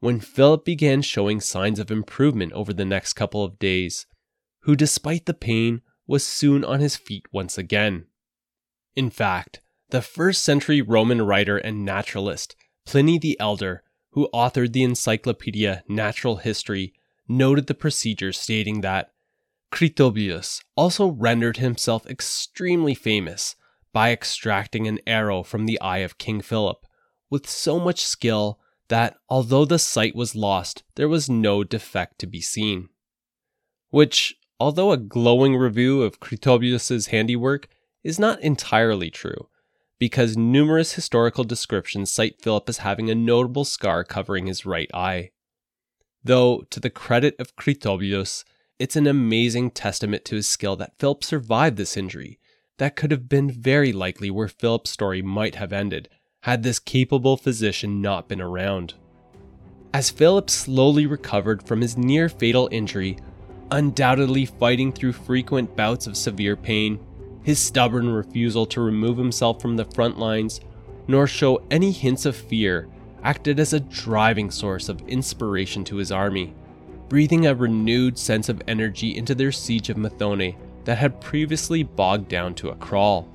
When 0.00 0.18
Philip 0.18 0.64
began 0.64 1.02
showing 1.02 1.38
signs 1.38 1.78
of 1.78 1.90
improvement 1.90 2.54
over 2.54 2.72
the 2.72 2.86
next 2.86 3.12
couple 3.12 3.44
of 3.44 3.58
days, 3.58 4.06
who, 4.60 4.74
despite 4.74 5.26
the 5.26 5.34
pain, 5.34 5.82
was 6.06 6.24
soon 6.26 6.64
on 6.64 6.80
his 6.80 6.96
feet 6.96 7.26
once 7.30 7.58
again. 7.58 8.06
In 8.94 9.10
fact, 9.10 9.60
the 9.90 10.00
first 10.00 10.42
century 10.42 10.80
Roman 10.80 11.20
writer 11.20 11.58
and 11.58 11.84
naturalist, 11.84 12.56
Pliny 12.86 13.18
the 13.18 13.38
Elder, 13.38 13.82
who 14.12 14.30
authored 14.32 14.72
the 14.72 14.82
Encyclopedia 14.82 15.84
Natural 15.88 16.36
History, 16.36 16.94
noted 17.28 17.66
the 17.66 17.74
procedure, 17.74 18.32
stating 18.32 18.80
that 18.82 19.12
Critobulus 19.72 20.62
also 20.76 21.08
rendered 21.08 21.58
himself 21.58 22.06
extremely 22.06 22.94
famous 22.94 23.56
by 23.92 24.12
extracting 24.12 24.86
an 24.86 25.00
arrow 25.06 25.42
from 25.42 25.66
the 25.66 25.80
eye 25.80 25.98
of 25.98 26.18
King 26.18 26.40
Philip 26.40 26.86
with 27.30 27.48
so 27.48 27.80
much 27.80 28.04
skill 28.04 28.60
that 28.88 29.16
although 29.28 29.64
the 29.64 29.78
sight 29.78 30.14
was 30.14 30.36
lost, 30.36 30.84
there 30.94 31.08
was 31.08 31.28
no 31.28 31.64
defect 31.64 32.18
to 32.20 32.26
be 32.26 32.40
seen. 32.40 32.88
Which, 33.90 34.36
although 34.60 34.92
a 34.92 34.96
glowing 34.96 35.56
review 35.56 36.02
of 36.02 36.20
Critobulus's 36.20 37.08
handiwork, 37.08 37.68
is 38.04 38.18
not 38.18 38.40
entirely 38.40 39.10
true, 39.10 39.48
because 39.98 40.36
numerous 40.36 40.92
historical 40.92 41.44
descriptions 41.44 42.12
cite 42.12 42.40
Philip 42.40 42.68
as 42.68 42.78
having 42.78 43.10
a 43.10 43.14
notable 43.14 43.64
scar 43.64 44.04
covering 44.04 44.46
his 44.46 44.64
right 44.64 44.90
eye. 44.94 45.30
Though, 46.26 46.62
to 46.70 46.80
the 46.80 46.90
credit 46.90 47.36
of 47.38 47.54
Critobulus, 47.54 48.42
it's 48.80 48.96
an 48.96 49.06
amazing 49.06 49.70
testament 49.70 50.24
to 50.24 50.34
his 50.34 50.48
skill 50.48 50.74
that 50.74 50.98
Philip 50.98 51.22
survived 51.22 51.76
this 51.76 51.96
injury. 51.96 52.40
That 52.78 52.96
could 52.96 53.12
have 53.12 53.28
been 53.28 53.48
very 53.48 53.92
likely 53.92 54.28
where 54.32 54.48
Philip's 54.48 54.90
story 54.90 55.22
might 55.22 55.54
have 55.54 55.72
ended, 55.72 56.08
had 56.40 56.64
this 56.64 56.80
capable 56.80 57.36
physician 57.36 58.02
not 58.02 58.26
been 58.26 58.40
around. 58.40 58.94
As 59.94 60.10
Philip 60.10 60.50
slowly 60.50 61.06
recovered 61.06 61.62
from 61.62 61.80
his 61.80 61.96
near 61.96 62.28
fatal 62.28 62.68
injury, 62.72 63.18
undoubtedly 63.70 64.46
fighting 64.46 64.90
through 64.90 65.12
frequent 65.12 65.76
bouts 65.76 66.08
of 66.08 66.16
severe 66.16 66.56
pain, 66.56 66.98
his 67.44 67.60
stubborn 67.60 68.10
refusal 68.10 68.66
to 68.66 68.80
remove 68.80 69.16
himself 69.16 69.62
from 69.62 69.76
the 69.76 69.84
front 69.84 70.18
lines, 70.18 70.60
nor 71.06 71.28
show 71.28 71.62
any 71.70 71.92
hints 71.92 72.26
of 72.26 72.34
fear, 72.34 72.88
acted 73.26 73.60
as 73.60 73.72
a 73.72 73.80
driving 73.80 74.50
source 74.50 74.88
of 74.88 75.06
inspiration 75.08 75.84
to 75.84 75.96
his 75.96 76.12
army 76.12 76.54
breathing 77.08 77.46
a 77.46 77.54
renewed 77.54 78.18
sense 78.18 78.48
of 78.48 78.62
energy 78.66 79.16
into 79.16 79.34
their 79.34 79.52
siege 79.52 79.88
of 79.88 79.96
Methone 79.96 80.56
that 80.84 80.98
had 80.98 81.20
previously 81.20 81.82
bogged 81.82 82.28
down 82.28 82.54
to 82.54 82.70
a 82.70 82.76
crawl. 82.76 83.28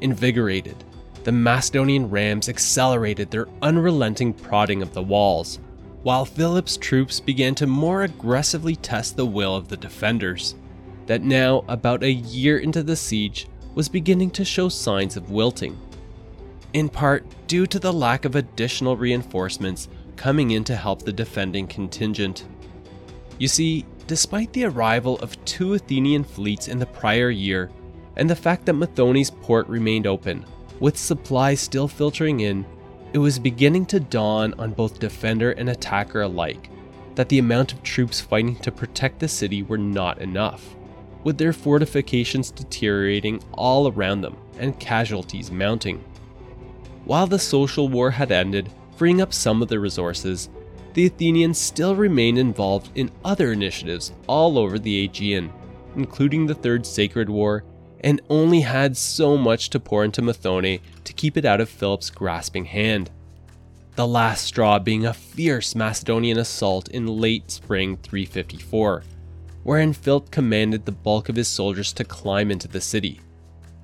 Invigorated, 0.00 0.84
the 1.24 1.32
Macedonian 1.32 2.10
rams 2.10 2.48
accelerated 2.48 3.30
their 3.30 3.48
unrelenting 3.62 4.32
prodding 4.32 4.82
of 4.82 4.92
the 4.92 5.02
walls, 5.02 5.58
while 6.02 6.24
Philip's 6.24 6.76
troops 6.76 7.20
began 7.20 7.54
to 7.54 7.66
more 7.66 8.02
aggressively 8.02 8.76
test 8.76 9.16
the 9.16 9.26
will 9.26 9.56
of 9.56 9.68
the 9.68 9.76
defenders, 9.76 10.54
that 11.06 11.22
now, 11.22 11.64
about 11.68 12.02
a 12.02 12.12
year 12.12 12.58
into 12.58 12.82
the 12.82 12.96
siege, 12.96 13.46
was 13.74 13.88
beginning 13.88 14.30
to 14.30 14.44
show 14.44 14.68
signs 14.68 15.16
of 15.16 15.30
wilting. 15.30 15.78
In 16.74 16.88
part 16.88 17.24
due 17.46 17.68
to 17.68 17.78
the 17.78 17.92
lack 17.92 18.24
of 18.24 18.34
additional 18.34 18.96
reinforcements 18.96 19.88
coming 20.16 20.50
in 20.50 20.64
to 20.64 20.74
help 20.74 21.02
the 21.02 21.12
defending 21.12 21.68
contingent. 21.68 22.46
You 23.38 23.46
see, 23.46 23.86
despite 24.08 24.52
the 24.52 24.64
arrival 24.64 25.16
of 25.20 25.42
two 25.44 25.74
Athenian 25.74 26.24
fleets 26.24 26.66
in 26.66 26.80
the 26.80 26.86
prior 26.86 27.30
year, 27.30 27.70
and 28.16 28.28
the 28.28 28.34
fact 28.34 28.66
that 28.66 28.74
Methone's 28.74 29.30
port 29.30 29.68
remained 29.68 30.08
open, 30.08 30.44
with 30.80 30.98
supplies 30.98 31.60
still 31.60 31.86
filtering 31.86 32.40
in, 32.40 32.66
it 33.12 33.18
was 33.18 33.38
beginning 33.38 33.86
to 33.86 34.00
dawn 34.00 34.52
on 34.58 34.72
both 34.72 34.98
defender 34.98 35.52
and 35.52 35.68
attacker 35.68 36.22
alike 36.22 36.70
that 37.14 37.28
the 37.28 37.38
amount 37.38 37.72
of 37.72 37.84
troops 37.84 38.20
fighting 38.20 38.56
to 38.56 38.72
protect 38.72 39.20
the 39.20 39.28
city 39.28 39.62
were 39.62 39.78
not 39.78 40.18
enough, 40.20 40.74
with 41.22 41.38
their 41.38 41.52
fortifications 41.52 42.50
deteriorating 42.50 43.40
all 43.52 43.92
around 43.92 44.22
them 44.22 44.36
and 44.58 44.80
casualties 44.80 45.52
mounting. 45.52 46.02
While 47.04 47.26
the 47.26 47.38
social 47.38 47.88
war 47.88 48.10
had 48.10 48.32
ended, 48.32 48.70
freeing 48.96 49.20
up 49.20 49.34
some 49.34 49.60
of 49.60 49.68
the 49.68 49.78
resources, 49.78 50.48
the 50.94 51.06
Athenians 51.06 51.58
still 51.58 51.94
remained 51.94 52.38
involved 52.38 52.90
in 52.94 53.10
other 53.24 53.52
initiatives 53.52 54.12
all 54.26 54.58
over 54.58 54.78
the 54.78 55.04
Aegean, 55.04 55.52
including 55.96 56.46
the 56.46 56.54
Third 56.54 56.86
Sacred 56.86 57.28
War, 57.28 57.64
and 58.00 58.22
only 58.30 58.60
had 58.60 58.96
so 58.96 59.36
much 59.36 59.70
to 59.70 59.80
pour 59.80 60.04
into 60.04 60.22
Methone 60.22 60.80
to 61.04 61.12
keep 61.12 61.36
it 61.36 61.44
out 61.44 61.60
of 61.60 61.68
Philip's 61.68 62.10
grasping 62.10 62.66
hand. 62.66 63.10
The 63.96 64.06
last 64.06 64.44
straw 64.44 64.78
being 64.78 65.04
a 65.04 65.14
fierce 65.14 65.74
Macedonian 65.74 66.38
assault 66.38 66.88
in 66.88 67.06
late 67.06 67.50
spring 67.50 67.96
354, 67.98 69.02
wherein 69.62 69.92
Philip 69.92 70.30
commanded 70.30 70.84
the 70.84 70.92
bulk 70.92 71.28
of 71.28 71.36
his 71.36 71.48
soldiers 71.48 71.92
to 71.94 72.04
climb 72.04 72.50
into 72.50 72.68
the 72.68 72.80
city, 72.80 73.20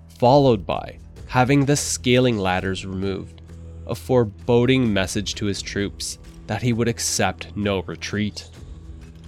followed 0.09 0.66
by 0.66 0.98
having 1.30 1.64
the 1.64 1.76
scaling 1.76 2.36
ladders 2.36 2.84
removed, 2.84 3.40
a 3.86 3.94
foreboding 3.94 4.92
message 4.92 5.36
to 5.36 5.46
his 5.46 5.62
troops 5.62 6.18
that 6.48 6.60
he 6.60 6.72
would 6.72 6.88
accept 6.88 7.56
no 7.56 7.82
retreat. 7.82 8.48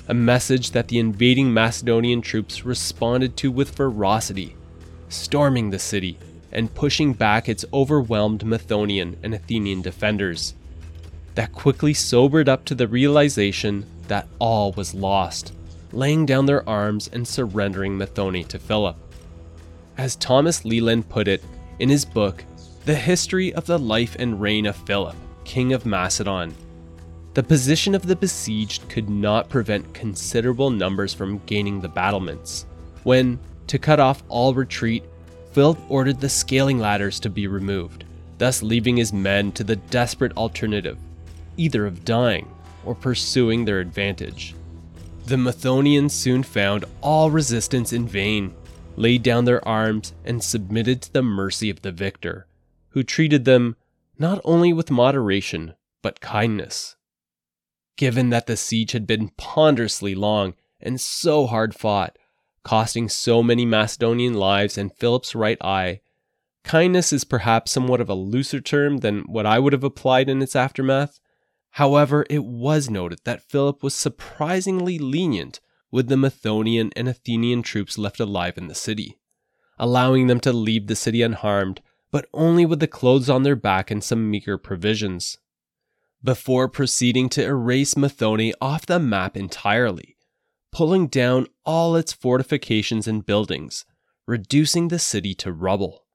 A 0.09 0.15
message 0.15 0.73
that 0.73 0.89
the 0.89 0.99
invading 0.99 1.55
Macedonian 1.55 2.21
troops 2.21 2.65
responded 2.65 3.37
to 3.37 3.53
with 3.53 3.77
ferocity, 3.77 4.57
storming 5.09 5.71
the 5.71 5.79
city 5.79 6.19
and 6.51 6.75
pushing 6.75 7.13
back 7.13 7.49
its 7.49 7.65
overwhelmed 7.73 8.41
Methonian 8.45 9.17
and 9.23 9.33
Athenian 9.33 9.81
defenders. 9.81 10.55
That 11.37 11.53
quickly 11.53 11.95
sobered 11.95 12.49
up 12.49 12.65
to 12.65 12.75
the 12.75 12.89
realization 12.89 13.87
that 14.09 14.27
all 14.41 14.73
was 14.73 14.93
lost, 14.93 15.53
laying 15.93 16.27
down 16.27 16.47
their 16.47 16.69
arms 16.69 17.09
and 17.13 17.29
surrendering 17.29 17.97
Methone 17.97 18.49
to 18.49 18.59
Philip. 18.59 18.97
As 19.97 20.17
Thomas 20.17 20.65
Leland 20.65 21.09
put 21.09 21.29
it 21.29 21.45
in 21.83 21.89
his 21.89 22.05
book, 22.05 22.45
The 22.85 22.95
History 22.95 23.53
of 23.55 23.67
the 23.67 23.77
Life 23.77 24.15
and 24.21 24.41
Reign 24.41 24.67
of 24.67 24.77
Philip, 24.77 25.17
King 25.43 25.73
of 25.73 25.85
Macedon, 25.85 26.55
the 27.35 27.43
position 27.43 27.97
of 27.97 28.07
the 28.07 28.15
besieged 28.15 28.89
could 28.89 29.11
not 29.11 29.49
prevent 29.49 29.93
considerable 29.93 30.71
numbers 30.71 31.13
from 31.13 31.43
gaining 31.45 31.81
the 31.81 31.89
battlements, 31.89 32.67
when, 33.03 33.37
to 33.67 33.81
cut 33.81 33.99
off 33.99 34.23
all 34.29 34.55
retreat, 34.55 35.03
Philip 35.51 35.77
ordered 35.89 36.21
the 36.21 36.29
scaling 36.29 36.79
ladders 36.79 37.19
to 37.19 37.29
be 37.29 37.49
removed, 37.49 38.05
thus 38.39 38.63
leaving 38.63 38.97
his 38.97 39.13
men 39.13 39.51
to 39.51 39.65
the 39.65 39.77
desperate 39.77 40.37
alternative 40.37 40.99
either 41.57 41.85
of 41.85 42.05
dying 42.05 42.49
or 42.85 42.95
pursuing 42.95 43.65
their 43.65 43.81
advantage. 43.81 44.55
The 45.27 45.37
Methonians 45.37 46.13
soon 46.13 46.45
found 46.45 46.85
all 47.01 47.29
resistance 47.33 47.93
in 47.93 48.07
vain, 48.07 48.55
laid 48.97 49.23
down 49.23 49.45
their 49.45 49.67
arms, 49.67 50.15
and 50.25 50.43
submitted 50.43 51.03
to 51.03 51.13
the 51.13 51.23
mercy 51.23 51.71
of 51.71 51.83
the 51.83 51.93
victor, 51.93 52.47
who 52.91 53.03
treated 53.03 53.45
them 53.45 53.77
not 54.19 54.41
only 54.45 54.73
with 54.73 54.91
moderation, 54.91 55.75
but 56.03 56.21
kindness. 56.21 56.97
Given 57.97 58.31
that 58.31 58.47
the 58.47 58.57
siege 58.57 58.93
had 58.93 59.07
been 59.07 59.31
ponderously 59.37 60.15
long 60.15 60.55
and 60.81 61.01
so 61.01 61.47
hard 61.47 61.75
fought, 61.75 62.17
costing 62.63 63.09
so 63.09 63.43
many 63.43 63.65
Macedonian 63.65 64.35
lives 64.35 64.79
and 64.79 64.95
Philip's 64.95 65.35
right 65.35 65.59
eye, 65.61 66.01
Kindness 66.65 67.13
is 67.13 67.25
perhaps 67.25 67.73
somewhat 67.73 68.01
of 68.01 68.09
a 68.09 68.15
looser 68.15 68.61
term 68.61 68.99
than 68.99 69.23
what 69.23 69.47
I 69.47 69.59
would 69.59 69.73
have 69.73 69.85
applied 69.85 70.29
in 70.29 70.43
its 70.43 70.57
aftermath. 70.57 71.21
However, 71.71 72.25
it 72.31 72.45
was 72.45 72.89
noted 72.89 73.21
that 73.25 73.43
Philip 73.43 73.83
was 73.83 73.95
surprisingly 73.95 74.99
lenient 74.99 75.61
with 75.93 76.09
the 76.09 76.17
Methonian 76.17 76.91
and 76.97 77.07
Athenian 77.07 77.63
troops 77.63 77.99
left 77.99 78.19
alive 78.19 78.59
in 78.59 78.67
the 78.67 78.75
city, 78.75 79.21
allowing 79.79 80.27
them 80.27 80.41
to 80.41 80.53
leave 80.53 80.89
the 80.89 80.97
city 80.97 81.23
unharmed, 81.23 81.81
but 82.11 82.27
only 82.33 82.67
with 82.67 82.81
the 82.81 82.89
clothes 82.89 83.31
on 83.31 83.45
their 83.45 83.55
back 83.55 83.91
and 83.91 84.03
some 84.03 84.31
meager 84.31 84.59
provisions. 84.59 85.39
Before 86.25 86.69
proceeding 86.69 87.29
to 87.31 87.45
erase 87.45 87.95
Methone 87.95 88.53
off 88.61 88.87
the 88.87 88.99
map 88.99 89.37
entirely, 89.37 90.17
pulling 90.73 91.09
down 91.09 91.47
all 91.65 91.95
its 91.95 92.13
fortifications 92.13 93.07
and 93.07 93.27
buildings, 93.27 93.85
reducing 94.27 94.89
the 94.89 94.99
city 94.99 95.35
to 95.35 95.53
rubble. 95.53 96.07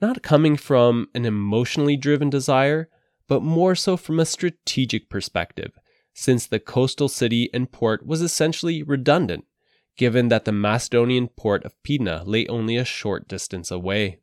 Not 0.00 0.22
coming 0.22 0.56
from 0.56 1.08
an 1.14 1.24
emotionally 1.24 1.96
driven 1.96 2.30
desire, 2.30 2.88
but 3.28 3.42
more 3.42 3.74
so 3.74 3.96
from 3.96 4.18
a 4.18 4.26
strategic 4.26 5.08
perspective, 5.08 5.78
since 6.14 6.46
the 6.46 6.60
coastal 6.60 7.08
city 7.08 7.48
and 7.52 7.72
port 7.72 8.06
was 8.06 8.22
essentially 8.22 8.82
redundant, 8.82 9.46
given 9.96 10.28
that 10.28 10.44
the 10.44 10.52
Macedonian 10.52 11.28
port 11.28 11.64
of 11.64 11.74
Pydna 11.82 12.22
lay 12.26 12.46
only 12.46 12.76
a 12.76 12.84
short 12.84 13.28
distance 13.28 13.70
away. 13.70 14.18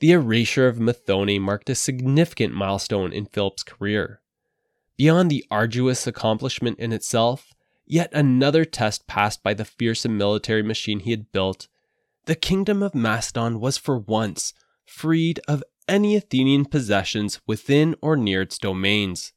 The 0.00 0.12
erasure 0.12 0.66
of 0.66 0.78
Methone 0.78 1.40
marked 1.40 1.70
a 1.70 1.74
significant 1.74 2.54
milestone 2.54 3.12
in 3.12 3.26
Philip's 3.26 3.62
career. 3.62 4.20
Beyond 4.96 5.30
the 5.30 5.44
arduous 5.50 6.06
accomplishment 6.06 6.78
in 6.78 6.92
itself, 6.92 7.52
yet 7.86 8.12
another 8.12 8.64
test 8.64 9.06
passed 9.06 9.42
by 9.42 9.54
the 9.54 9.64
fearsome 9.64 10.16
military 10.16 10.62
machine 10.62 11.00
he 11.00 11.12
had 11.12 11.30
built, 11.32 11.68
the 12.26 12.34
kingdom 12.34 12.82
of 12.82 12.94
Macedon 12.94 13.60
was 13.60 13.78
for 13.78 13.98
once 13.98 14.54
freed 14.84 15.40
of 15.48 15.62
any 15.88 16.16
Athenian 16.16 16.64
possessions 16.64 17.40
within 17.46 17.94
or 18.00 18.16
near 18.16 18.42
its 18.42 18.58
domains. 18.58 19.32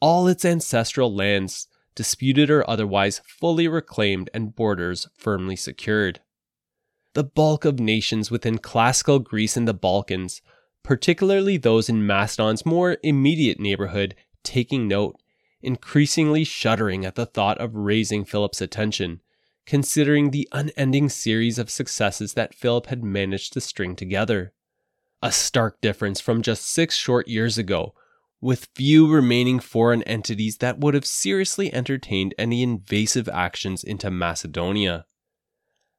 All 0.00 0.26
its 0.28 0.44
ancestral 0.44 1.14
lands, 1.14 1.68
disputed 1.94 2.50
or 2.50 2.68
otherwise, 2.68 3.20
fully 3.26 3.68
reclaimed 3.68 4.30
and 4.32 4.54
borders 4.54 5.08
firmly 5.16 5.56
secured. 5.56 6.20
The 7.14 7.24
bulk 7.24 7.64
of 7.64 7.80
nations 7.80 8.30
within 8.30 8.58
classical 8.58 9.18
Greece 9.18 9.56
and 9.56 9.66
the 9.66 9.74
Balkans, 9.74 10.40
particularly 10.82 11.56
those 11.56 11.88
in 11.88 12.06
Macedon's 12.06 12.64
more 12.64 12.96
immediate 13.02 13.60
neighborhood, 13.60 14.14
taking 14.42 14.88
note, 14.88 15.16
increasingly 15.60 16.44
shuddering 16.44 17.04
at 17.04 17.16
the 17.16 17.26
thought 17.26 17.58
of 17.58 17.74
raising 17.74 18.24
Philip's 18.24 18.60
attention, 18.60 19.20
considering 19.66 20.30
the 20.30 20.48
unending 20.52 21.08
series 21.08 21.58
of 21.58 21.68
successes 21.68 22.34
that 22.34 22.54
Philip 22.54 22.86
had 22.86 23.04
managed 23.04 23.52
to 23.52 23.60
string 23.60 23.94
together. 23.94 24.52
A 25.22 25.30
stark 25.30 25.80
difference 25.82 26.20
from 26.20 26.40
just 26.40 26.66
six 26.66 26.96
short 26.96 27.28
years 27.28 27.58
ago, 27.58 27.94
with 28.40 28.68
few 28.74 29.06
remaining 29.06 29.60
foreign 29.60 30.02
entities 30.04 30.58
that 30.58 30.78
would 30.78 30.94
have 30.94 31.06
seriously 31.06 31.72
entertained 31.74 32.34
any 32.38 32.62
invasive 32.62 33.28
actions 33.28 33.84
into 33.84 34.10
Macedonia. 34.10 35.04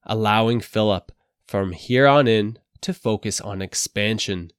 Allowing 0.04 0.60
Philip, 0.60 1.12
from 1.46 1.74
here 1.74 2.08
on 2.08 2.28
in, 2.28 2.58
to 2.82 2.94
focus 2.94 3.40
on 3.40 3.62
expansion. 3.62 4.52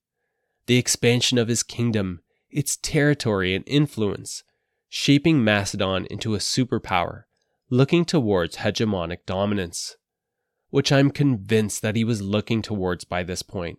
The 0.67 0.77
expansion 0.77 1.39
of 1.39 1.49
his 1.49 1.63
kingdom, 1.63 2.21
its 2.51 2.77
territory 2.77 3.55
and 3.55 3.65
influence, 3.67 4.45
shaping 4.89 5.43
Macedon 5.43 6.07
into 6.07 6.35
a 6.35 6.39
superpower, 6.39 7.25
looking 7.69 8.05
towards 8.05 8.59
hegemonic 8.59 9.27
dominance, 9.27 9.97
which 10.71 10.93
I'm 10.93 11.11
convinced 11.11 11.83
that 11.83 11.97
he 11.97 12.05
was 12.05 12.23
looking 12.23 12.63
towards 12.63 13.05
by 13.05 13.23
this 13.25 13.43
point, 13.43 13.79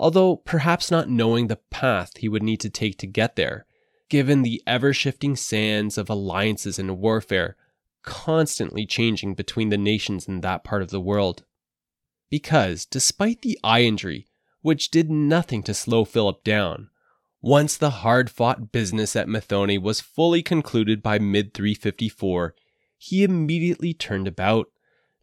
although 0.00 0.34
perhaps 0.34 0.90
not 0.90 1.10
knowing 1.10 1.46
the 1.46 1.60
path 1.70 2.16
he 2.16 2.28
would 2.28 2.42
need 2.42 2.58
to 2.58 2.70
take 2.70 2.96
to 2.96 3.06
get 3.06 3.36
there, 3.36 3.66
given 4.08 4.40
the 4.40 4.62
ever 4.66 4.94
shifting 4.94 5.36
sands 5.36 5.98
of 5.98 6.08
alliances 6.08 6.78
and 6.78 6.98
warfare 6.98 7.54
constantly 8.02 8.86
changing 8.86 9.34
between 9.34 9.68
the 9.68 9.76
nations 9.76 10.26
in 10.26 10.40
that 10.40 10.64
part 10.64 10.80
of 10.80 10.88
the 10.88 11.00
world. 11.00 11.44
Because, 12.30 12.86
despite 12.86 13.42
the 13.42 13.58
eye 13.62 13.82
injury, 13.82 14.26
which 14.62 14.90
did 14.90 15.10
nothing 15.10 15.62
to 15.64 15.74
slow 15.74 16.06
Philip 16.06 16.42
down, 16.44 16.88
once 17.42 17.76
the 17.76 17.90
hard 17.90 18.30
fought 18.30 18.72
business 18.72 19.14
at 19.14 19.28
Methone 19.28 19.82
was 19.82 20.00
fully 20.00 20.42
concluded 20.42 21.02
by 21.02 21.18
mid 21.18 21.52
354, 21.52 22.54
he 22.96 23.22
immediately 23.22 23.92
turned 23.92 24.26
about, 24.26 24.68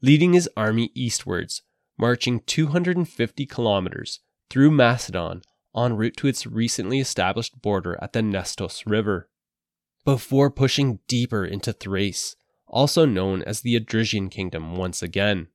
leading 0.04 0.34
his 0.34 0.48
army 0.56 0.92
eastwards, 0.94 1.64
marching 1.98 2.42
250 2.42 3.46
kilometers 3.48 4.20
through 4.50 4.72
Macedon 4.72 5.42
en 5.76 5.96
route 5.96 6.18
to 6.18 6.28
its 6.28 6.48
recently 6.48 7.00
established 7.00 7.62
border 7.62 7.98
at 8.02 8.14
the 8.14 8.22
Nestos 8.22 8.84
River. 8.86 9.30
Before 10.06 10.50
pushing 10.50 11.00
deeper 11.08 11.46
into 11.46 11.74
Thrace, 11.74 12.36
also 12.68 13.06
known 13.06 13.44
as 13.44 13.62
the 13.62 13.80
Odrysian 13.80 14.32
Kingdom 14.32 14.76
once 14.76 15.02
again. 15.02 15.48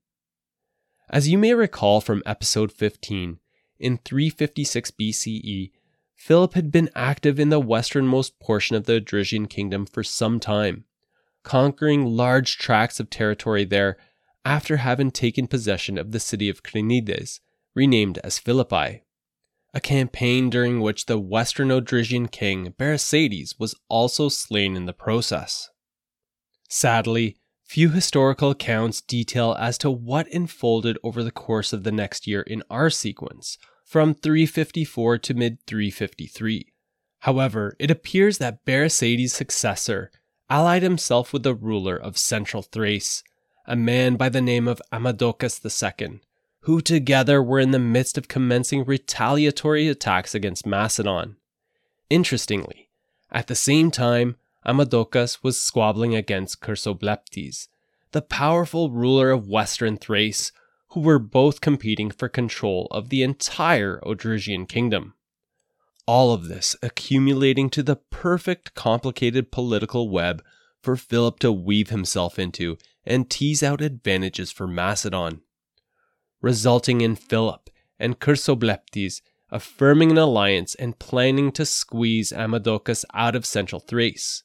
As 1.11 1.29
you 1.29 1.39
may 1.39 1.55
recall 1.55 2.01
from 2.01 2.23
episode 2.25 2.73
15, 2.73 3.39
in 3.79 3.99
356 3.99 4.91
BCE, 4.93 5.73
Philip 6.15 6.55
had 6.55 6.71
been 6.71 6.89
active 6.95 7.41
in 7.41 7.49
the 7.49 7.59
westernmost 7.59 8.39
portion 8.39 8.77
of 8.77 8.85
the 8.85 9.01
Odrysian 9.01 9.51
kingdom 9.51 9.85
for 9.85 10.05
some 10.05 10.39
time, 10.39 10.85
conquering 11.43 12.07
large 12.07 12.59
tracts 12.59 13.01
of 13.01 13.11
territory 13.11 13.65
there 13.65 13.97
after 14.45 14.79
having 14.79 15.11
taken 15.11 15.49
possession 15.49 15.99
of 15.99 16.13
the 16.13 16.21
city 16.21 16.49
of 16.49 16.63
Crenides, 16.63 17.41
renamed 17.75 18.19
as 18.19 18.39
Philippi. 18.39 19.05
A 19.75 19.81
campaign 19.81 20.51
during 20.51 20.81
which 20.81 21.07
the 21.07 21.19
western 21.19 21.69
Odrysian 21.69 22.31
king 22.31 22.75
Berisades 22.79 23.59
was 23.59 23.75
also 23.89 24.29
slain 24.29 24.77
in 24.77 24.87
the 24.87 24.93
process. 24.93 25.71
Sadly, 26.69 27.37
few 27.65 27.89
historical 27.89 28.51
accounts 28.51 29.01
detail 29.01 29.57
as 29.59 29.79
to 29.79 29.91
what 29.91 30.31
unfolded 30.31 30.99
over 31.03 31.23
the 31.23 31.31
course 31.31 31.73
of 31.73 31.85
the 31.85 31.93
next 31.93 32.27
year 32.27 32.43
in 32.43 32.63
our 32.69 32.91
sequence, 32.91 33.57
from 33.87 34.15
354 34.15 35.19
to 35.19 35.35
mid 35.35 35.59
353. 35.67 36.73
However, 37.21 37.77
it 37.79 37.91
appears 37.91 38.39
that 38.39 38.65
Berisades' 38.67 39.31
successor 39.31 40.11
allied 40.51 40.83
himself 40.83 41.33
with 41.33 41.45
the 41.45 41.55
ruler 41.55 41.97
of 41.97 42.19
central 42.19 42.63
Thrace, 42.63 43.23
a 43.65 43.77
man 43.77 44.17
by 44.17 44.29
the 44.29 44.43
name 44.43 44.69
of 44.69 44.83
Amadocus 44.93 45.61
II, 45.65 46.21
who 46.63 46.81
together 46.81 47.43
were 47.43 47.59
in 47.59 47.73
the 47.73 47.79
midst 47.79 48.17
of 48.17 48.29
commencing 48.29 48.85
retaliatory 48.85 49.89
attacks 49.89 50.35
against 50.35 50.67
Macedon. 50.67 51.37
Interestingly, 52.09 52.89
at 53.31 53.49
the 53.49 53.55
same 53.55 53.91
time, 53.91 54.37
Amadocus 54.65 55.43
was 55.43 55.61
squabbling 55.61 56.15
against 56.15 56.61
Chersobleptes, 56.61 57.69
the 58.13 58.23
powerful 58.23 58.91
ruler 58.91 59.31
of 59.31 59.49
western 59.49 59.97
Thrace 59.97 60.53
who 60.91 61.01
were 61.01 61.19
both 61.19 61.61
competing 61.61 62.11
for 62.11 62.29
control 62.29 62.87
of 62.91 63.09
the 63.09 63.23
entire 63.23 63.99
Odrysian 64.01 64.69
kingdom. 64.69 65.15
All 66.07 66.33
of 66.33 66.49
this 66.49 66.77
accumulating 66.83 67.71
to 67.71 67.83
the 67.83 67.97
perfect 67.97 68.75
complicated 68.75 69.51
political 69.51 70.11
web 70.11 70.45
for 70.81 70.97
Philip 70.97 71.39
to 71.41 71.51
weave 71.51 71.91
himself 71.91 72.39
into 72.39 72.77
and 73.05 73.31
tease 73.31 73.63
out 73.63 73.81
advantages 73.81 74.53
for 74.53 74.67
Macedon, 74.67 75.41
resulting 76.43 77.01
in 77.01 77.17
Philip 77.17 77.71
and 77.99 78.21
Chersobleptes 78.21 79.23
affirming 79.53 80.11
an 80.11 80.19
alliance 80.19 80.75
and 80.75 80.99
planning 80.99 81.53
to 81.53 81.67
squeeze 81.67 82.33
Amadocus 82.33 83.05
out 83.15 83.37
of 83.37 83.47
central 83.47 83.81
Thrace. 83.81 84.43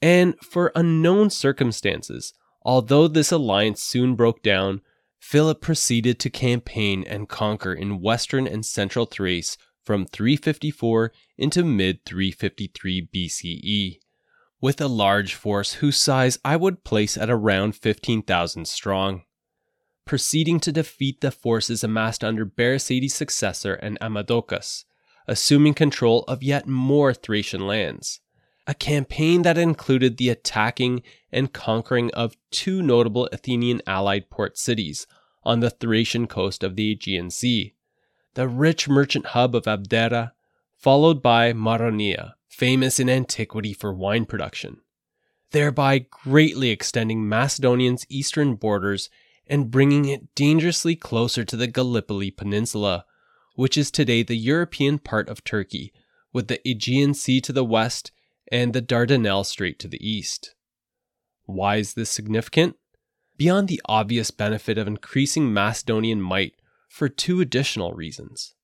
And 0.00 0.38
for 0.40 0.70
unknown 0.76 1.30
circumstances, 1.30 2.34
although 2.62 3.08
this 3.08 3.32
alliance 3.32 3.82
soon 3.82 4.14
broke 4.14 4.42
down, 4.42 4.82
Philip 5.18 5.60
proceeded 5.60 6.20
to 6.20 6.30
campaign 6.30 7.04
and 7.06 7.28
conquer 7.28 7.72
in 7.72 8.00
western 8.00 8.46
and 8.46 8.64
central 8.64 9.06
Thrace 9.06 9.56
from 9.82 10.04
354 10.04 11.12
into 11.38 11.64
mid 11.64 12.04
353 12.04 13.08
BCE, 13.12 13.98
with 14.60 14.80
a 14.80 14.86
large 14.86 15.34
force 15.34 15.74
whose 15.74 15.96
size 15.96 16.38
I 16.44 16.56
would 16.56 16.84
place 16.84 17.16
at 17.16 17.30
around 17.30 17.74
15,000 17.74 18.68
strong. 18.68 19.22
Proceeding 20.08 20.58
to 20.60 20.72
defeat 20.72 21.20
the 21.20 21.30
forces 21.30 21.84
amassed 21.84 22.24
under 22.24 22.46
Berisades' 22.46 23.12
successor 23.12 23.74
and 23.74 23.98
Amadocus, 24.00 24.86
assuming 25.26 25.74
control 25.74 26.24
of 26.26 26.42
yet 26.42 26.66
more 26.66 27.12
Thracian 27.12 27.66
lands. 27.66 28.20
A 28.66 28.72
campaign 28.72 29.42
that 29.42 29.58
included 29.58 30.16
the 30.16 30.30
attacking 30.30 31.02
and 31.30 31.52
conquering 31.52 32.10
of 32.14 32.38
two 32.50 32.80
notable 32.80 33.28
Athenian 33.32 33.82
allied 33.86 34.30
port 34.30 34.56
cities 34.56 35.06
on 35.44 35.60
the 35.60 35.68
Thracian 35.68 36.26
coast 36.26 36.64
of 36.64 36.74
the 36.74 36.90
Aegean 36.92 37.28
Sea, 37.28 37.74
the 38.32 38.48
rich 38.48 38.88
merchant 38.88 39.26
hub 39.26 39.54
of 39.54 39.64
Abdera, 39.64 40.32
followed 40.74 41.20
by 41.20 41.52
Maroneia, 41.52 42.32
famous 42.48 42.98
in 42.98 43.10
antiquity 43.10 43.74
for 43.74 43.92
wine 43.92 44.24
production, 44.24 44.80
thereby 45.50 45.98
greatly 45.98 46.70
extending 46.70 47.28
Macedonia's 47.28 48.06
eastern 48.08 48.54
borders 48.54 49.10
and 49.48 49.70
bringing 49.70 50.04
it 50.04 50.34
dangerously 50.34 50.94
closer 50.94 51.44
to 51.44 51.56
the 51.56 51.66
Gallipoli 51.66 52.30
Peninsula, 52.30 53.04
which 53.54 53.76
is 53.76 53.90
today 53.90 54.22
the 54.22 54.36
European 54.36 54.98
part 54.98 55.28
of 55.28 55.42
Turkey, 55.42 55.92
with 56.32 56.48
the 56.48 56.60
Aegean 56.68 57.14
Sea 57.14 57.40
to 57.40 57.52
the 57.52 57.64
west 57.64 58.12
and 58.52 58.72
the 58.72 58.82
Dardanelles 58.82 59.46
Strait 59.46 59.78
to 59.78 59.88
the 59.88 60.06
east. 60.06 60.54
Why 61.44 61.76
is 61.76 61.94
this 61.94 62.10
significant? 62.10 62.76
Beyond 63.36 63.68
the 63.68 63.80
obvious 63.86 64.30
benefit 64.30 64.78
of 64.78 64.86
increasing 64.86 65.52
Macedonian 65.52 66.20
might, 66.20 66.54
for 66.88 67.08
two 67.08 67.40
additional 67.40 67.92
reasons. 67.92 68.54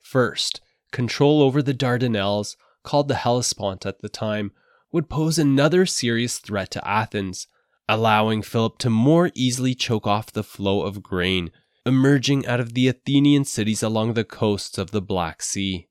First, 0.00 0.60
control 0.92 1.42
over 1.42 1.62
the 1.62 1.74
Dardanelles, 1.74 2.56
called 2.82 3.08
the 3.08 3.16
Hellespont 3.16 3.86
at 3.86 4.00
the 4.00 4.08
time, 4.08 4.52
would 4.92 5.08
pose 5.08 5.38
another 5.38 5.86
serious 5.86 6.38
threat 6.38 6.70
to 6.72 6.88
Athens, 6.88 7.46
allowing 7.90 8.40
Philip 8.40 8.78
to 8.78 8.88
more 8.88 9.32
easily 9.34 9.74
choke 9.74 10.06
off 10.06 10.30
the 10.30 10.44
flow 10.44 10.82
of 10.82 11.02
grain 11.02 11.50
emerging 11.84 12.46
out 12.46 12.60
of 12.60 12.74
the 12.74 12.86
Athenian 12.86 13.44
cities 13.44 13.82
along 13.82 14.12
the 14.14 14.22
coasts 14.22 14.78
of 14.78 14.92
the 14.92 15.02
Black 15.02 15.42
Sea, 15.42 15.88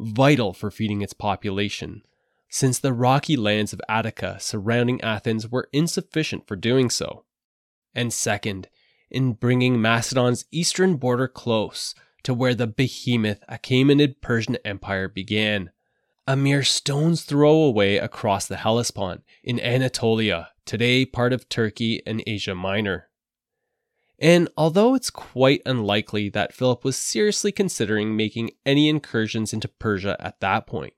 vital 0.00 0.52
for 0.52 0.72
feeding 0.72 1.02
its 1.02 1.12
population, 1.12 2.02
since 2.48 2.80
the 2.80 2.92
rocky 2.92 3.36
lands 3.36 3.72
of 3.72 3.80
Attica 3.88 4.38
surrounding 4.40 5.00
Athens 5.02 5.48
were 5.48 5.68
insufficient 5.72 6.48
for 6.48 6.56
doing 6.56 6.90
so. 6.90 7.24
And 7.94 8.12
second, 8.12 8.68
in 9.08 9.34
bringing 9.34 9.80
Macedon's 9.80 10.46
eastern 10.50 10.96
border 10.96 11.28
close 11.28 11.94
to 12.24 12.34
where 12.34 12.56
the 12.56 12.66
behemoth 12.66 13.44
Achaemenid 13.48 14.20
Persian 14.20 14.56
Empire 14.64 15.08
began, 15.08 15.70
a 16.26 16.34
mere 16.34 16.64
stone's 16.64 17.22
throw 17.22 17.54
away 17.54 17.98
across 17.98 18.48
the 18.48 18.56
Hellespont 18.56 19.22
in 19.44 19.60
Anatolia, 19.60 20.48
today 20.66 21.06
part 21.06 21.32
of 21.32 21.48
Turkey 21.48 22.02
and 22.06 22.22
Asia 22.26 22.54
Minor. 22.54 23.08
And 24.18 24.48
although 24.56 24.94
it's 24.94 25.10
quite 25.10 25.62
unlikely 25.66 26.28
that 26.30 26.54
Philip 26.54 26.84
was 26.84 26.96
seriously 26.96 27.52
considering 27.52 28.16
making 28.16 28.50
any 28.64 28.88
incursions 28.88 29.52
into 29.52 29.68
Persia 29.68 30.16
at 30.18 30.40
that 30.40 30.66
point, 30.66 30.94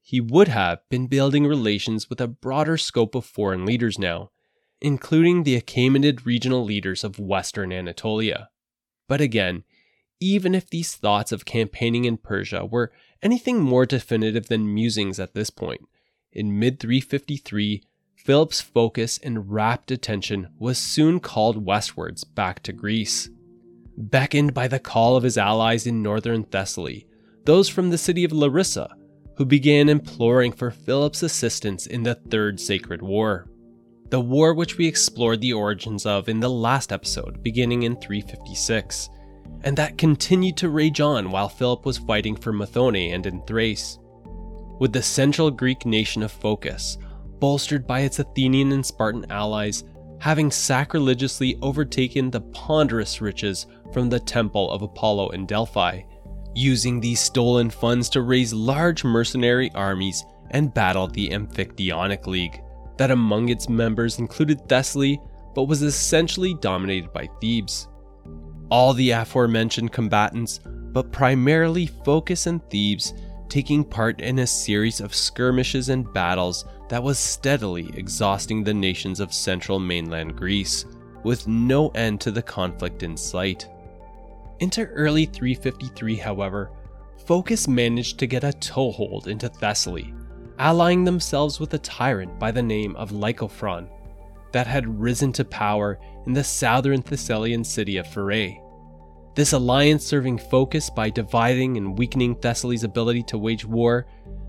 he 0.00 0.20
would 0.20 0.48
have 0.48 0.80
been 0.88 1.06
building 1.06 1.46
relations 1.46 2.08
with 2.08 2.20
a 2.20 2.26
broader 2.26 2.78
scope 2.78 3.14
of 3.14 3.26
foreign 3.26 3.66
leaders 3.66 3.98
now, 3.98 4.30
including 4.80 5.42
the 5.42 5.60
Achaemenid 5.60 6.24
regional 6.24 6.64
leaders 6.64 7.04
of 7.04 7.18
western 7.18 7.72
Anatolia. 7.72 8.48
But 9.06 9.20
again, 9.20 9.64
even 10.20 10.54
if 10.54 10.70
these 10.70 10.96
thoughts 10.96 11.30
of 11.30 11.44
campaigning 11.44 12.06
in 12.06 12.16
Persia 12.16 12.64
were 12.64 12.92
anything 13.22 13.60
more 13.60 13.84
definitive 13.86 14.48
than 14.48 14.72
musings 14.72 15.20
at 15.20 15.34
this 15.34 15.50
point, 15.50 15.82
in 16.32 16.58
mid 16.58 16.80
353, 16.80 17.82
Philip's 18.28 18.60
focus 18.60 19.18
and 19.22 19.50
rapt 19.50 19.90
attention 19.90 20.48
was 20.58 20.76
soon 20.76 21.18
called 21.18 21.64
westwards 21.64 22.24
back 22.24 22.62
to 22.64 22.74
Greece. 22.74 23.30
Beckoned 23.96 24.52
by 24.52 24.68
the 24.68 24.78
call 24.78 25.16
of 25.16 25.22
his 25.22 25.38
allies 25.38 25.86
in 25.86 26.02
northern 26.02 26.44
Thessaly, 26.44 27.06
those 27.46 27.70
from 27.70 27.88
the 27.88 27.96
city 27.96 28.24
of 28.24 28.32
Larissa, 28.32 28.94
who 29.38 29.46
began 29.46 29.88
imploring 29.88 30.52
for 30.52 30.70
Philip's 30.70 31.22
assistance 31.22 31.86
in 31.86 32.02
the 32.02 32.16
Third 32.16 32.60
Sacred 32.60 33.00
War. 33.00 33.48
The 34.10 34.20
war 34.20 34.52
which 34.52 34.76
we 34.76 34.86
explored 34.86 35.40
the 35.40 35.54
origins 35.54 36.04
of 36.04 36.28
in 36.28 36.38
the 36.38 36.50
last 36.50 36.92
episode, 36.92 37.42
beginning 37.42 37.84
in 37.84 37.96
356, 37.96 39.08
and 39.62 39.74
that 39.78 39.96
continued 39.96 40.58
to 40.58 40.68
rage 40.68 41.00
on 41.00 41.30
while 41.30 41.48
Philip 41.48 41.86
was 41.86 41.96
fighting 41.96 42.36
for 42.36 42.52
Methone 42.52 43.14
and 43.14 43.24
in 43.24 43.40
Thrace. 43.46 43.98
With 44.80 44.92
the 44.92 45.02
central 45.02 45.50
Greek 45.50 45.86
nation 45.86 46.22
of 46.22 46.30
Phocis, 46.30 46.98
bolstered 47.40 47.86
by 47.86 48.00
its 48.00 48.18
Athenian 48.18 48.72
and 48.72 48.84
Spartan 48.84 49.26
allies, 49.30 49.84
having 50.20 50.50
sacrilegiously 50.50 51.58
overtaken 51.62 52.30
the 52.30 52.40
ponderous 52.40 53.20
riches 53.20 53.66
from 53.92 54.08
the 54.08 54.20
temple 54.20 54.70
of 54.70 54.82
Apollo 54.82 55.30
in 55.30 55.46
Delphi, 55.46 56.02
using 56.54 57.00
these 57.00 57.20
stolen 57.20 57.70
funds 57.70 58.08
to 58.10 58.22
raise 58.22 58.52
large 58.52 59.04
mercenary 59.04 59.70
armies 59.74 60.24
and 60.50 60.74
battle 60.74 61.06
the 61.06 61.28
Amphictyonic 61.30 62.26
League, 62.26 62.60
that 62.96 63.10
among 63.10 63.48
its 63.48 63.68
members 63.68 64.18
included 64.18 64.68
Thessaly, 64.68 65.20
but 65.54 65.64
was 65.64 65.82
essentially 65.82 66.54
dominated 66.54 67.12
by 67.12 67.28
Thebes. 67.40 67.88
All 68.70 68.92
the 68.92 69.10
aforementioned 69.12 69.92
combatants, 69.92 70.60
but 70.64 71.12
primarily 71.12 71.86
Phocis 71.86 72.46
and 72.46 72.62
Thebes, 72.70 73.14
taking 73.48 73.84
part 73.84 74.20
in 74.20 74.40
a 74.40 74.46
series 74.46 75.00
of 75.00 75.14
skirmishes 75.14 75.88
and 75.88 76.12
battles 76.12 76.64
that 76.88 77.02
was 77.02 77.18
steadily 77.18 77.90
exhausting 77.94 78.64
the 78.64 78.74
nations 78.74 79.20
of 79.20 79.32
central 79.32 79.78
mainland 79.78 80.36
Greece, 80.36 80.86
with 81.22 81.46
no 81.46 81.88
end 81.90 82.20
to 82.22 82.30
the 82.30 82.42
conflict 82.42 83.02
in 83.02 83.16
sight. 83.16 83.68
Into 84.60 84.86
early 84.86 85.26
353, 85.26 86.16
however, 86.16 86.70
Phocis 87.26 87.68
managed 87.68 88.18
to 88.18 88.26
get 88.26 88.44
a 88.44 88.52
toehold 88.52 89.28
into 89.28 89.48
Thessaly, 89.48 90.14
allying 90.58 91.04
themselves 91.04 91.60
with 91.60 91.74
a 91.74 91.78
tyrant 91.78 92.38
by 92.38 92.50
the 92.50 92.62
name 92.62 92.96
of 92.96 93.10
Lycophron 93.10 93.88
that 94.52 94.66
had 94.66 94.98
risen 94.98 95.32
to 95.34 95.44
power 95.44 95.98
in 96.26 96.32
the 96.32 96.42
southern 96.42 97.02
Thessalian 97.02 97.64
city 97.64 97.98
of 97.98 98.06
Pherae. 98.06 98.62
This 99.34 99.52
alliance 99.52 100.04
serving 100.04 100.38
Phocis 100.38 100.90
by 100.90 101.10
dividing 101.10 101.76
and 101.76 101.98
weakening 101.98 102.34
Thessaly's 102.34 102.82
ability 102.82 103.22
to 103.24 103.38
wage 103.38 103.64
war 103.64 104.06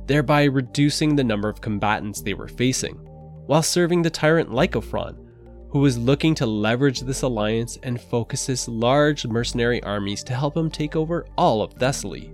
thereby 0.10 0.46
reducing 0.46 1.16
the 1.16 1.24
number 1.24 1.48
of 1.48 1.62
combatants 1.62 2.20
they 2.20 2.34
were 2.34 2.48
facing, 2.48 2.96
while 3.46 3.62
serving 3.62 4.02
the 4.02 4.10
tyrant 4.10 4.50
Lycophron, 4.50 5.16
who 5.70 5.78
was 5.78 6.00
looking 6.00 6.34
to 6.34 6.48
leverage 6.48 7.02
this 7.02 7.22
alliance 7.22 7.78
and 7.84 8.02
focus 8.02 8.48
his 8.48 8.68
large 8.68 9.28
mercenary 9.28 9.84
armies 9.84 10.24
to 10.24 10.34
help 10.34 10.58
him 10.58 10.72
take 10.72 10.96
over 10.96 11.28
all 11.38 11.62
of 11.62 11.76
Thessaly. 11.76 12.34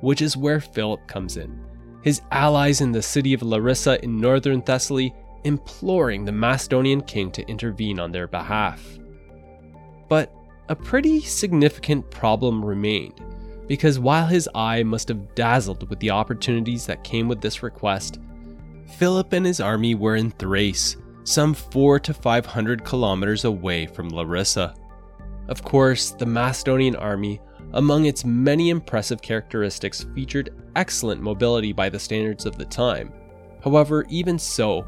Which 0.00 0.22
is 0.22 0.38
where 0.38 0.58
Philip 0.58 1.06
comes 1.06 1.36
in, 1.36 1.62
his 2.02 2.22
allies 2.30 2.80
in 2.80 2.92
the 2.92 3.02
city 3.02 3.34
of 3.34 3.42
Larissa 3.42 4.02
in 4.02 4.18
northern 4.18 4.62
Thessaly 4.62 5.14
imploring 5.44 6.24
the 6.24 6.32
Macedonian 6.32 7.02
king 7.02 7.30
to 7.32 7.46
intervene 7.46 8.00
on 8.00 8.10
their 8.10 8.26
behalf. 8.26 8.82
But 10.08 10.32
a 10.70 10.74
pretty 10.74 11.20
significant 11.20 12.10
problem 12.10 12.64
remained 12.64 13.20
because 13.66 13.98
while 13.98 14.26
his 14.26 14.48
eye 14.54 14.82
must 14.82 15.08
have 15.08 15.34
dazzled 15.34 15.88
with 15.88 15.98
the 16.00 16.10
opportunities 16.10 16.86
that 16.86 17.04
came 17.04 17.28
with 17.28 17.40
this 17.40 17.62
request, 17.62 18.20
Philip 18.98 19.32
and 19.32 19.46
his 19.46 19.60
army 19.60 19.94
were 19.94 20.16
in 20.16 20.30
Thrace, 20.32 20.96
some 21.24 21.54
4 21.54 22.00
to 22.00 22.14
500 22.14 22.84
kilometers 22.84 23.44
away 23.44 23.86
from 23.86 24.08
Larissa. 24.08 24.74
Of 25.48 25.62
course, 25.62 26.10
the 26.10 26.26
Macedonian 26.26 26.96
army, 26.96 27.40
among 27.72 28.06
its 28.06 28.24
many 28.24 28.70
impressive 28.70 29.22
characteristics, 29.22 30.06
featured 30.14 30.54
excellent 30.76 31.20
mobility 31.20 31.72
by 31.72 31.88
the 31.88 31.98
standards 31.98 32.46
of 32.46 32.58
the 32.58 32.64
time. 32.64 33.12
However, 33.62 34.04
even 34.08 34.38
so, 34.38 34.86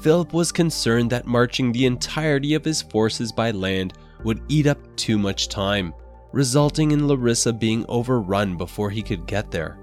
Philip 0.00 0.32
was 0.32 0.50
concerned 0.50 1.10
that 1.10 1.26
marching 1.26 1.70
the 1.72 1.86
entirety 1.86 2.54
of 2.54 2.64
his 2.64 2.82
forces 2.82 3.30
by 3.32 3.50
land 3.50 3.94
would 4.24 4.42
eat 4.48 4.66
up 4.66 4.78
too 4.96 5.18
much 5.18 5.48
time, 5.48 5.92
resulting 6.32 6.90
in 6.90 7.06
Larissa 7.06 7.52
being 7.52 7.84
overrun 7.88 8.56
before 8.56 8.90
he 8.90 9.02
could 9.02 9.26
get 9.26 9.50
there. 9.50 9.78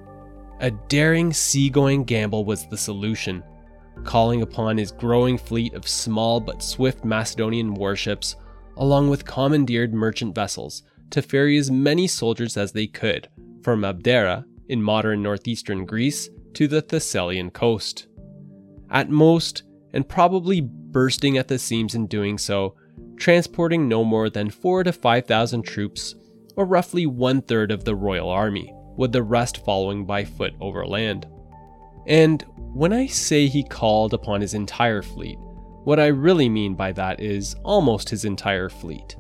A 0.60 0.72
daring 0.72 1.32
seagoing 1.32 2.04
gamble 2.04 2.44
was 2.44 2.68
the 2.68 2.78
solution, 2.78 3.44
calling 4.04 4.42
upon 4.42 4.78
his 4.78 4.92
growing 4.92 5.38
fleet 5.38 5.74
of 5.74 5.88
small 5.88 6.40
but 6.40 6.62
swift 6.64 7.06
Macedonian 7.06 7.74
warships, 7.74 8.36
along 8.78 9.10
with 9.10 9.26
commandeered 9.26 9.94
merchant 9.94 10.36
vessels, 10.36 10.84
to 11.12 11.22
ferry 11.22 11.58
as 11.58 11.72
many 11.72 12.08
soldiers 12.08 12.58
as 12.58 12.72
they 12.72 12.88
could 12.88 13.30
from 13.64 13.82
Abdera 13.82 14.44
in 14.68 14.82
modern 14.82 15.24
northeastern 15.24 15.86
Greece 15.86 16.30
to 16.54 16.68
the 16.68 16.82
Thessalian 16.82 17.52
coast. 17.52 18.08
At 18.90 19.10
most, 19.10 19.64
and 19.94 20.08
probably 20.08 20.62
bursting 20.62 21.38
at 21.38 21.48
the 21.48 21.60
seams 21.60 21.96
in 21.96 22.08
doing 22.08 22.38
so, 22.38 22.76
transporting 23.18 23.88
no 23.88 24.04
more 24.04 24.30
than 24.30 24.50
4 24.50 24.84
to 24.84 24.94
5,000 24.94 25.64
troops 25.64 26.16
or 26.60 26.66
roughly 26.66 27.06
one 27.06 27.42
third 27.42 27.72
of 27.72 27.86
the 27.86 27.96
royal 27.96 28.30
army, 28.30 28.74
with 28.98 29.14
the 29.14 29.24
rest 29.24 29.64
following 29.64 30.06
by 30.06 30.26
foot 30.26 30.54
overland. 30.60 31.26
And 32.06 32.44
when 32.58 32.92
I 32.92 33.08
say 33.08 33.48
he 33.48 33.64
called 33.64 34.14
upon 34.14 34.42
his 34.42 34.54
entire 34.54 35.02
fleet, 35.02 35.40
what 35.86 36.02
I 36.02 36.08
really 36.08 36.50
mean 36.50 36.76
by 36.76 36.92
that 36.92 37.22
is 37.22 37.56
almost 37.64 38.10
his 38.10 38.26
entire 38.26 38.68
fleet. 38.68 39.16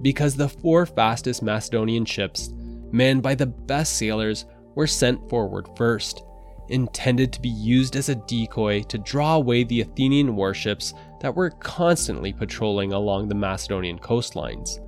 Because 0.00 0.34
the 0.34 0.48
four 0.48 0.86
fastest 0.86 1.42
Macedonian 1.42 2.06
ships, 2.06 2.48
manned 2.90 3.22
by 3.22 3.34
the 3.34 3.46
best 3.46 3.98
sailors, 3.98 4.46
were 4.74 4.86
sent 4.86 5.28
forward 5.28 5.68
first, 5.76 6.24
intended 6.70 7.30
to 7.34 7.42
be 7.42 7.50
used 7.50 7.94
as 7.94 8.08
a 8.08 8.14
decoy 8.14 8.82
to 8.84 8.96
draw 8.96 9.34
away 9.34 9.64
the 9.64 9.82
Athenian 9.82 10.34
warships 10.34 10.94
that 11.20 11.36
were 11.36 11.50
constantly 11.50 12.32
patrolling 12.32 12.94
along 12.94 13.28
the 13.28 13.34
Macedonian 13.34 13.98
coastlines 13.98 14.78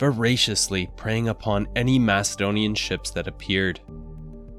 voraciously 0.00 0.90
preying 0.96 1.28
upon 1.28 1.68
any 1.76 1.98
Macedonian 1.98 2.74
ships 2.74 3.10
that 3.10 3.28
appeared. 3.28 3.80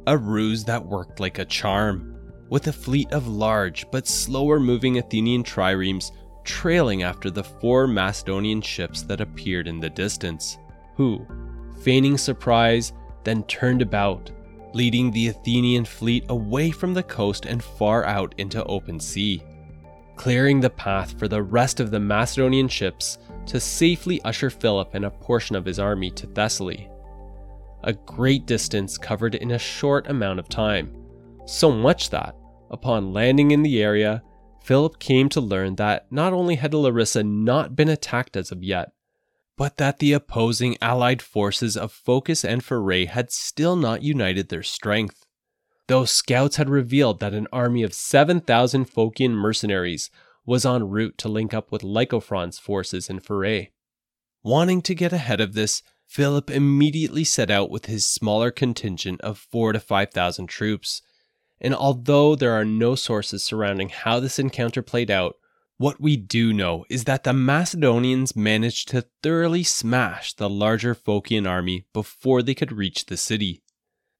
A 0.06 0.16
ruse 0.16 0.64
that 0.66 0.86
worked 0.86 1.20
like 1.20 1.40
a 1.40 1.46
charm, 1.46 2.16
with 2.50 2.68
a 2.68 2.74
fleet 2.74 3.12
of 3.12 3.28
large 3.28 3.90
but 3.92 4.06
slower 4.06 4.60
moving 4.60 5.00
Athenian 5.00 5.44
triremes 5.44 6.12
trailing 6.44 7.02
after 7.02 7.32
the 7.32 7.44
four 7.44 7.88
Macedonian 7.88 8.62
ships 8.62 9.02
that 9.02 9.20
appeared 9.20 9.68
in 9.68 9.80
the 9.80 9.90
distance, 9.90 10.60
who, 10.96 11.26
feigning 11.82 12.20
surprise, 12.20 12.94
then 13.24 13.42
turned 13.46 13.82
about, 13.82 14.30
leading 14.74 15.10
the 15.10 15.30
Athenian 15.30 15.86
fleet 15.86 16.24
away 16.30 16.70
from 16.70 16.94
the 16.94 17.04
coast 17.04 17.48
and 17.48 17.64
far 17.64 18.06
out 18.06 18.36
into 18.38 18.64
open 18.66 19.00
sea, 19.00 19.44
clearing 20.16 20.60
the 20.60 20.70
path 20.70 21.18
for 21.18 21.28
the 21.28 21.42
rest 21.42 21.80
of 21.80 21.90
the 21.90 22.00
Macedonian 22.00 22.68
ships 22.68 23.18
to 23.48 23.60
safely 23.60 24.22
usher 24.24 24.50
Philip 24.50 24.94
and 24.94 25.06
a 25.06 25.12
portion 25.12 25.56
of 25.56 25.66
his 25.66 25.80
army 25.80 26.12
to 26.12 26.28
Thessaly. 26.28 26.90
A 27.84 27.94
great 27.94 28.46
distance 28.46 28.98
covered 28.98 29.36
in 29.36 29.52
a 29.52 29.60
short 29.60 30.08
amount 30.08 30.40
of 30.40 30.48
time, 30.48 30.96
so 31.46 31.72
much 31.72 32.10
that, 32.12 32.36
upon 32.70 33.14
landing 33.14 33.52
in 33.52 33.64
the 33.64 33.82
area, 33.82 34.24
Philip 34.64 35.00
came 35.00 35.28
to 35.30 35.42
learn 35.42 35.76
that 35.76 36.06
not 36.12 36.34
only 36.34 36.56
had 36.56 36.74
Larissa 36.74 37.24
not 37.24 37.76
been 37.76 37.90
attacked 37.90 38.38
as 38.38 38.52
of 38.52 38.64
yet, 38.64 38.92
but 39.58 39.78
that 39.78 40.00
the 40.00 40.14
opposing 40.14 40.78
allied 40.82 41.22
forces 41.22 41.76
of 41.76 41.92
Phocis 41.92 42.46
and 42.46 42.64
Pherae 42.64 43.08
had 43.08 43.32
still 43.32 43.76
not 43.76 44.04
united 44.04 44.50
their 44.50 44.64
strength. 44.64 45.26
Though 45.88 46.06
scouts 46.06 46.56
had 46.56 46.70
revealed 46.70 47.20
that 47.20 47.34
an 47.34 47.48
army 47.52 47.84
of 47.84 47.94
7,000 47.94 48.90
Phocian 48.90 49.32
mercenaries 49.32 50.10
was 50.46 50.66
en 50.66 50.90
route 50.90 51.18
to 51.20 51.30
link 51.30 51.54
up 51.54 51.72
with 51.72 51.82
Lycophron's 51.82 52.60
forces 52.60 53.10
in 53.10 53.20
Pherae. 53.20 53.70
Wanting 54.44 54.82
to 54.84 54.96
get 54.96 55.14
ahead 55.14 55.40
of 55.40 55.54
this, 55.54 55.84
Philip 56.08 56.50
immediately 56.50 57.24
set 57.24 57.50
out 57.50 57.70
with 57.70 57.86
his 57.86 58.08
smaller 58.08 58.52
contingent 58.52 59.22
of 59.22 59.38
4 59.38 59.74
to 59.74 59.80
5,000 59.80 60.48
troops. 60.48 61.02
And 61.62 61.76
although 61.76 62.36
there 62.36 62.54
are 62.54 62.66
no 62.66 62.96
sources 62.96 63.44
surrounding 63.44 63.90
how 63.90 64.20
this 64.20 64.40
encounter 64.40 64.82
played 64.82 65.12
out, 65.12 65.36
what 65.78 66.02
we 66.02 66.18
do 66.18 66.54
know 66.54 66.86
is 66.90 67.06
that 67.06 67.24
the 67.24 67.34
Macedonians 67.34 68.36
managed 68.36 68.90
to 68.90 69.06
thoroughly 69.24 69.64
smash 69.64 70.34
the 70.34 70.50
larger 70.50 70.94
Phocian 70.94 71.48
army 71.48 71.86
before 71.94 72.44
they 72.44 72.54
could 72.54 72.72
reach 72.72 73.06
the 73.06 73.18
city, 73.18 73.64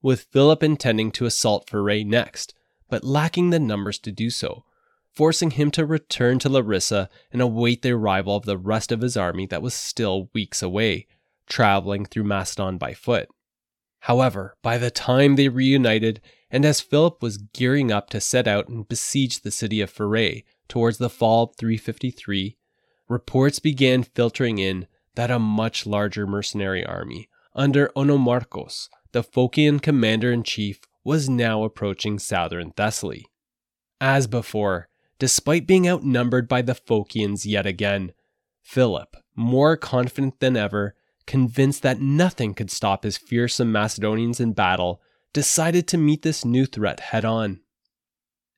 with 0.02 0.28
Philip 0.32 0.64
intending 0.64 1.12
to 1.12 1.26
assault 1.26 1.70
Pherae 1.70 2.06
next, 2.06 2.54
but 2.90 3.04
lacking 3.04 3.50
the 3.50 3.60
numbers 3.60 4.00
to 4.00 4.12
do 4.12 4.30
so, 4.30 4.64
forcing 5.14 5.52
him 5.52 5.72
to 5.72 5.86
return 5.86 6.40
to 6.40 6.50
Larissa 6.50 7.10
and 7.32 7.42
await 7.42 7.82
the 7.82 7.92
arrival 7.92 8.36
of 8.36 8.46
the 8.46 8.58
rest 8.58 8.92
of 8.92 9.02
his 9.02 9.18
army 9.18 9.46
that 9.48 9.62
was 9.62 9.74
still 9.74 10.30
weeks 10.34 10.62
away, 10.62 11.08
traveling 11.48 12.06
through 12.06 12.24
Macedon 12.24 12.78
by 12.78 12.94
foot. 12.94 13.30
However, 14.06 14.56
by 14.64 14.78
the 14.78 14.90
time 14.90 15.36
they 15.36 15.48
reunited, 15.48 16.22
and 16.50 16.66
as 16.66 16.82
Philip 16.82 17.22
was 17.22 17.38
gearing 17.38 17.92
up 17.92 18.10
to 18.10 18.20
set 18.20 18.48
out 18.48 18.68
and 18.68 18.88
besiege 18.88 19.42
the 19.42 19.52
city 19.52 19.80
of 19.80 19.94
Pherae 19.94 20.44
towards 20.68 20.98
the 20.98 21.10
fall 21.10 21.44
of 21.44 21.56
353, 21.58 22.58
reports 23.08 23.60
began 23.60 24.04
filtering 24.04 24.58
in 24.58 24.88
that 25.16 25.30
a 25.30 25.40
much 25.40 25.86
larger 25.86 26.26
mercenary 26.26 26.86
army, 26.86 27.30
under 27.54 27.90
Onomarchus, 27.90 28.88
the 29.12 29.24
Phocian 29.24 29.82
commander 29.82 30.32
in 30.32 30.44
chief, 30.44 30.80
was 31.04 31.30
now 31.30 31.64
approaching 31.64 32.18
southern 32.18 32.72
Thessaly. 32.72 33.26
As 34.00 34.26
before, 34.26 34.88
despite 35.22 35.68
being 35.68 35.88
outnumbered 35.88 36.48
by 36.48 36.64
the 36.64 36.74
Phocians 36.74 37.46
yet 37.46 37.68
again. 37.68 38.12
Philip, 38.60 39.16
more 39.36 39.78
confident 39.78 40.40
than 40.40 40.58
ever, 40.58 40.96
convinced 41.28 41.84
that 41.84 42.02
nothing 42.02 42.56
could 42.56 42.72
stop 42.72 43.04
his 43.04 43.18
fearsome 43.18 43.72
Macedonians 43.72 44.40
in 44.40 44.54
battle, 44.54 45.00
decided 45.32 45.88
to 45.88 45.98
meet 46.00 46.24
this 46.24 46.44
new 46.44 46.66
threat 46.66 47.00
head 47.00 47.24
on. 47.24 47.60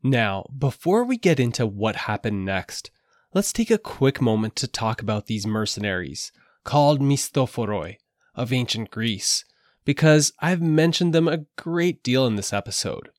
Now, 0.01 0.45
before 0.57 1.03
we 1.03 1.17
get 1.17 1.37
into 1.37 1.65
what 1.65 2.07
happened 2.07 2.45
next, 2.45 2.91
let's 3.33 3.51
take 3.51 3.69
a 3.69 3.77
quick 3.77 4.21
moment 4.21 4.55
to 4.55 4.65
talk 4.65 5.01
about 5.01 5.25
these 5.25 5.45
mercenaries, 5.45 6.31
called 6.63 7.01
Misthophoroi, 7.01 7.97
of 8.35 8.53
ancient 8.53 8.89
Greece, 8.89 9.43
because 9.83 10.31
I've 10.39 10.61
mentioned 10.61 11.13
them 11.13 11.27
a 11.27 11.43
great 11.57 12.01
deal 12.03 12.25
in 12.25 12.37
this 12.37 12.53
episode. 12.53 13.09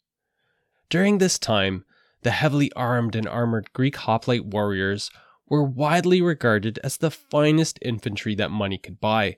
During 0.89 1.19
this 1.19 1.39
time, 1.39 1.85
the 2.25 2.33
heavily 2.33 2.73
armed 2.73 3.15
and 3.15 3.29
armored 3.29 3.73
Greek 3.73 3.97
hoplite 3.97 4.45
warriors 4.45 5.11
were 5.49 5.63
widely 5.63 6.21
regarded 6.21 6.79
as 6.83 6.97
the 6.97 7.11
finest 7.11 7.79
infantry 7.83 8.35
that 8.35 8.51
money 8.51 8.79
could 8.79 8.99
buy, 8.99 9.37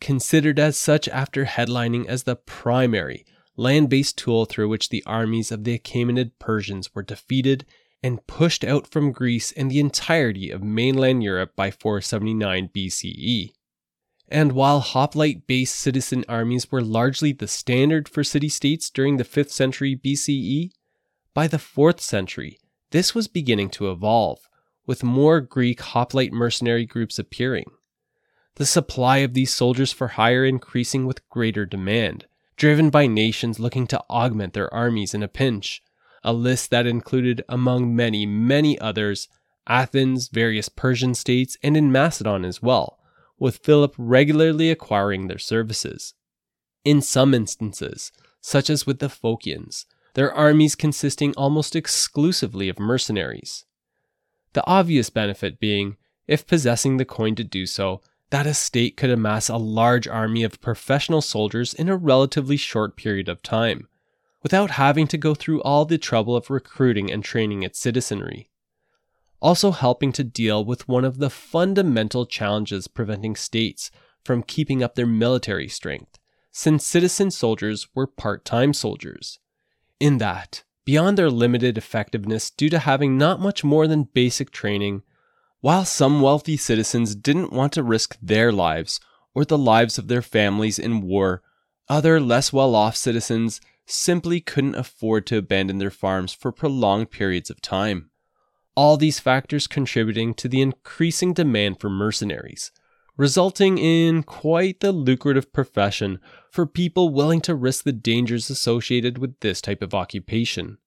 considered 0.00 0.58
as 0.58 0.78
such 0.78 1.08
after 1.08 1.44
headlining 1.44 2.06
as 2.06 2.22
the 2.22 2.36
primary 2.36 3.24
land 3.56 3.88
based 3.88 4.18
tool 4.18 4.44
through 4.44 4.68
which 4.68 4.90
the 4.90 5.02
armies 5.06 5.50
of 5.50 5.64
the 5.64 5.78
Achaemenid 5.78 6.32
Persians 6.38 6.94
were 6.94 7.02
defeated 7.02 7.64
and 8.02 8.26
pushed 8.26 8.62
out 8.62 8.86
from 8.86 9.12
Greece 9.12 9.50
and 9.52 9.70
the 9.70 9.80
entirety 9.80 10.50
of 10.50 10.62
mainland 10.62 11.22
Europe 11.22 11.56
by 11.56 11.70
479 11.70 12.68
BCE. 12.68 13.52
And 14.28 14.52
while 14.52 14.80
hoplite 14.80 15.46
based 15.46 15.76
citizen 15.76 16.24
armies 16.28 16.70
were 16.70 16.82
largely 16.82 17.32
the 17.32 17.48
standard 17.48 18.08
for 18.08 18.22
city 18.22 18.48
states 18.48 18.90
during 18.90 19.16
the 19.16 19.24
5th 19.24 19.50
century 19.50 19.96
BCE, 19.96 20.70
by 21.36 21.46
the 21.46 21.58
4th 21.58 22.00
century, 22.00 22.58
this 22.92 23.14
was 23.14 23.28
beginning 23.28 23.68
to 23.68 23.90
evolve, 23.90 24.38
with 24.86 25.04
more 25.04 25.42
Greek 25.42 25.82
hoplite 25.82 26.32
mercenary 26.32 26.86
groups 26.86 27.18
appearing. 27.18 27.66
The 28.54 28.64
supply 28.64 29.18
of 29.18 29.34
these 29.34 29.52
soldiers 29.52 29.92
for 29.92 30.08
hire 30.08 30.46
increasing 30.46 31.04
with 31.04 31.28
greater 31.28 31.66
demand, 31.66 32.24
driven 32.56 32.88
by 32.88 33.06
nations 33.06 33.60
looking 33.60 33.86
to 33.88 34.02
augment 34.08 34.54
their 34.54 34.72
armies 34.72 35.12
in 35.12 35.22
a 35.22 35.28
pinch. 35.28 35.82
A 36.24 36.32
list 36.32 36.70
that 36.70 36.86
included, 36.86 37.44
among 37.50 37.94
many, 37.94 38.24
many 38.24 38.78
others, 38.78 39.28
Athens, 39.66 40.28
various 40.28 40.70
Persian 40.70 41.14
states, 41.14 41.58
and 41.62 41.76
in 41.76 41.92
Macedon 41.92 42.46
as 42.46 42.62
well, 42.62 42.98
with 43.38 43.58
Philip 43.58 43.94
regularly 43.98 44.70
acquiring 44.70 45.26
their 45.26 45.36
services. 45.36 46.14
In 46.82 47.02
some 47.02 47.34
instances, 47.34 48.10
such 48.40 48.70
as 48.70 48.86
with 48.86 49.00
the 49.00 49.10
Phocians, 49.10 49.84
their 50.16 50.32
armies 50.32 50.74
consisting 50.74 51.34
almost 51.36 51.76
exclusively 51.76 52.70
of 52.70 52.78
mercenaries. 52.78 53.66
The 54.54 54.66
obvious 54.66 55.10
benefit 55.10 55.60
being, 55.60 55.98
if 56.26 56.46
possessing 56.46 56.96
the 56.96 57.04
coin 57.04 57.34
to 57.34 57.44
do 57.44 57.66
so, 57.66 58.00
that 58.30 58.46
a 58.46 58.54
state 58.54 58.96
could 58.96 59.10
amass 59.10 59.50
a 59.50 59.58
large 59.58 60.08
army 60.08 60.42
of 60.42 60.62
professional 60.62 61.20
soldiers 61.20 61.74
in 61.74 61.90
a 61.90 61.98
relatively 61.98 62.56
short 62.56 62.96
period 62.96 63.28
of 63.28 63.42
time, 63.42 63.88
without 64.42 64.70
having 64.70 65.06
to 65.06 65.18
go 65.18 65.34
through 65.34 65.60
all 65.60 65.84
the 65.84 65.98
trouble 65.98 66.34
of 66.34 66.48
recruiting 66.48 67.12
and 67.12 67.22
training 67.22 67.62
its 67.62 67.78
citizenry. 67.78 68.48
Also, 69.42 69.70
helping 69.70 70.12
to 70.12 70.24
deal 70.24 70.64
with 70.64 70.88
one 70.88 71.04
of 71.04 71.18
the 71.18 71.28
fundamental 71.28 72.24
challenges 72.24 72.88
preventing 72.88 73.36
states 73.36 73.90
from 74.24 74.42
keeping 74.42 74.82
up 74.82 74.94
their 74.94 75.06
military 75.06 75.68
strength, 75.68 76.18
since 76.50 76.86
citizen 76.86 77.30
soldiers 77.30 77.86
were 77.94 78.06
part 78.06 78.46
time 78.46 78.72
soldiers 78.72 79.40
in 80.00 80.18
that, 80.18 80.64
beyond 80.84 81.18
their 81.18 81.30
limited 81.30 81.76
effectiveness 81.78 82.50
due 82.50 82.68
to 82.70 82.78
having 82.78 83.18
not 83.18 83.40
much 83.40 83.64
more 83.64 83.86
than 83.86 84.04
basic 84.04 84.50
training, 84.50 85.02
while 85.60 85.84
some 85.84 86.20
wealthy 86.20 86.56
citizens 86.56 87.14
didn't 87.14 87.52
want 87.52 87.72
to 87.72 87.82
risk 87.82 88.16
their 88.22 88.52
lives 88.52 89.00
or 89.34 89.44
the 89.44 89.58
lives 89.58 89.98
of 89.98 90.08
their 90.08 90.22
families 90.22 90.78
in 90.78 91.00
war, 91.00 91.42
other 91.88 92.20
less 92.20 92.52
well 92.52 92.74
off 92.74 92.96
citizens 92.96 93.60
simply 93.86 94.40
couldn't 94.40 94.74
afford 94.74 95.26
to 95.26 95.38
abandon 95.38 95.78
their 95.78 95.90
farms 95.90 96.32
for 96.32 96.52
prolonged 96.52 97.10
periods 97.10 97.50
of 97.50 97.60
time. 97.60 98.10
All 98.74 98.96
these 98.96 99.20
factors 99.20 99.66
contributing 99.66 100.34
to 100.34 100.48
the 100.48 100.60
increasing 100.60 101.32
demand 101.32 101.80
for 101.80 101.88
mercenaries, 101.88 102.72
resulting 103.16 103.78
in 103.78 104.22
quite 104.22 104.80
the 104.80 104.92
lucrative 104.92 105.52
profession 105.52 106.20
for 106.50 106.66
people 106.66 107.08
willing 107.08 107.40
to 107.40 107.54
risk 107.54 107.84
the 107.84 107.92
dangers 107.92 108.50
associated 108.50 109.18
with 109.18 109.38
this 109.40 109.60
type 109.60 109.82
of 109.82 109.94
occupation. 109.94 110.78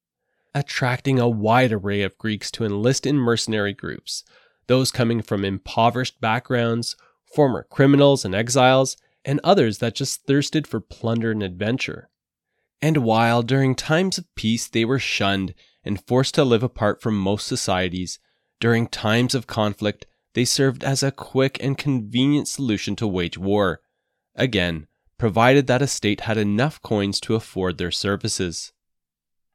Attracting 0.53 1.19
a 1.19 1.29
wide 1.29 1.71
array 1.71 2.01
of 2.01 2.17
Greeks 2.17 2.51
to 2.51 2.65
enlist 2.65 3.05
in 3.05 3.15
mercenary 3.15 3.73
groups, 3.73 4.23
those 4.67 4.91
coming 4.91 5.21
from 5.21 5.45
impoverished 5.45 6.19
backgrounds, 6.21 6.95
former 7.25 7.65
criminals 7.69 8.25
and 8.25 8.35
exiles, 8.35 8.97
and 9.25 9.39
others 9.43 9.79
that 9.79 9.95
just 9.95 10.25
thirsted 10.25 10.65
for 10.65 10.79
plunder 10.79 11.31
and 11.31 11.43
adventure. 11.43 12.09
And 12.81 12.97
while 12.97 13.41
during 13.43 13.75
times 13.75 14.17
of 14.17 14.33
peace 14.35 14.67
they 14.67 14.85
were 14.85 14.99
shunned 14.99 15.53
and 15.83 16.05
forced 16.05 16.35
to 16.35 16.43
live 16.43 16.63
apart 16.63 17.01
from 17.01 17.17
most 17.17 17.47
societies, 17.47 18.19
during 18.59 18.87
times 18.87 19.35
of 19.35 19.47
conflict 19.47 20.05
they 20.33 20.45
served 20.45 20.83
as 20.83 21.03
a 21.03 21.11
quick 21.11 21.61
and 21.61 21.77
convenient 21.77 22.47
solution 22.47 22.95
to 22.95 23.07
wage 23.07 23.37
war, 23.37 23.81
again, 24.35 24.87
provided 25.17 25.67
that 25.67 25.81
a 25.81 25.87
state 25.87 26.21
had 26.21 26.37
enough 26.37 26.81
coins 26.81 27.19
to 27.19 27.35
afford 27.35 27.77
their 27.77 27.91
services. 27.91 28.71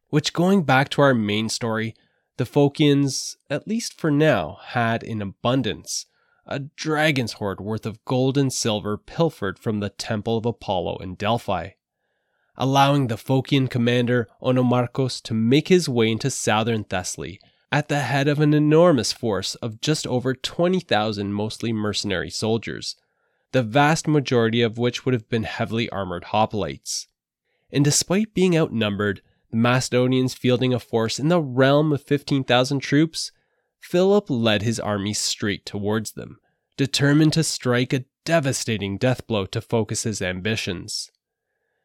Which, 0.09 0.33
going 0.33 0.63
back 0.63 0.89
to 0.91 1.03
our 1.03 1.15
main 1.15 1.49
story, 1.49 1.95
the 2.37 2.45
Phocians, 2.45 3.37
at 3.49 3.69
least 3.69 3.99
for 3.99 4.11
now, 4.11 4.59
had 4.63 5.03
in 5.03 5.23
abundance 5.23 6.07
a 6.47 6.59
dragon's 6.59 7.35
hoard 7.35 7.61
worth 7.61 7.87
of 7.87 8.05
gold 8.05 8.37
and 8.37 8.53
silver 8.53 8.99
pilfered 8.99 9.59
from 9.59 9.81
the 9.81 9.89
temple 9.89 10.37
of 10.37 10.45
Apollo 10.45 10.99
in 10.99 11.15
Delphi, 11.15 11.71
allowing 12.57 13.07
the 13.07 13.17
Phocian 13.17 13.71
commander 13.71 14.29
Onomarchus 14.43 15.23
to 15.23 15.35
make 15.35 15.69
his 15.69 15.89
way 15.89 16.11
into 16.11 16.31
southern 16.31 16.85
Thessaly 16.85 17.41
at 17.75 17.89
the 17.89 18.03
head 18.03 18.29
of 18.29 18.39
an 18.39 18.55
enormous 18.55 19.13
force 19.13 19.57
of 19.57 19.81
just 19.81 20.07
over 20.07 20.33
20,000 20.33 21.33
mostly 21.33 21.73
mercenary 21.73 22.31
soldiers. 22.31 22.95
the 23.55 23.63
vast 23.63 24.09
majority 24.09 24.63
of 24.63 24.79
which 24.79 25.05
would 25.05 25.15
have 25.15 25.29
been 25.29 25.45
heavily 25.45 25.89
armored 25.91 26.25
hoplites. 26.25 27.07
And 27.71 27.85
despite 27.85 28.35
being 28.35 28.59
outnumbered, 28.59 29.23
the 29.51 29.57
Macedonians 29.57 30.35
fielding 30.35 30.75
a 30.75 30.81
force 30.81 31.21
in 31.21 31.29
the 31.29 31.41
realm 31.41 31.93
of 31.93 32.03
15,000 32.03 32.81
troops, 32.81 33.31
Philip 33.79 34.29
led 34.29 34.63
his 34.63 34.81
army 34.81 35.15
straight 35.15 35.65
towards 35.65 36.13
them, 36.13 36.41
determined 36.77 37.33
to 37.35 37.45
strike 37.45 37.93
a 37.93 38.05
devastating 38.25 38.99
death 38.99 39.25
blow 39.29 39.47
to 39.47 39.61
focus 39.61 40.03
his 40.03 40.21
ambitions. 40.21 41.13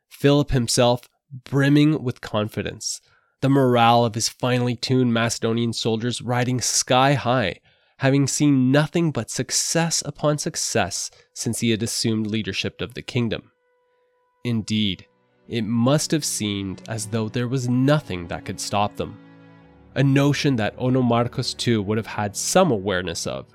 Philip 0.08 0.50
himself 0.50 1.08
brimming 1.32 2.04
with 2.04 2.20
confidence, 2.20 3.00
the 3.42 3.50
morale 3.50 4.04
of 4.06 4.16
his 4.16 4.30
finely 4.30 4.76
tuned 4.76 5.14
Macedonian 5.14 5.74
soldiers 5.74 6.22
riding 6.22 6.60
sky 6.60 7.14
high, 7.14 7.60
having 7.98 8.28
seen 8.28 8.72
nothing 8.72 9.12
but 9.12 9.30
success 9.30 10.04
upon 10.06 10.38
success 10.38 11.10
since 11.34 11.60
he 11.60 11.72
had 11.72 11.84
assumed 11.84 12.28
leadership 12.28 12.82
of 12.82 12.94
the 12.94 13.02
kingdom. 13.02 13.52
Indeed, 14.44 15.06
it 15.48 15.64
must 15.64 16.12
have 16.12 16.24
seemed 16.24 16.82
as 16.88 17.08
though 17.08 17.28
there 17.28 17.48
was 17.48 17.68
nothing 17.68 18.28
that 18.28 18.46
could 18.46 18.60
stop 18.60 18.96
them. 18.96 19.18
A 19.96 20.04
notion 20.04 20.56
that 20.58 20.78
Onomarchus 20.78 21.58
too 21.58 21.82
would 21.82 21.98
have 21.98 22.08
had 22.08 22.36
some 22.36 22.72
awareness 22.72 23.26
of, 23.26 23.48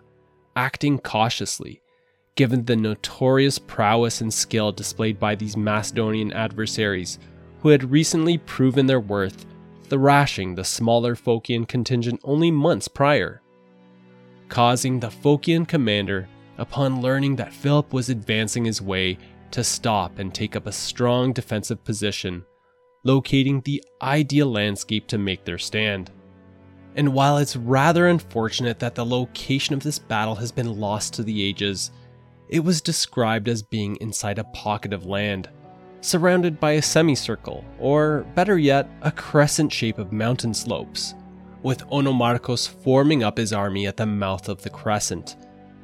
acting 0.56 0.98
cautiously, 0.98 1.80
given 2.34 2.64
the 2.64 2.76
notorious 2.76 3.58
prowess 3.58 4.20
and 4.20 4.34
skill 4.34 4.72
displayed 4.72 5.20
by 5.20 5.34
these 5.34 5.56
Macedonian 5.56 6.32
adversaries 6.32 7.18
who 7.60 7.68
had 7.68 7.90
recently 7.90 8.38
proven 8.38 8.86
their 8.86 9.00
worth, 9.00 9.46
thrashing 9.86 10.54
the 10.54 10.64
smaller 10.64 11.14
Phocian 11.14 11.66
contingent 11.66 12.20
only 12.24 12.50
months 12.50 12.88
prior. 12.88 13.42
Causing 14.48 15.00
the 15.00 15.08
Phocian 15.08 15.66
commander, 15.66 16.28
upon 16.58 17.00
learning 17.00 17.36
that 17.36 17.52
Philip 17.52 17.92
was 17.92 18.08
advancing 18.08 18.64
his 18.64 18.80
way, 18.80 19.18
to 19.50 19.62
stop 19.62 20.18
and 20.18 20.34
take 20.34 20.56
up 20.56 20.66
a 20.66 20.72
strong 20.72 21.32
defensive 21.32 21.84
position, 21.84 22.44
locating 23.04 23.60
the 23.60 23.84
ideal 24.02 24.50
landscape 24.50 25.06
to 25.06 25.18
make 25.18 25.44
their 25.44 25.58
stand. 25.58 26.10
And 26.96 27.12
while 27.12 27.38
it's 27.38 27.56
rather 27.56 28.08
unfortunate 28.08 28.78
that 28.80 28.94
the 28.94 29.06
location 29.06 29.74
of 29.74 29.82
this 29.82 29.98
battle 29.98 30.34
has 30.36 30.50
been 30.50 30.80
lost 30.80 31.14
to 31.14 31.22
the 31.22 31.42
ages, 31.42 31.92
it 32.48 32.60
was 32.60 32.80
described 32.80 33.48
as 33.48 33.62
being 33.62 33.96
inside 33.96 34.38
a 34.38 34.44
pocket 34.44 34.92
of 34.92 35.06
land, 35.06 35.48
surrounded 36.04 36.60
by 36.60 36.72
a 36.72 36.82
semicircle, 36.82 37.64
or 37.78 38.26
better 38.34 38.58
yet, 38.58 38.88
a 39.00 39.10
crescent 39.10 39.72
shape 39.72 39.98
of 39.98 40.12
mountain 40.12 40.52
slopes, 40.52 41.14
with 41.62 41.86
Onomarchus 41.88 42.68
forming 42.68 43.24
up 43.24 43.38
his 43.38 43.54
army 43.54 43.86
at 43.86 43.96
the 43.96 44.04
mouth 44.04 44.50
of 44.50 44.60
the 44.60 44.68
crescent, 44.68 45.36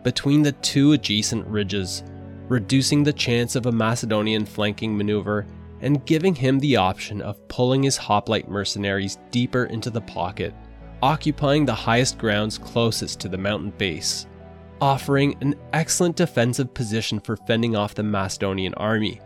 between 0.05 0.43
the 0.43 0.53
two 0.53 0.93
adjacent 0.93 1.47
ridges, 1.47 2.05
reducing 2.49 3.03
the 3.03 3.13
chance 3.13 3.57
of 3.57 3.65
a 3.65 3.73
Macedonian 3.73 4.45
flanking 4.45 4.95
maneuver 4.95 5.47
and 5.81 6.05
giving 6.05 6.35
him 6.35 6.59
the 6.59 6.77
option 6.77 7.23
of 7.23 7.49
pulling 7.49 7.83
his 7.83 7.97
hoplite 7.97 8.49
mercenaries 8.49 9.19
deeper 9.31 9.65
into 9.65 9.89
the 9.89 10.03
pocket, 10.03 10.53
occupying 11.03 11.65
the 11.65 11.75
highest 11.75 12.19
grounds 12.19 12.59
closest 12.59 13.21
to 13.21 13.29
the 13.29 13.39
mountain 13.39 13.71
base 13.79 14.27
offering 14.81 15.37
an 15.43 15.55
excellent 15.75 16.17
defensive 16.17 16.73
position 16.73 17.21
for 17.21 17.37
fending 17.37 17.77
off 17.77 17.95
the 17.95 18.03
Macedonian 18.03 18.73
army 18.75 19.21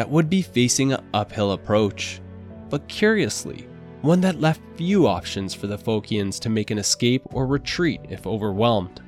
that 0.00 0.08
would 0.08 0.30
be 0.30 0.40
facing 0.40 0.94
an 0.94 1.04
uphill 1.12 1.52
approach. 1.52 2.22
But 2.70 2.88
curiously, 2.88 3.68
one 4.00 4.22
that 4.22 4.40
left 4.40 4.62
few 4.74 5.06
options 5.06 5.52
for 5.52 5.66
the 5.66 5.76
Phocians 5.76 6.40
to 6.40 6.48
make 6.48 6.70
an 6.70 6.78
escape 6.78 7.20
or 7.34 7.46
retreat 7.46 8.00
if 8.08 8.26
overwhelmed. 8.26 9.02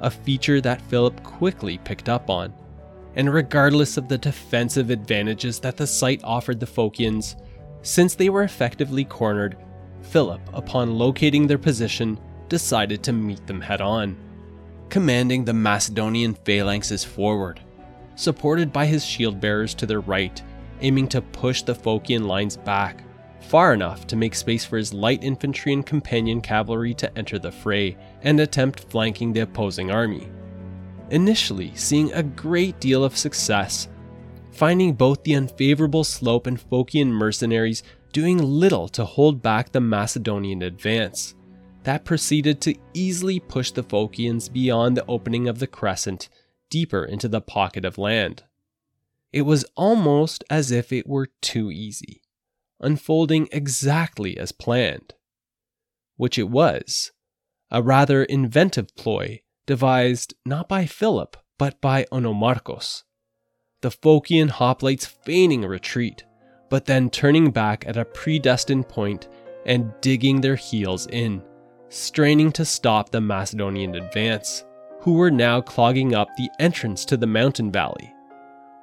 A 0.00 0.10
feature 0.10 0.62
that 0.62 0.80
Philip 0.80 1.22
quickly 1.22 1.76
picked 1.84 2.08
up 2.08 2.30
on. 2.30 2.54
And 3.16 3.34
regardless 3.34 3.98
of 3.98 4.08
the 4.08 4.16
defensive 4.16 4.88
advantages 4.88 5.60
that 5.60 5.76
the 5.76 5.86
site 5.86 6.22
offered 6.24 6.58
the 6.58 6.64
Phocians, 6.64 7.36
since 7.82 8.14
they 8.14 8.30
were 8.30 8.44
effectively 8.44 9.04
cornered, 9.04 9.58
Philip, 10.00 10.40
upon 10.54 10.96
locating 10.96 11.46
their 11.46 11.58
position, 11.58 12.18
decided 12.48 13.02
to 13.02 13.12
meet 13.12 13.46
them 13.46 13.60
head 13.60 13.82
on 13.82 14.16
commanding 14.88 15.44
the 15.44 15.52
Macedonian 15.52 16.34
phalanxes 16.34 17.04
forward, 17.04 17.60
supported 18.18 18.72
by 18.72 18.84
his 18.84 19.04
shield 19.04 19.40
bearers 19.40 19.74
to 19.74 19.86
their 19.86 20.00
right, 20.00 20.42
aiming 20.80 21.06
to 21.06 21.22
push 21.22 21.62
the 21.62 21.74
Phocian 21.74 22.26
lines 22.26 22.56
back, 22.56 23.04
far 23.40 23.72
enough 23.72 24.08
to 24.08 24.16
make 24.16 24.34
space 24.34 24.64
for 24.64 24.76
his 24.76 24.92
light 24.92 25.22
infantry 25.22 25.72
and 25.72 25.86
companion 25.86 26.40
cavalry 26.40 26.92
to 26.92 27.16
enter 27.16 27.38
the 27.38 27.52
fray 27.52 27.96
and 28.22 28.40
attempt 28.40 28.80
flanking 28.90 29.32
the 29.32 29.40
opposing 29.40 29.92
army. 29.92 30.28
Initially, 31.10 31.72
seeing 31.76 32.12
a 32.12 32.22
great 32.24 32.80
deal 32.80 33.04
of 33.04 33.16
success, 33.16 33.88
finding 34.50 34.94
both 34.94 35.22
the 35.22 35.36
unfavorable 35.36 36.02
slope 36.02 36.48
and 36.48 36.58
Phocian 36.58 37.06
mercenaries 37.06 37.84
doing 38.12 38.38
little 38.38 38.88
to 38.88 39.04
hold 39.04 39.40
back 39.40 39.70
the 39.70 39.80
Macedonian 39.80 40.62
advance 40.62 41.36
that 41.84 42.04
proceeded 42.04 42.60
to 42.60 42.74
easily 42.92 43.38
push 43.38 43.70
the 43.70 43.84
Phocians 43.84 44.52
beyond 44.52 44.96
the 44.96 45.06
opening 45.06 45.48
of 45.48 45.60
the 45.60 45.66
crescent 45.66 46.28
deeper 46.70 47.04
into 47.04 47.28
the 47.28 47.40
pocket 47.40 47.84
of 47.84 47.98
land. 47.98 48.44
It 49.32 49.42
was 49.42 49.64
almost 49.76 50.44
as 50.48 50.70
if 50.70 50.92
it 50.92 51.06
were 51.06 51.28
too 51.40 51.70
easy, 51.70 52.22
unfolding 52.80 53.48
exactly 53.52 54.38
as 54.38 54.52
planned. 54.52 55.14
Which 56.16 56.38
it 56.38 56.48
was, 56.48 57.12
a 57.70 57.82
rather 57.82 58.24
inventive 58.24 58.94
ploy 58.96 59.42
devised 59.66 60.34
not 60.46 60.68
by 60.68 60.86
Philip 60.86 61.36
but 61.58 61.80
by 61.80 62.04
Onomarchus. 62.12 63.02
The 63.80 63.90
Phocian 63.90 64.48
hoplites 64.48 65.06
feigning 65.06 65.64
a 65.64 65.68
retreat, 65.68 66.24
but 66.70 66.86
then 66.86 67.10
turning 67.10 67.50
back 67.50 67.86
at 67.86 67.96
a 67.96 68.04
predestined 68.04 68.88
point 68.88 69.28
and 69.66 69.92
digging 70.00 70.40
their 70.40 70.56
heels 70.56 71.06
in 71.08 71.42
straining 71.88 72.52
to 72.52 72.64
stop 72.64 73.10
the 73.10 73.20
Macedonian 73.20 73.94
advance, 73.94 74.64
who 75.00 75.14
were 75.14 75.30
now 75.30 75.60
clogging 75.60 76.14
up 76.14 76.28
the 76.36 76.50
entrance 76.58 77.04
to 77.04 77.16
the 77.16 77.26
mountain 77.26 77.70
valley, 77.70 78.12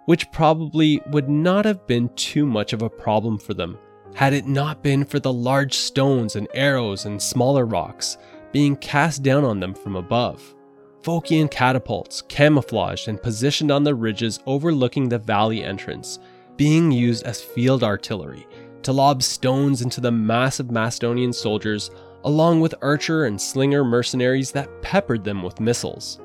which 0.06 0.32
probably 0.32 1.02
would 1.12 1.30
not 1.30 1.66
have 1.66 1.86
been 1.88 2.10
too 2.16 2.46
much 2.46 2.74
of 2.74 2.82
a 2.82 2.90
problem 2.90 3.38
for 3.38 3.54
them 3.54 3.78
had 4.16 4.34
it 4.34 4.48
not 4.48 4.82
been 4.82 5.04
for 5.04 5.20
the 5.20 5.32
large 5.32 5.74
stones 5.74 6.36
and 6.38 6.48
arrows 6.54 7.06
and 7.06 7.22
smaller 7.22 7.66
rocks 7.66 8.18
being 8.54 8.76
cast 8.78 9.22
down 9.22 9.44
on 9.44 9.60
them 9.60 9.74
from 9.74 9.98
above. 9.98 10.56
Phocian 11.02 11.52
catapults, 11.52 12.22
camouflaged 12.24 13.10
and 13.10 13.22
positioned 13.22 13.70
on 13.72 13.84
the 13.84 13.94
ridges 13.94 14.40
overlooking 14.46 15.10
the 15.10 15.20
valley 15.20 15.64
entrance, 15.64 16.20
being 16.56 16.92
used 16.92 17.24
as 17.26 17.42
field 17.42 17.84
artillery 17.84 18.48
to 18.84 18.94
lob 18.94 19.22
stones 19.22 19.82
into 19.82 20.00
the 20.00 20.12
mass 20.12 20.60
of 20.60 20.72
Macedonian 20.72 21.34
soldiers 21.34 21.92
along 22.26 22.60
with 22.60 22.76
archer 22.82 23.26
and 23.26 23.40
slinger 23.40 23.84
mercenaries 23.84 24.52
that 24.52 24.82
peppered 24.82 25.24
them 25.24 25.44
with 25.44 25.60
missiles. 25.60 26.20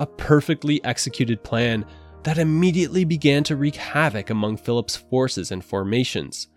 A 0.00 0.06
perfectly 0.06 0.82
executed 0.84 1.44
plan 1.44 1.84
that 2.24 2.38
immediately 2.38 3.04
began 3.04 3.44
to 3.44 3.56
wreak 3.56 3.76
havoc 3.76 4.30
among 4.30 4.56
Philip's 4.56 4.96
forces 4.96 5.52
and 5.52 5.62
formations, 5.62 6.48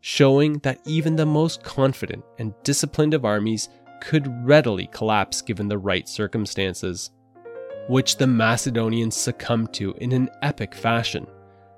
showing 0.00 0.58
that 0.58 0.80
even 0.84 1.14
the 1.14 1.24
most 1.24 1.62
confident 1.62 2.24
and 2.38 2.52
disciplined 2.64 3.14
of 3.14 3.24
armies 3.24 3.68
could 4.00 4.26
readily 4.44 4.88
collapse 4.88 5.40
given 5.40 5.68
the 5.68 5.78
right 5.78 6.08
circumstances, 6.08 7.12
which 7.88 8.16
the 8.16 8.26
Macedonians 8.26 9.16
succumbed 9.16 9.72
to 9.74 9.94
in 9.98 10.10
an 10.10 10.28
epic 10.42 10.74
fashion, 10.74 11.28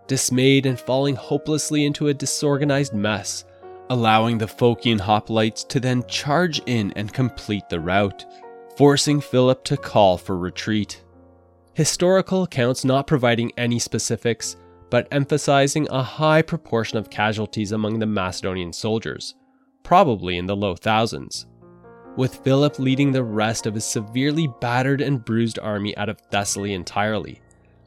dismayed 0.06 0.64
and 0.64 0.80
falling 0.80 1.14
hopelessly 1.14 1.84
into 1.84 2.08
a 2.08 2.14
disorganized 2.14 2.94
mess 2.94 3.44
allowing 3.90 4.38
the 4.38 4.46
Phocian 4.46 4.98
hoplites 4.98 5.66
to 5.68 5.80
then 5.80 6.04
charge 6.06 6.60
in 6.66 6.92
and 6.92 7.12
complete 7.12 7.68
the 7.68 7.80
rout, 7.80 8.24
forcing 8.76 9.20
Philip 9.20 9.64
to 9.64 9.76
call 9.76 10.16
for 10.18 10.36
retreat. 10.36 11.02
Historical 11.74 12.44
accounts 12.44 12.84
not 12.84 13.06
providing 13.06 13.52
any 13.56 13.78
specifics, 13.78 14.56
but 14.90 15.08
emphasizing 15.10 15.88
a 15.90 16.02
high 16.02 16.42
proportion 16.42 16.98
of 16.98 17.10
casualties 17.10 17.72
among 17.72 17.98
the 17.98 18.06
Macedonian 18.06 18.72
soldiers, 18.72 19.34
probably 19.82 20.36
in 20.38 20.46
the 20.46 20.56
low 20.56 20.74
thousands, 20.74 21.46
with 22.16 22.36
Philip 22.44 22.78
leading 22.78 23.12
the 23.12 23.24
rest 23.24 23.66
of 23.66 23.74
his 23.74 23.84
severely 23.84 24.48
battered 24.60 25.00
and 25.00 25.24
bruised 25.24 25.58
army 25.58 25.96
out 25.96 26.08
of 26.08 26.20
Thessaly 26.30 26.72
entirely, 26.72 27.40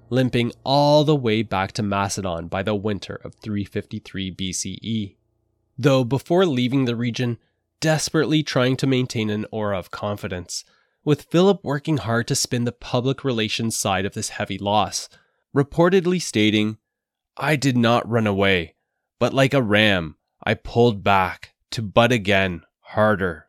limping 0.09 0.51
all 0.63 1.03
the 1.03 1.15
way 1.15 1.43
back 1.43 1.71
to 1.73 1.83
Macedon 1.83 2.47
by 2.47 2.61
the 2.61 2.75
winter 2.75 3.19
of 3.23 3.35
353 3.35 4.31
BCE 4.31 5.16
though 5.77 6.03
before 6.03 6.45
leaving 6.45 6.85
the 6.85 6.95
region, 6.95 7.37
desperately 7.79 8.43
trying 8.43 8.75
to 8.77 8.87
maintain 8.87 9.29
an 9.29 9.45
aura 9.51 9.77
of 9.77 9.91
confidence, 9.91 10.63
with 11.03 11.23
Philip 11.23 11.61
working 11.63 11.97
hard 11.97 12.27
to 12.27 12.35
spin 12.35 12.65
the 12.65 12.71
public 12.71 13.23
relations 13.23 13.77
side 13.77 14.05
of 14.05 14.13
this 14.13 14.29
heavy 14.29 14.57
loss, 14.57 15.07
reportedly 15.55 16.21
stating, 16.21 16.77
I 17.37 17.55
did 17.55 17.77
not 17.77 18.09
run 18.09 18.27
away, 18.27 18.75
but 19.19 19.33
like 19.33 19.53
a 19.53 19.61
ram, 19.61 20.17
I 20.43 20.55
pulled 20.55 21.03
back 21.03 21.53
to 21.71 21.81
butt 21.81 22.11
again, 22.11 22.63
harder. 22.79 23.47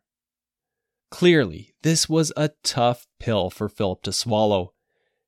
Clearly, 1.09 1.73
this 1.81 2.07
was 2.07 2.31
a 2.37 2.51
tough 2.63 3.07
pill 3.19 3.49
for 3.49 3.67
Philip 3.67 4.03
to 4.03 4.13
swallow, 4.13 4.73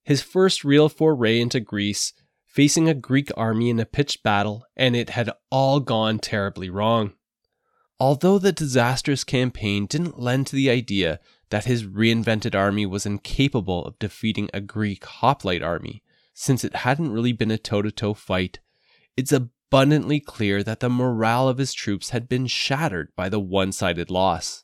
his 0.03 0.21
first 0.21 0.63
real 0.63 0.89
foray 0.89 1.39
into 1.39 1.59
Greece, 1.59 2.13
facing 2.51 2.89
a 2.89 2.93
Greek 2.93 3.31
army 3.37 3.69
in 3.69 3.79
a 3.79 3.85
pitched 3.85 4.23
battle, 4.23 4.65
and 4.75 4.95
it 4.95 5.11
had 5.11 5.31
all 5.49 5.79
gone 5.79 6.19
terribly 6.19 6.69
wrong. 6.69 7.13
Although 7.99 8.39
the 8.39 8.51
disastrous 8.51 9.23
campaign 9.23 9.85
didn't 9.85 10.19
lend 10.19 10.47
to 10.47 10.55
the 10.55 10.69
idea 10.69 11.19
that 11.49 11.65
his 11.65 11.85
reinvented 11.85 12.55
army 12.55 12.85
was 12.85 13.05
incapable 13.05 13.85
of 13.85 13.99
defeating 13.99 14.49
a 14.53 14.59
Greek 14.59 15.05
hoplite 15.05 15.61
army, 15.61 16.03
since 16.33 16.63
it 16.63 16.77
hadn't 16.77 17.11
really 17.11 17.31
been 17.31 17.51
a 17.51 17.57
toe 17.57 17.81
to 17.81 17.91
toe 17.91 18.13
fight, 18.13 18.59
it's 19.15 19.31
abundantly 19.31 20.19
clear 20.19 20.63
that 20.63 20.79
the 20.81 20.89
morale 20.89 21.47
of 21.47 21.57
his 21.57 21.73
troops 21.73 22.09
had 22.09 22.27
been 22.27 22.47
shattered 22.47 23.09
by 23.15 23.29
the 23.29 23.39
one 23.39 23.71
sided 23.71 24.09
loss. 24.09 24.63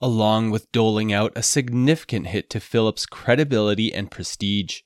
Along 0.00 0.50
with 0.50 0.72
doling 0.72 1.12
out 1.12 1.32
a 1.36 1.42
significant 1.42 2.28
hit 2.28 2.50
to 2.50 2.60
Philip's 2.60 3.06
credibility 3.06 3.94
and 3.94 4.10
prestige, 4.10 4.80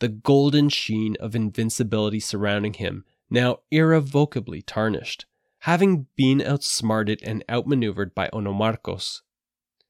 the 0.00 0.08
golden 0.08 0.68
sheen 0.68 1.16
of 1.20 1.34
invincibility 1.34 2.20
surrounding 2.20 2.74
him 2.74 3.04
now 3.30 3.58
irrevocably 3.70 4.60
tarnished, 4.60 5.24
having 5.60 6.06
been 6.16 6.42
outsmarted 6.42 7.22
and 7.22 7.44
outmaneuvered 7.48 8.14
by 8.14 8.28
Onomarchus. 8.32 9.20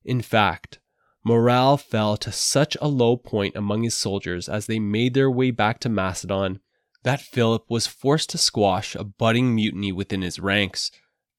In 0.05 0.21
fact, 0.21 0.79
morale 1.25 1.77
fell 1.77 2.17
to 2.19 2.31
such 2.31 2.77
a 2.81 2.89
low 2.89 3.17
point 3.17 3.57
among 3.57 3.83
his 3.83 3.95
soldiers 3.95 4.49
as 4.49 4.67
they 4.67 4.79
made 4.79 5.15
their 5.15 5.31
way 5.31 5.51
back 5.51 5.81
to 5.81 5.89
Macedon 5.89 6.61
that 7.03 7.21
Philip 7.21 7.65
was 7.69 7.87
forced 7.87 8.29
to 8.31 8.39
squash 8.39 8.95
a 8.95 9.05
budding 9.05 9.55
mutiny 9.55 9.91
within 9.91 10.21
his 10.21 10.39
ranks, 10.39 10.91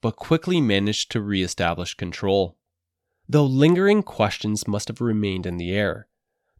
but 0.02 0.16
quickly 0.16 0.60
managed 0.60 1.12
to 1.12 1.22
re-establish 1.22 1.94
control. 1.94 2.58
Though 3.30 3.46
lingering 3.46 4.02
questions 4.02 4.68
must 4.68 4.88
have 4.88 5.02
remained 5.02 5.46
in 5.46 5.58
the 5.58 5.72
air, 5.72 6.08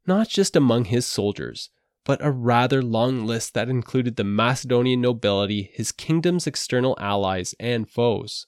not 0.06 0.30
just 0.30 0.56
among 0.56 0.86
his 0.86 1.08
soldiers, 1.08 1.72
but 2.04 2.24
a 2.24 2.32
rather 2.32 2.82
long 2.82 3.26
list 3.26 3.54
that 3.54 3.70
included 3.70 4.16
the 4.16 4.24
Macedonian 4.24 5.02
nobility, 5.02 5.72
his 5.74 5.92
kingdom's 5.92 6.48
external 6.48 6.98
allies, 7.00 7.54
and 7.60 7.90
foes. 7.90 8.48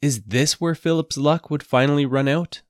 Is 0.00 0.22
this 0.22 0.60
where 0.60 0.74
Philip's 0.74 1.16
luck 1.16 1.50
would 1.50 1.62
finally 1.62 2.04
run 2.04 2.26
out? 2.26 2.62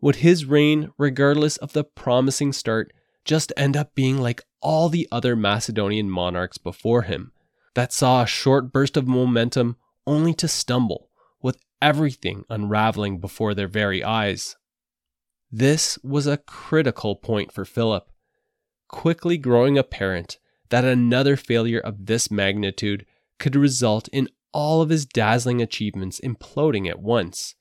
Would 0.00 0.16
his 0.16 0.46
reign, 0.46 0.90
regardless 0.96 1.58
of 1.58 1.74
the 1.74 1.84
promising 1.84 2.54
start, 2.54 2.92
just 3.24 3.52
end 3.56 3.76
up 3.76 3.94
being 3.94 4.18
like 4.18 4.42
all 4.62 4.88
the 4.88 5.06
other 5.12 5.36
Macedonian 5.36 6.10
monarchs 6.10 6.56
before 6.56 7.02
him, 7.02 7.32
that 7.74 7.92
saw 7.92 8.22
a 8.22 8.26
short 8.26 8.72
burst 8.72 8.96
of 8.96 9.06
momentum 9.06 9.76
only 10.06 10.32
to 10.34 10.48
stumble, 10.48 11.10
with 11.42 11.58
everything 11.82 12.44
unraveling 12.48 13.20
before 13.20 13.54
their 13.54 13.68
very 13.68 14.02
eyes? 14.02 14.56
This 15.52 15.98
was 16.02 16.26
a 16.26 16.38
critical 16.38 17.14
point 17.14 17.52
for 17.52 17.66
Philip, 17.66 18.09
quickly 18.92 19.38
growing 19.38 19.78
apparent 19.78 20.38
that 20.68 20.84
another 20.84 21.36
failure 21.36 21.80
of 21.80 22.06
this 22.06 22.30
magnitude 22.30 23.04
could 23.38 23.56
result 23.56 24.08
in 24.08 24.28
all 24.52 24.82
of 24.82 24.90
his 24.90 25.06
dazzling 25.06 25.62
achievements 25.62 26.20
imploding 26.20 26.88
at 26.88 27.00
once 27.00 27.54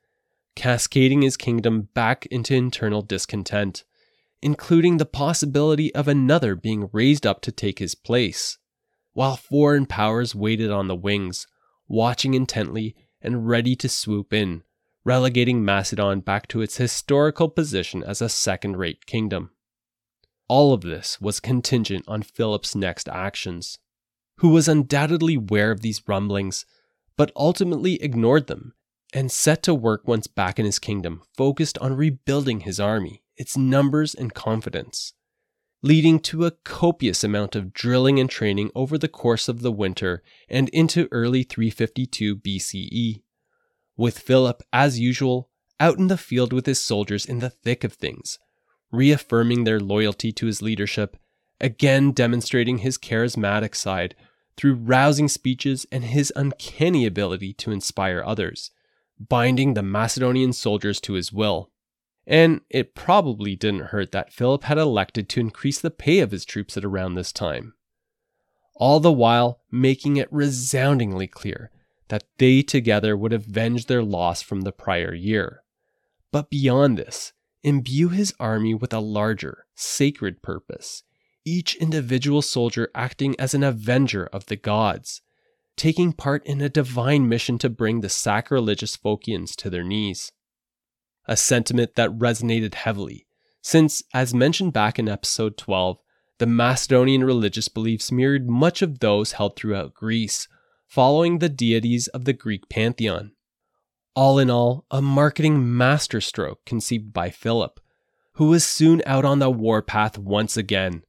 cascading 0.60 1.22
his 1.22 1.38
kingdom 1.38 1.88
back 1.94 2.26
into 2.26 2.54
internal 2.54 3.02
discontent, 3.02 3.86
including 4.42 4.98
the 4.98 5.06
possibility 5.06 5.96
of 5.96 6.06
another 6.06 6.54
being 6.54 6.90
raised 6.92 7.26
up 7.26 7.40
to 7.40 7.50
take 7.50 7.80
his 7.80 7.96
place. 7.96 8.58
While 9.14 9.38
foreign 9.38 9.86
powers 9.86 10.36
waited 10.36 10.70
on 10.70 10.90
the 10.90 10.98
wings, 10.98 11.48
watching 11.88 12.34
intently 12.34 12.94
and 13.22 13.48
ready 13.48 13.74
to 13.78 13.88
swoop 13.88 14.34
in, 14.34 14.64
relegating 15.06 15.64
Macedon 15.64 16.20
back 16.20 16.50
to 16.50 16.62
its 16.62 16.76
historical 16.76 17.48
position 17.48 18.04
as 18.04 18.22
a 18.22 18.28
second 18.28 18.76
rate 18.76 19.06
kingdom. 19.06 19.52
All 20.50 20.74
of 20.74 20.82
this 20.82 21.22
was 21.22 21.40
contingent 21.40 22.06
on 22.08 22.24
Philip's 22.24 22.76
next 22.76 23.08
actions, 23.08 23.78
who 24.38 24.50
was 24.50 24.68
undoubtedly 24.68 25.36
aware 25.36 25.70
of 25.70 25.82
these 25.82 26.02
rumblings, 26.08 26.66
but 27.16 27.32
ultimately 27.36 28.02
ignored 28.02 28.48
them 28.48 28.74
and 29.14 29.32
set 29.32 29.62
to 29.64 29.76
work 29.76 30.08
once 30.08 30.26
back 30.26 30.58
in 30.58 30.66
his 30.66 30.80
kingdom, 30.80 31.22
focused 31.38 31.78
on 31.78 31.96
rebuilding 31.96 32.62
his 32.62 32.80
army, 32.80 33.24
its 33.38 33.56
numbers 33.56 34.16
and 34.16 34.34
confidence, 34.34 35.14
leading 35.84 36.20
to 36.20 36.46
a 36.46 36.52
copious 36.52 37.24
amount 37.24 37.56
of 37.56 37.72
drilling 37.72 38.20
and 38.20 38.30
training 38.30 38.72
over 38.74 38.98
the 38.98 39.08
course 39.08 39.48
of 39.48 39.62
the 39.62 39.72
winter 39.72 40.24
and 40.50 40.68
into 40.70 41.08
early 41.12 41.44
352 41.44 42.38
BCE. 42.38 43.22
With 43.96 44.18
Philip, 44.18 44.64
as 44.74 45.00
usual, 45.00 45.50
out 45.80 46.00
in 46.00 46.08
the 46.08 46.18
field 46.18 46.54
with 46.54 46.66
his 46.66 46.82
soldiers 46.82 47.26
in 47.26 47.40
the 47.40 47.50
thick 47.50 47.84
of 47.84 47.94
things, 47.94 48.40
reaffirming 48.92 49.64
their 49.64 49.80
loyalty 49.80 50.32
to 50.32 50.46
his 50.46 50.62
leadership, 50.62 51.18
again 51.62 52.12
demonstrating 52.12 52.80
his 52.80 52.98
charismatic 52.98 53.76
side 53.76 54.16
through 54.58 54.76
rousing 54.76 55.28
speeches 55.28 55.86
and 55.92 56.04
his 56.04 56.34
uncanny 56.36 57.06
ability 57.06 57.54
to 57.54 57.72
inspire 57.72 58.24
others 58.26 58.72
binding 59.20 59.74
the 59.74 59.84
Macedonian 59.84 60.54
soldiers 60.54 61.02
to 61.02 61.14
his 61.14 61.34
will. 61.34 61.70
And 62.26 62.62
it 62.70 62.96
probably 62.96 63.56
didn't 63.56 63.88
hurt 63.88 64.12
that 64.12 64.32
Philip 64.32 64.64
had 64.64 64.78
elected 64.78 65.28
to 65.30 65.40
increase 65.40 65.80
the 65.80 65.92
pay 65.92 66.20
of 66.20 66.32
his 66.32 66.46
troops 66.46 66.78
at 66.78 66.86
around 66.86 67.16
this 67.16 67.32
time. 67.32 67.74
All 68.76 69.00
the 69.00 69.12
while 69.12 69.60
making 69.72 70.18
it 70.18 70.32
resoundingly 70.32 71.28
clear 71.28 71.72
that 72.08 72.24
they 72.38 72.62
together 72.62 73.18
would 73.18 73.34
avenge 73.34 73.88
their 73.88 74.04
loss 74.04 74.42
from 74.42 74.62
the 74.62 74.72
prior 74.72 75.14
year. 75.14 75.64
But 76.32 76.50
beyond 76.50 76.98
this, 76.98 77.34
imbue 77.64 78.10
his 78.10 78.34
army 78.40 78.74
with 78.74 78.94
a 78.94 79.00
larger, 79.00 79.66
sacred 79.76 80.42
purpose, 80.42 81.04
each 81.46 81.76
individual 81.76 82.42
soldier 82.42 82.90
acting 82.94 83.36
as 83.40 83.54
an 83.54 83.64
avenger 83.64 84.26
of 84.28 84.46
the 84.48 84.56
gods, 84.56 85.22
taking 85.76 86.14
part 86.14 86.46
in 86.46 86.62
a 86.62 86.70
divine 86.70 87.28
mission 87.28 87.58
to 87.58 87.70
bring 87.70 88.02
the 88.02 88.10
sacrilegious 88.10 88.98
Phocians 88.98 89.56
to 89.56 89.70
their 89.70 89.84
knees. 89.84 90.32
A 91.26 91.38
sentiment 91.38 91.96
that 91.96 92.18
resonated 92.18 92.76
heavily, 92.76 93.28
since, 93.62 94.04
as 94.14 94.34
mentioned 94.34 94.74
back 94.74 94.98
in 95.00 95.08
episode 95.08 95.58
12, 95.58 95.98
the 96.40 96.46
Macedonian 96.46 97.24
religious 97.24 97.68
beliefs 97.68 98.12
mirrored 98.12 98.50
much 98.50 98.82
of 98.82 99.00
those 99.00 99.34
held 99.34 99.56
throughout 99.56 99.94
Greece, 99.94 100.48
following 100.88 101.40
the 101.40 101.50
deities 101.50 102.08
of 102.08 102.26
the 102.26 102.34
Greek 102.34 102.70
pantheon. 102.70 103.34
All 104.16 104.40
in 104.40 104.50
all, 104.50 104.86
a 104.92 105.02
marketing 105.02 105.78
masterstroke 105.78 106.66
conceived 106.66 107.14
by 107.14 107.30
Philip, 107.30 107.80
who 108.34 108.48
was 108.48 108.66
soon 108.66 109.02
out 109.06 109.26
on 109.26 109.40
the 109.40 109.52
warpath 109.52 110.18
once 110.18 110.58
again, 110.58 111.04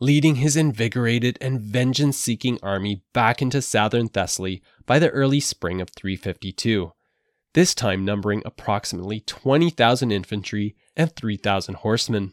leading 0.00 0.36
his 0.36 0.56
invigorated 0.56 1.38
and 1.40 1.60
vengeance 1.60 2.16
seeking 2.16 2.58
army 2.62 3.02
back 3.12 3.40
into 3.40 3.62
southern 3.62 4.08
Thessaly 4.08 4.60
by 4.84 4.98
the 4.98 5.10
early 5.10 5.40
spring 5.40 5.80
of 5.80 5.90
352, 5.90 6.92
this 7.54 7.74
time 7.74 8.04
numbering 8.04 8.42
approximately 8.44 9.20
20,000 9.20 10.10
infantry 10.10 10.74
and 10.96 11.14
3,000 11.14 11.76
horsemen. 11.76 12.32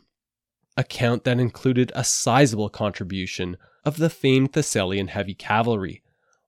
A 0.76 0.84
count 0.84 1.26
that 1.26 1.40
included 1.40 1.92
a 1.94 2.04
sizable 2.04 2.70
contribution 2.70 3.58
of 3.86 3.98
the 3.98 4.10
famed 4.10 4.54
Thessalian 4.54 5.10
heavy 5.10 5.34
cavalry, 5.34 6.02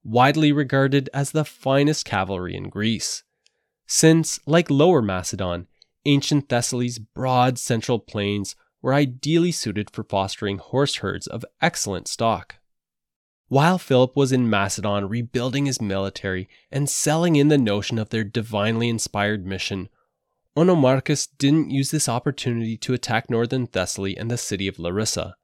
widely 0.03 0.51
regarded 0.51 1.09
as 1.13 1.31
the 1.31 1.45
finest 1.45 2.05
cavalry 2.05 2.55
in 2.55 2.69
Greece. 2.69 3.23
Since, 3.93 4.39
like 4.45 4.69
Lower 4.69 5.01
Macedon, 5.01 5.67
ancient 6.05 6.47
Thessaly's 6.47 6.97
broad 6.97 7.59
central 7.59 7.99
plains 7.99 8.55
were 8.81 8.93
ideally 8.93 9.51
suited 9.51 9.89
for 9.91 10.05
fostering 10.05 10.59
horse 10.59 10.95
herds 10.95 11.27
of 11.27 11.43
excellent 11.61 12.07
stock. 12.07 12.55
While 13.49 13.77
Philip 13.77 14.15
was 14.15 14.31
in 14.31 14.49
Macedon 14.49 15.09
rebuilding 15.09 15.65
his 15.65 15.81
military 15.81 16.47
and 16.71 16.89
selling 16.89 17.35
in 17.35 17.49
the 17.49 17.57
notion 17.57 17.99
of 17.99 18.11
their 18.11 18.23
divinely 18.23 18.87
inspired 18.87 19.45
mission, 19.45 19.89
Onomarchus 20.55 21.27
didn't 21.37 21.69
use 21.69 21.91
this 21.91 22.07
opportunity 22.07 22.77
to 22.77 22.93
attack 22.93 23.29
northern 23.29 23.67
Thessaly 23.67 24.15
and 24.17 24.31
the 24.31 24.37
city 24.37 24.69
of 24.69 24.79
Larissa, 24.79 25.35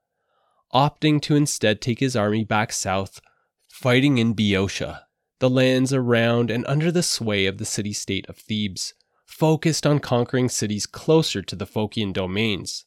opting 0.74 1.22
to 1.24 1.36
instead 1.36 1.82
take 1.82 2.00
his 2.00 2.16
army 2.16 2.45
back 2.45 2.72
south, 2.72 3.20
fighting 3.68 4.18
in 4.18 4.32
Boeotia, 4.32 5.07
the 5.40 5.50
lands 5.50 5.94
around 5.94 6.50
and 6.50 6.66
under 6.68 6.92
the 6.92 7.04
sway 7.04 7.46
of 7.46 7.58
the 7.58 7.66
city 7.66 7.94
state 7.94 8.28
of 8.28 8.38
Thebes, 8.38 8.94
focused 9.26 9.86
on 9.86 10.00
conquering 10.00 10.50
cities 10.50 10.86
closer 10.86 11.42
to 11.42 11.56
the 11.56 11.68
Phocian 11.68 12.14
domains 12.14 12.86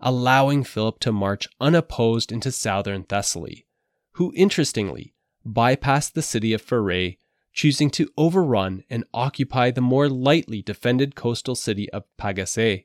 allowing 0.00 0.64
Philip 0.64 0.98
to 1.00 1.12
march 1.12 1.48
unopposed 1.60 2.30
into 2.32 2.52
southern 2.52 3.04
Thessaly, 3.04 3.66
who 4.12 4.32
interestingly 4.36 5.14
bypassed 5.46 6.12
the 6.12 6.22
city 6.22 6.52
of 6.52 6.64
Pherae, 6.64 7.18
choosing 7.52 7.90
to 7.90 8.10
overrun 8.18 8.84
and 8.90 9.04
occupy 9.14 9.70
the 9.70 9.80
more 9.80 10.08
lightly 10.08 10.60
defended 10.60 11.14
coastal 11.14 11.54
city 11.54 11.88
of 11.90 12.04
Pagasae, 12.18 12.84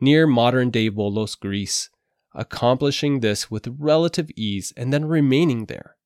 near 0.00 0.26
modern 0.26 0.70
day 0.70 0.90
Volos, 0.90 1.38
Greece, 1.38 1.90
accomplishing 2.34 3.20
this 3.20 3.50
with 3.50 3.74
relative 3.78 4.30
ease 4.34 4.72
and 4.76 4.92
then 4.92 5.04
remaining 5.04 5.66
there. 5.66 5.96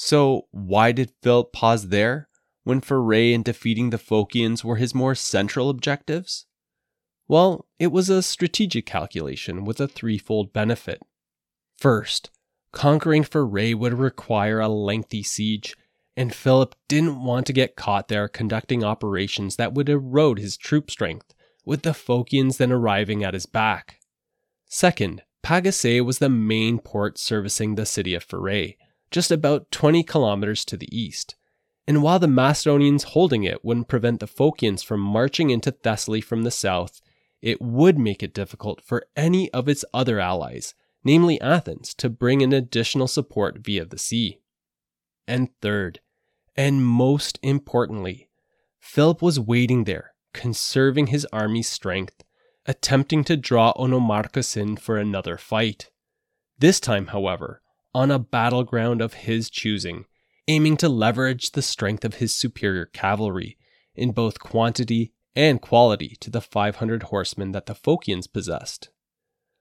So, 0.00 0.46
why 0.52 0.92
did 0.92 1.12
Philip 1.22 1.52
pause 1.52 1.88
there 1.88 2.28
when 2.62 2.80
Pherae 2.80 3.34
and 3.34 3.44
defeating 3.44 3.90
the 3.90 3.98
Phocians 3.98 4.62
were 4.62 4.76
his 4.76 4.94
more 4.94 5.16
central 5.16 5.68
objectives? 5.68 6.46
Well, 7.26 7.66
it 7.80 7.88
was 7.88 8.08
a 8.08 8.22
strategic 8.22 8.86
calculation 8.86 9.64
with 9.64 9.80
a 9.80 9.88
threefold 9.88 10.52
benefit. 10.52 11.02
First, 11.78 12.30
conquering 12.70 13.24
Pherae 13.24 13.74
would 13.74 13.94
require 13.94 14.60
a 14.60 14.68
lengthy 14.68 15.24
siege, 15.24 15.74
and 16.16 16.32
Philip 16.32 16.76
didn't 16.86 17.24
want 17.24 17.44
to 17.46 17.52
get 17.52 17.74
caught 17.74 18.06
there 18.06 18.28
conducting 18.28 18.84
operations 18.84 19.56
that 19.56 19.74
would 19.74 19.88
erode 19.88 20.38
his 20.38 20.56
troop 20.56 20.92
strength, 20.92 21.34
with 21.64 21.82
the 21.82 21.90
Phocians 21.90 22.58
then 22.58 22.70
arriving 22.70 23.24
at 23.24 23.34
his 23.34 23.46
back. 23.46 23.98
Second, 24.64 25.22
Pagasae 25.42 26.04
was 26.04 26.20
the 26.20 26.28
main 26.28 26.78
port 26.78 27.18
servicing 27.18 27.74
the 27.74 27.84
city 27.84 28.14
of 28.14 28.24
Pherae, 28.24 28.76
just 29.10 29.30
about 29.30 29.70
20 29.70 30.02
kilometers 30.02 30.64
to 30.66 30.76
the 30.76 30.88
east. 30.96 31.36
And 31.86 32.02
while 32.02 32.18
the 32.18 32.28
Macedonians 32.28 33.04
holding 33.04 33.44
it 33.44 33.64
wouldn't 33.64 33.88
prevent 33.88 34.20
the 34.20 34.26
Phocians 34.26 34.84
from 34.84 35.00
marching 35.00 35.50
into 35.50 35.72
Thessaly 35.72 36.20
from 36.22 36.42
the 36.42 36.50
south, 36.50 37.00
it 37.40 37.62
would 37.62 37.98
make 37.98 38.22
it 38.22 38.34
difficult 38.34 38.82
for 38.82 39.06
any 39.16 39.50
of 39.52 39.68
its 39.68 39.84
other 39.94 40.20
allies, 40.20 40.74
namely 41.02 41.40
Athens, 41.40 41.94
to 41.94 42.10
bring 42.10 42.40
in 42.40 42.52
additional 42.52 43.06
support 43.06 43.58
via 43.58 43.84
the 43.84 43.98
sea. 43.98 44.40
And 45.26 45.48
third, 45.62 46.00
and 46.56 46.84
most 46.84 47.38
importantly, 47.42 48.28
Philip 48.80 49.22
was 49.22 49.38
waiting 49.38 49.84
there, 49.84 50.12
conserving 50.32 51.08
his 51.08 51.26
army's 51.32 51.68
strength, 51.68 52.24
attempting 52.66 53.24
to 53.24 53.36
draw 53.36 53.72
Onomarchus 53.74 54.56
in 54.56 54.76
for 54.76 54.98
another 54.98 55.38
fight. 55.38 55.90
This 56.58 56.80
time, 56.80 57.08
however, 57.08 57.62
on 57.94 58.10
a 58.10 58.18
battleground 58.18 59.00
of 59.00 59.14
his 59.14 59.50
choosing, 59.50 60.04
aiming 60.46 60.76
to 60.78 60.88
leverage 60.88 61.52
the 61.52 61.62
strength 61.62 62.04
of 62.04 62.14
his 62.14 62.34
superior 62.34 62.86
cavalry 62.86 63.56
in 63.94 64.12
both 64.12 64.38
quantity 64.38 65.12
and 65.34 65.60
quality 65.60 66.16
to 66.20 66.30
the 66.30 66.40
500 66.40 67.04
horsemen 67.04 67.52
that 67.52 67.66
the 67.66 67.74
Phocians 67.74 68.32
possessed. 68.32 68.90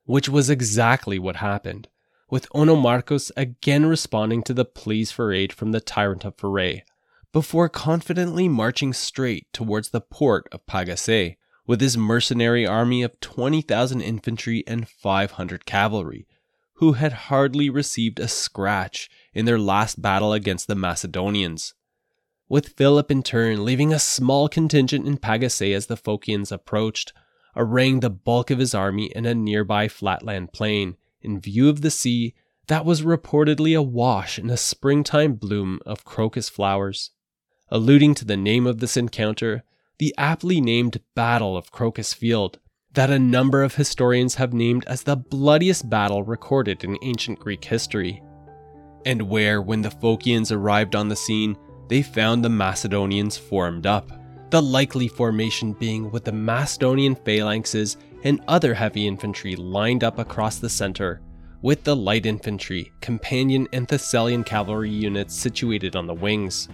Which 0.06 0.30
was 0.30 0.50
exactly 0.50 1.20
what 1.20 1.38
happened, 1.38 1.88
with 2.30 2.50
Onomarchus 2.50 3.32
again 3.38 3.86
responding 3.86 4.44
to 4.44 4.54
the 4.54 4.66
pleas 4.66 5.12
for 5.12 5.32
aid 5.32 5.54
from 5.54 5.72
the 5.72 5.82
tyrant 5.82 6.26
of 6.26 6.38
Pherae, 6.38 6.82
before 7.34 7.70
confidently 7.70 8.48
marching 8.48 8.94
straight 8.94 9.52
towards 9.54 9.90
the 9.90 10.02
port 10.02 10.48
of 10.52 10.66
Pagasae 10.66 11.38
with 11.66 11.82
his 11.82 11.98
mercenary 11.98 12.66
army 12.66 13.04
of 13.04 13.20
20,000 13.20 14.02
infantry 14.02 14.64
and 14.66 14.88
500 14.88 15.66
cavalry, 15.66 16.26
who 16.78 16.94
had 16.94 17.14
hardly 17.14 17.70
received 17.70 18.20
a 18.20 18.28
scratch 18.28 19.10
in 19.34 19.46
their 19.46 19.60
last 19.60 20.02
battle 20.02 20.34
against 20.34 20.68
the 20.68 20.76
Macedonians. 20.76 21.74
With 22.50 22.70
Philip 22.70 23.12
in 23.12 23.24
turn 23.24 23.66
leaving 23.66 23.92
a 23.92 24.00
small 24.00 24.48
contingent 24.48 25.08
in 25.08 25.18
Pagasae 25.18 25.76
as 25.76 25.88
the 25.88 25.98
Phocians 25.98 26.52
approached, 26.52 27.14
arraying 27.56 28.00
the 28.00 28.10
bulk 28.10 28.52
of 28.52 28.60
his 28.60 28.76
army 28.76 29.12
in 29.16 29.26
a 29.26 29.34
nearby 29.34 29.88
flatland 29.88 30.54
plain, 30.54 30.96
in 31.22 31.40
view 31.40 31.68
of 31.68 31.82
the 31.82 31.92
sea 31.92 32.36
that 32.68 32.86
was 32.86 33.02
reportedly 33.02 33.78
awash 33.78 34.38
in 34.38 34.50
a 34.50 34.58
springtime 34.58 35.34
bloom 35.34 35.80
of 35.86 36.06
crocus 36.06 36.48
flowers. 36.48 37.12
Alluding 37.70 38.14
to 38.16 38.26
the 38.26 38.38
name 38.38 38.68
of 38.68 38.80
this 38.80 38.96
encounter, 38.96 39.64
the 39.98 40.14
aptly 40.18 40.62
named 40.62 41.02
Battle 41.16 41.58
of 41.58 41.72
Crocus 41.72 42.14
Field, 42.14 42.60
that 42.98 43.12
a 43.12 43.20
number 43.20 43.62
of 43.62 43.76
historians 43.76 44.34
have 44.34 44.54
named 44.54 44.84
as 44.88 45.04
the 45.04 45.16
bloodiest 45.16 45.88
battle 45.88 46.24
recorded 46.24 46.84
in 46.84 46.98
ancient 47.04 47.38
Greek 47.38 47.64
history, 47.64 48.24
and 49.06 49.22
where, 49.22 49.62
when 49.62 49.84
the 49.84 49.90
Phocians 49.90 50.52
arrived 50.52 50.96
on 50.96 51.08
the 51.08 51.16
scene, 51.16 51.56
they 51.90 52.02
found 52.02 52.44
the 52.44 52.50
Macedonians 52.50 53.38
formed 53.38 53.86
up, 53.86 54.10
the 54.50 54.60
likely 54.60 55.08
formation 55.08 55.74
being 55.74 56.10
with 56.10 56.24
the 56.24 56.32
Macedonian 56.32 57.16
phalanxes 57.16 57.98
and 58.24 58.42
other 58.48 58.74
heavy 58.74 59.06
infantry 59.06 59.56
lined 59.56 60.04
up 60.04 60.18
across 60.18 60.58
the 60.58 60.68
center, 60.68 61.22
with 61.62 61.84
the 61.84 61.96
light 61.96 62.26
infantry, 62.26 62.92
companion, 63.02 63.68
and 63.74 63.88
Thessalian 63.88 64.44
cavalry 64.44 64.90
units 64.90 65.36
situated 65.36 65.96
on 65.96 66.08
the 66.08 66.16
wings 66.16 66.68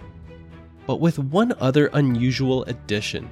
but 0.86 1.00
with 1.00 1.18
one 1.18 1.54
other 1.60 1.86
unusual 1.94 2.62
addition. 2.64 3.28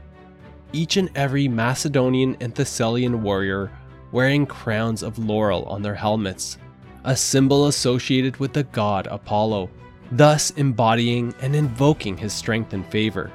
Each 0.73 0.97
and 0.97 1.11
every 1.15 1.49
Macedonian 1.49 2.37
and 2.41 2.55
Thessalian 2.55 3.23
warrior 3.23 3.71
wearing 4.11 4.47
crowns 4.47 5.03
of 5.03 5.19
laurel 5.19 5.65
on 5.65 5.83
their 5.83 5.95
helmets, 5.95 6.59
a 7.05 7.17
symbol 7.17 7.67
associated 7.67 8.37
with 8.39 8.53
the 8.53 8.65
god 8.65 9.07
Apollo, 9.07 9.71
thus 10.11 10.51
embodying 10.53 11.35
and 11.41 11.55
invoking 11.57 12.17
his 12.17 12.33
strength 12.33 12.73
and 12.73 12.87
favor. 12.87 13.31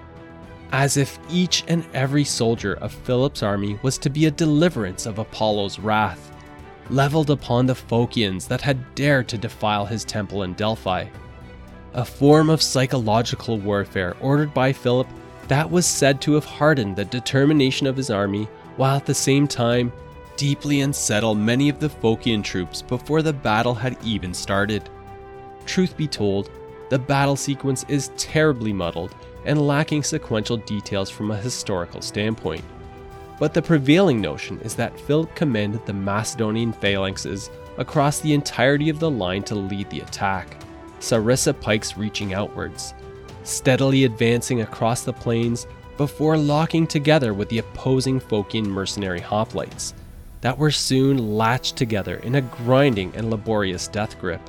As 0.71 0.97
if 0.97 1.19
each 1.29 1.63
and 1.67 1.85
every 1.93 2.23
soldier 2.23 2.75
of 2.75 2.91
Philip's 2.91 3.43
army 3.43 3.79
was 3.81 3.97
to 3.99 4.09
be 4.09 4.25
a 4.25 4.31
deliverance 4.31 5.05
of 5.05 5.19
Apollo's 5.19 5.79
wrath, 5.79 6.31
leveled 6.89 7.29
upon 7.29 7.65
the 7.65 7.75
Phocians 7.75 8.47
that 8.47 8.61
had 8.61 8.95
dared 8.95 9.27
to 9.29 9.37
defile 9.37 9.85
his 9.85 10.03
temple 10.03 10.43
in 10.43 10.53
Delphi 10.53 11.05
a 11.97 12.05
form 12.05 12.49
of 12.49 12.61
psychological 12.61 13.57
warfare 13.57 14.15
ordered 14.21 14.53
by 14.53 14.71
Philip 14.71 15.07
that 15.47 15.69
was 15.69 15.85
said 15.85 16.21
to 16.21 16.33
have 16.33 16.45
hardened 16.45 16.95
the 16.95 17.05
determination 17.05 17.87
of 17.87 17.97
his 17.97 18.09
army 18.09 18.47
while 18.75 18.97
at 18.97 19.05
the 19.05 19.13
same 19.13 19.47
time 19.47 19.91
deeply 20.35 20.81
unsettle 20.81 21.35
many 21.35 21.69
of 21.69 21.79
the 21.79 21.89
Phocian 21.89 22.43
troops 22.43 22.81
before 22.81 23.21
the 23.21 23.33
battle 23.33 23.73
had 23.73 23.97
even 24.03 24.33
started. 24.33 24.89
Truth 25.65 25.97
be 25.97 26.07
told, 26.07 26.51
the 26.89 26.99
battle 26.99 27.35
sequence 27.35 27.83
is 27.87 28.11
terribly 28.17 28.71
muddled 28.71 29.15
and 29.45 29.67
lacking 29.67 30.03
sequential 30.03 30.57
details 30.57 31.09
from 31.09 31.31
a 31.31 31.37
historical 31.37 32.01
standpoint. 32.01 32.63
But 33.39 33.53
the 33.53 33.61
prevailing 33.61 34.21
notion 34.21 34.59
is 34.61 34.75
that 34.75 34.99
Philip 34.99 35.33
commanded 35.35 35.85
the 35.85 35.93
Macedonian 35.93 36.73
phalanxes 36.73 37.49
across 37.77 38.19
the 38.19 38.33
entirety 38.33 38.89
of 38.89 38.99
the 38.99 39.09
line 39.09 39.43
to 39.43 39.55
lead 39.55 39.89
the 39.89 40.01
attack. 40.01 40.57
Sarissa 40.99 41.59
pikes 41.59 41.97
reaching 41.97 42.33
outwards, 42.33 42.93
steadily 43.47 44.03
advancing 44.03 44.61
across 44.61 45.01
the 45.01 45.13
plains 45.13 45.67
before 45.97 46.37
locking 46.37 46.85
together 46.85 47.33
with 47.33 47.49
the 47.49 47.59
opposing 47.59 48.19
Phocian 48.19 48.65
mercenary 48.65 49.21
hoplites 49.21 49.93
that 50.41 50.57
were 50.57 50.71
soon 50.71 51.35
latched 51.35 51.75
together 51.75 52.17
in 52.17 52.35
a 52.35 52.41
grinding 52.41 53.15
and 53.15 53.29
laborious 53.29 53.87
death 53.87 54.19
grip. 54.19 54.41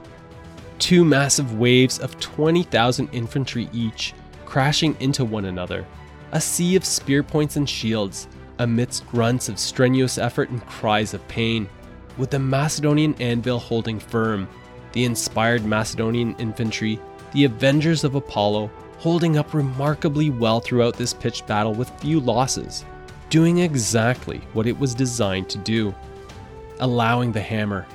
Two 0.79 1.05
massive 1.05 1.59
waves 1.59 1.99
of 1.99 2.19
20,000 2.21 3.09
infantry 3.13 3.69
each 3.73 4.15
crashing 4.45 4.97
into 5.01 5.25
one 5.25 5.47
another, 5.47 5.87
a 6.33 6.41
sea 6.41 6.77
of 6.77 6.85
spear 6.85 7.23
points 7.23 7.57
and 7.57 7.69
shields, 7.69 8.29
amidst 8.59 9.07
grunts 9.09 9.49
of 9.49 9.59
strenuous 9.59 10.19
effort 10.19 10.51
and 10.51 10.65
cries 10.67 11.15
of 11.15 11.27
pain, 11.29 11.69
with 12.17 12.31
the 12.31 12.39
Macedonian 12.39 13.15
anvil 13.21 13.59
holding 13.59 13.99
firm 14.01 14.49
the 14.93 15.05
inspired 15.05 15.65
Macedonian 15.65 16.35
infantry, 16.39 16.99
the 17.33 17.45
Avengers 17.45 18.05
of 18.05 18.15
Apollo, 18.15 18.71
holding 18.99 19.37
up 19.37 19.55
remarkably 19.55 20.31
well 20.31 20.61
throughout 20.61 20.95
this 20.97 21.15
pitched 21.15 21.47
battle 21.47 21.75
with 21.75 21.91
few 22.01 22.21
losses, 22.21 22.85
doing 23.31 23.59
exactly 23.59 24.39
what 24.53 24.67
it 24.67 24.79
was 24.79 24.95
designed 24.95 25.49
to 25.49 25.59
do. 25.59 25.95
Allowing 26.81 27.33
the 27.33 27.41
hammer, 27.41 27.87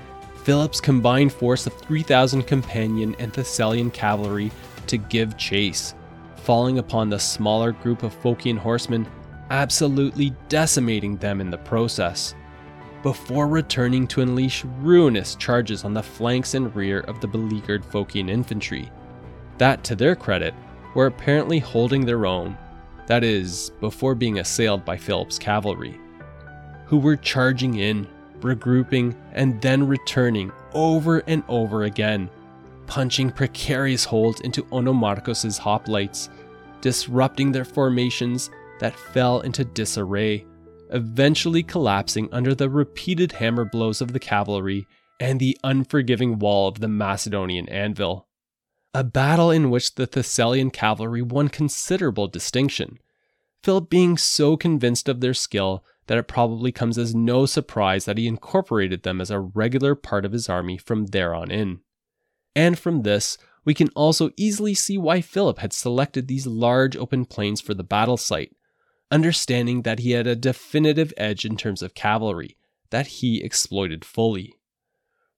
Philip's 0.44 0.82
combined 0.82 1.32
force 1.32 1.68
of 1.68 1.74
3,000 1.74 2.44
companion 2.44 3.16
and 3.20 3.34
Thessalian 3.34 3.92
cavalry 3.92 4.52
to 4.88 4.98
give 4.98 5.38
chase, 5.38 5.94
falling 6.36 6.80
upon 6.80 7.10
the 7.10 7.20
smaller 7.20 7.72
group 7.72 8.04
of 8.04 8.20
Phocian 8.22 8.58
horsemen, 8.58 9.08
absolutely 9.50 10.34
decimating 10.50 11.18
them 11.18 11.40
in 11.40 11.50
the 11.50 11.58
process 11.58 12.36
before 13.04 13.48
returning 13.48 14.08
to 14.08 14.22
unleash 14.22 14.64
ruinous 14.80 15.36
charges 15.36 15.84
on 15.84 15.94
the 15.94 16.02
flanks 16.02 16.54
and 16.54 16.74
rear 16.74 17.02
of 17.02 17.20
the 17.20 17.28
beleaguered 17.28 17.84
Phocian 17.84 18.30
infantry. 18.30 18.90
That, 19.58 19.84
to 19.84 19.96
their 19.96 20.16
credit, 20.16 20.54
were 20.94 21.08
apparently 21.08 21.60
holding 21.60 22.06
their 22.06 22.26
own, 22.26 22.58
that 23.08 23.24
is, 23.24 23.72
before 23.80 24.16
being 24.16 24.40
assailed 24.40 24.86
by 24.86 24.98
Philip's 24.98 25.40
cavalry, 25.40 26.00
who 26.86 26.98
were 26.98 27.18
charging 27.18 27.76
in, 27.76 28.08
regrouping, 28.40 29.16
and 29.34 29.62
then 29.62 29.88
returning 29.88 30.52
over 30.74 31.20
and 31.28 31.44
over 31.48 31.84
again, 31.84 32.30
punching 32.88 33.32
precarious 33.32 34.06
holes 34.06 34.40
into 34.42 34.64
Onomarchus's 34.66 35.60
hoplites, 35.60 36.30
disrupting 36.82 37.52
their 37.52 37.66
formations 37.66 38.50
that 38.80 38.96
fell 38.96 39.42
into 39.42 39.64
disarray 39.64 40.46
eventually 40.94 41.64
collapsing 41.64 42.30
under 42.32 42.54
the 42.54 42.70
repeated 42.70 43.34
hammer 43.34 43.66
blows 43.66 44.00
of 44.00 44.14
the 44.14 44.20
cavalry 44.20 44.88
and 45.20 45.40
the 45.40 45.58
unforgiving 45.64 46.40
wall 46.40 46.68
of 46.68 46.80
the 46.80 46.88
Macedonian 46.88 47.68
anvil. 47.70 48.28
A 48.94 49.04
battle 49.04 49.50
in 49.50 49.70
which 49.72 49.96
the 49.96 50.06
Thessalian 50.06 50.70
cavalry 50.72 51.22
won 51.22 51.50
considerable 51.50 52.28
distinction, 52.28 53.00
Philip 53.64 53.90
being 53.90 54.18
so 54.18 54.56
convinced 54.56 55.10
of 55.10 55.20
their 55.20 55.34
skill 55.34 55.84
that 56.08 56.18
it 56.18 56.28
probably 56.28 56.72
comes 56.72 56.98
as 56.98 57.16
no 57.16 57.46
surprise 57.46 58.06
that 58.06 58.18
he 58.18 58.28
incorporated 58.28 59.04
them 59.04 59.22
as 59.22 59.32
a 59.32 59.40
regular 59.40 59.96
part 59.96 60.26
of 60.26 60.34
his 60.34 60.50
army 60.50 60.78
from 60.78 61.08
there 61.08 61.34
on 61.34 61.50
in. 61.50 61.80
And 62.56 62.78
from 62.78 63.02
this, 63.02 63.38
we 63.66 63.74
can 63.74 63.90
also 63.96 64.32
easily 64.36 64.74
see 64.74 64.98
why 64.98 65.22
Philip 65.22 65.60
had 65.60 65.74
selected 65.74 66.28
these 66.28 66.46
large 66.46 66.98
open 66.98 67.26
plains 67.26 67.62
for 67.62 67.74
the 67.74 67.84
battle 67.84 68.18
site, 68.18 68.56
understanding 69.10 69.84
that 69.84 70.00
he 70.00 70.12
had 70.12 70.28
a 70.28 70.36
definitive 70.36 71.14
edge 71.16 71.46
in 71.46 71.56
terms 71.56 71.82
of 71.82 71.96
cavalry 71.96 72.58
that 72.90 73.08
he 73.08 73.42
exploited 73.42 74.04
fully. 74.04 74.54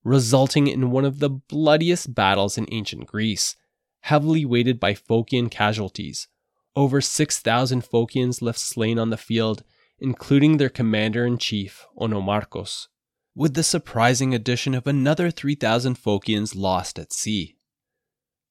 Resulting 0.06 0.68
in 0.68 0.92
one 0.92 1.04
of 1.04 1.20
the 1.20 1.32
bloodiest 1.32 2.14
battles 2.14 2.60
in 2.60 2.68
ancient 2.72 3.08
Greece, 3.08 3.56
heavily 4.02 4.46
weighted 4.46 4.80
by 4.80 4.94
Phocian 4.94 5.50
casualties. 5.50 6.28
Over 6.76 7.02
6,000 7.02 7.82
Phocians 7.82 8.40
left 8.40 8.60
slain 8.60 9.00
on 9.00 9.10
the 9.10 9.18
field, 9.18 9.64
including 9.98 10.58
their 10.58 10.70
commander 10.70 11.26
in 11.26 11.40
chief, 11.40 11.88
Onomarchus, 12.00 12.88
with 13.34 13.56
the 13.56 13.64
surprising 13.64 14.36
addition 14.36 14.76
of 14.76 14.86
another 14.86 15.32
3,000 15.32 15.98
Phocians 15.98 16.56
lost 16.56 17.00
at 17.00 17.12
sea. 17.12 17.58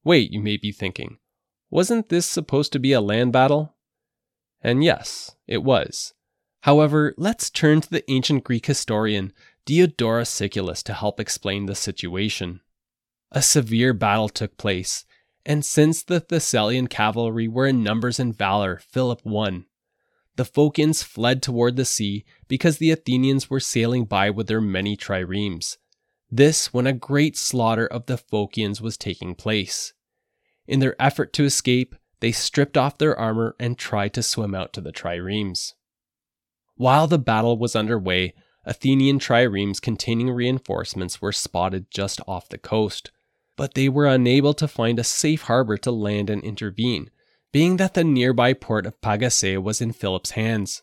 Wait, 0.02 0.32
you 0.32 0.40
may 0.40 0.56
be 0.56 0.72
thinking, 0.72 1.18
wasn't 1.70 2.08
this 2.08 2.26
supposed 2.26 2.72
to 2.72 2.80
be 2.80 2.92
a 2.92 3.00
land 3.00 3.32
battle? 3.32 3.76
And 4.60 4.82
yes, 4.82 5.36
it 5.46 5.62
was. 5.62 6.14
However, 6.62 7.14
let's 7.16 7.48
turn 7.48 7.80
to 7.82 7.90
the 7.90 8.10
ancient 8.10 8.42
Greek 8.42 8.66
historian 8.66 9.32
Diodorus 9.66 10.28
Siculus 10.28 10.82
to 10.82 10.92
help 10.92 11.18
explain 11.18 11.66
the 11.66 11.74
situation. 11.74 12.60
A 13.32 13.40
severe 13.40 13.92
battle 13.94 14.28
took 14.28 14.56
place, 14.56 15.04
and 15.46 15.64
since 15.64 16.02
the 16.02 16.20
Thessalian 16.20 16.88
cavalry 16.88 17.48
were 17.48 17.66
in 17.66 17.82
numbers 17.82 18.20
and 18.20 18.36
valor, 18.36 18.80
Philip 18.90 19.24
won. 19.24 19.66
The 20.36 20.44
Phocians 20.44 21.02
fled 21.02 21.42
toward 21.42 21.76
the 21.76 21.84
sea 21.84 22.24
because 22.48 22.78
the 22.78 22.90
Athenians 22.90 23.48
were 23.48 23.60
sailing 23.60 24.04
by 24.04 24.30
with 24.30 24.48
their 24.48 24.60
many 24.60 24.96
triremes. 24.96 25.78
This 26.30 26.72
when 26.72 26.86
a 26.86 26.92
great 26.92 27.36
slaughter 27.36 27.86
of 27.86 28.06
the 28.06 28.18
Phocians 28.18 28.80
was 28.80 28.96
taking 28.96 29.34
place. 29.34 29.92
In 30.66 30.80
their 30.80 31.00
effort 31.00 31.32
to 31.34 31.44
escape, 31.44 31.94
they 32.20 32.32
stripped 32.32 32.76
off 32.76 32.98
their 32.98 33.18
armor 33.18 33.54
and 33.60 33.78
tried 33.78 34.14
to 34.14 34.22
swim 34.22 34.54
out 34.54 34.72
to 34.72 34.80
the 34.80 34.92
triremes. 34.92 35.74
While 36.76 37.06
the 37.06 37.18
battle 37.18 37.56
was 37.56 37.76
underway, 37.76 38.34
Athenian 38.66 39.18
triremes 39.18 39.80
containing 39.80 40.30
reinforcements 40.30 41.20
were 41.20 41.32
spotted 41.32 41.90
just 41.90 42.20
off 42.26 42.48
the 42.48 42.58
coast, 42.58 43.10
but 43.56 43.74
they 43.74 43.88
were 43.88 44.06
unable 44.06 44.54
to 44.54 44.68
find 44.68 44.98
a 44.98 45.04
safe 45.04 45.42
harbor 45.42 45.76
to 45.78 45.90
land 45.90 46.30
and 46.30 46.42
intervene, 46.42 47.10
being 47.52 47.76
that 47.76 47.94
the 47.94 48.04
nearby 48.04 48.52
port 48.52 48.86
of 48.86 49.00
Pagasae 49.00 49.62
was 49.62 49.80
in 49.80 49.92
Philip's 49.92 50.32
hands. 50.32 50.82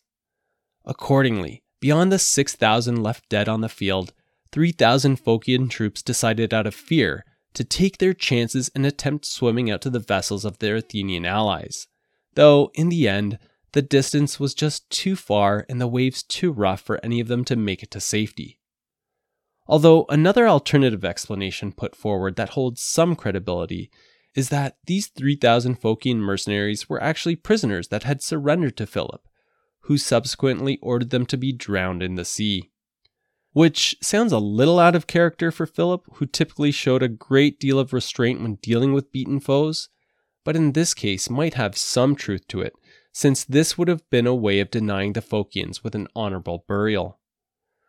Accordingly, 0.86 1.63
beyond 1.79 2.11
the 2.11 2.19
6,000 2.19 3.01
left 3.01 3.27
dead 3.29 3.49
on 3.49 3.61
the 3.61 3.69
field, 3.69 4.13
3,000 4.51 5.17
Phocian 5.23 5.69
troops 5.69 6.01
decided 6.01 6.53
out 6.53 6.67
of 6.67 6.75
fear 6.75 7.25
to 7.53 7.63
take 7.63 7.97
their 7.97 8.13
chances 8.13 8.69
and 8.75 8.86
attempt 8.86 9.25
swimming 9.25 9.69
out 9.69 9.82
to 9.82 9.89
the 9.89 9.99
vessels 9.99 10.45
of 10.45 10.59
their 10.59 10.77
Athenian 10.77 11.25
allies. 11.25 11.88
Though, 12.36 12.71
in 12.73 12.89
the 12.89 13.07
end, 13.07 13.39
the 13.74 13.82
distance 13.82 14.39
was 14.39 14.53
just 14.53 14.89
too 14.89 15.15
far 15.15 15.65
and 15.69 15.80
the 15.80 15.88
waves 15.88 16.24
too 16.24 16.51
rough 16.51 16.82
for 16.82 16.99
any 17.03 17.19
of 17.19 17.28
them 17.28 17.45
to 17.45 17.55
make 17.55 17.84
it 17.84 17.91
to 17.91 17.99
safety. 17.99 18.59
Although 19.67 20.05
another 20.09 20.47
alternative 20.47 21.05
explanation 21.05 21.72
put 21.72 21.95
forward 21.95 22.36
that 22.36 22.49
holds 22.49 22.82
some 22.82 23.15
credibility 23.15 23.89
is 24.36 24.49
that 24.49 24.78
these 24.86 25.07
3,000 25.07 25.80
Phocian 25.80 26.17
mercenaries 26.17 26.89
were 26.89 27.01
actually 27.01 27.36
prisoners 27.36 27.89
that 27.89 28.03
had 28.03 28.22
surrendered 28.22 28.78
to 28.78 28.88
Philip, 28.88 29.28
who 29.82 29.97
subsequently 29.97 30.78
ordered 30.82 31.09
them 31.09 31.26
to 31.26 31.38
be 31.38 31.51
drowned 31.51 32.03
in 32.03 32.15
the 32.15 32.26
sea. 32.26 32.72
Which 33.53 33.95
sounds 34.01 34.32
a 34.32 34.39
little 34.39 34.80
out 34.80 34.95
of 34.95 35.07
character 35.07 35.51
for 35.51 35.65
Philip, 35.65 36.05
who 36.15 36.26
typically 36.26 36.72
showed 36.72 37.03
a 37.03 37.09
great 37.09 37.59
deal 37.59 37.80
of 37.80 37.91
restraint 37.91 38.41
when 38.41 38.55
dealing 38.55 38.93
with 38.93 39.11
beaten 39.11 39.41
foes, 39.41 39.89
but 40.45 40.55
in 40.55 40.72
this 40.72 40.93
case 40.93 41.30
might 41.30 41.55
have 41.55 41.78
some 41.78 42.15
truth 42.15 42.47
to 42.47 42.61
it, 42.61 42.74
since 43.12 43.43
this 43.43 43.78
would 43.78 43.88
have 43.88 44.09
been 44.09 44.28
a 44.28 44.36
way 44.36 44.59
of 44.59 44.72
denying 44.72 45.14
the 45.14 45.22
Phocians 45.22 45.84
with 45.84 45.95
an 45.95 46.07
honorable 46.16 46.66
burial 46.68 47.20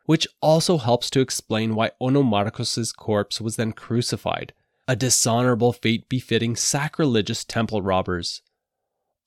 which 0.06 0.26
also 0.40 0.78
helps 0.78 1.10
to 1.10 1.20
explain 1.20 1.74
why 1.74 1.90
Onomarchus' 2.00 2.94
corpse 2.94 3.40
was 3.40 3.56
then 3.56 3.72
crucified, 3.72 4.52
a 4.88 4.96
dishonorable 4.96 5.72
fate 5.72 6.08
befitting 6.08 6.56
sacrilegious 6.56 7.44
temple 7.44 7.82
robbers. 7.82 8.42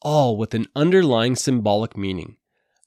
All 0.02 0.38
with 0.38 0.54
an 0.54 0.68
underlying 0.76 1.36
symbolic 1.36 1.98
meaning, 1.98 2.38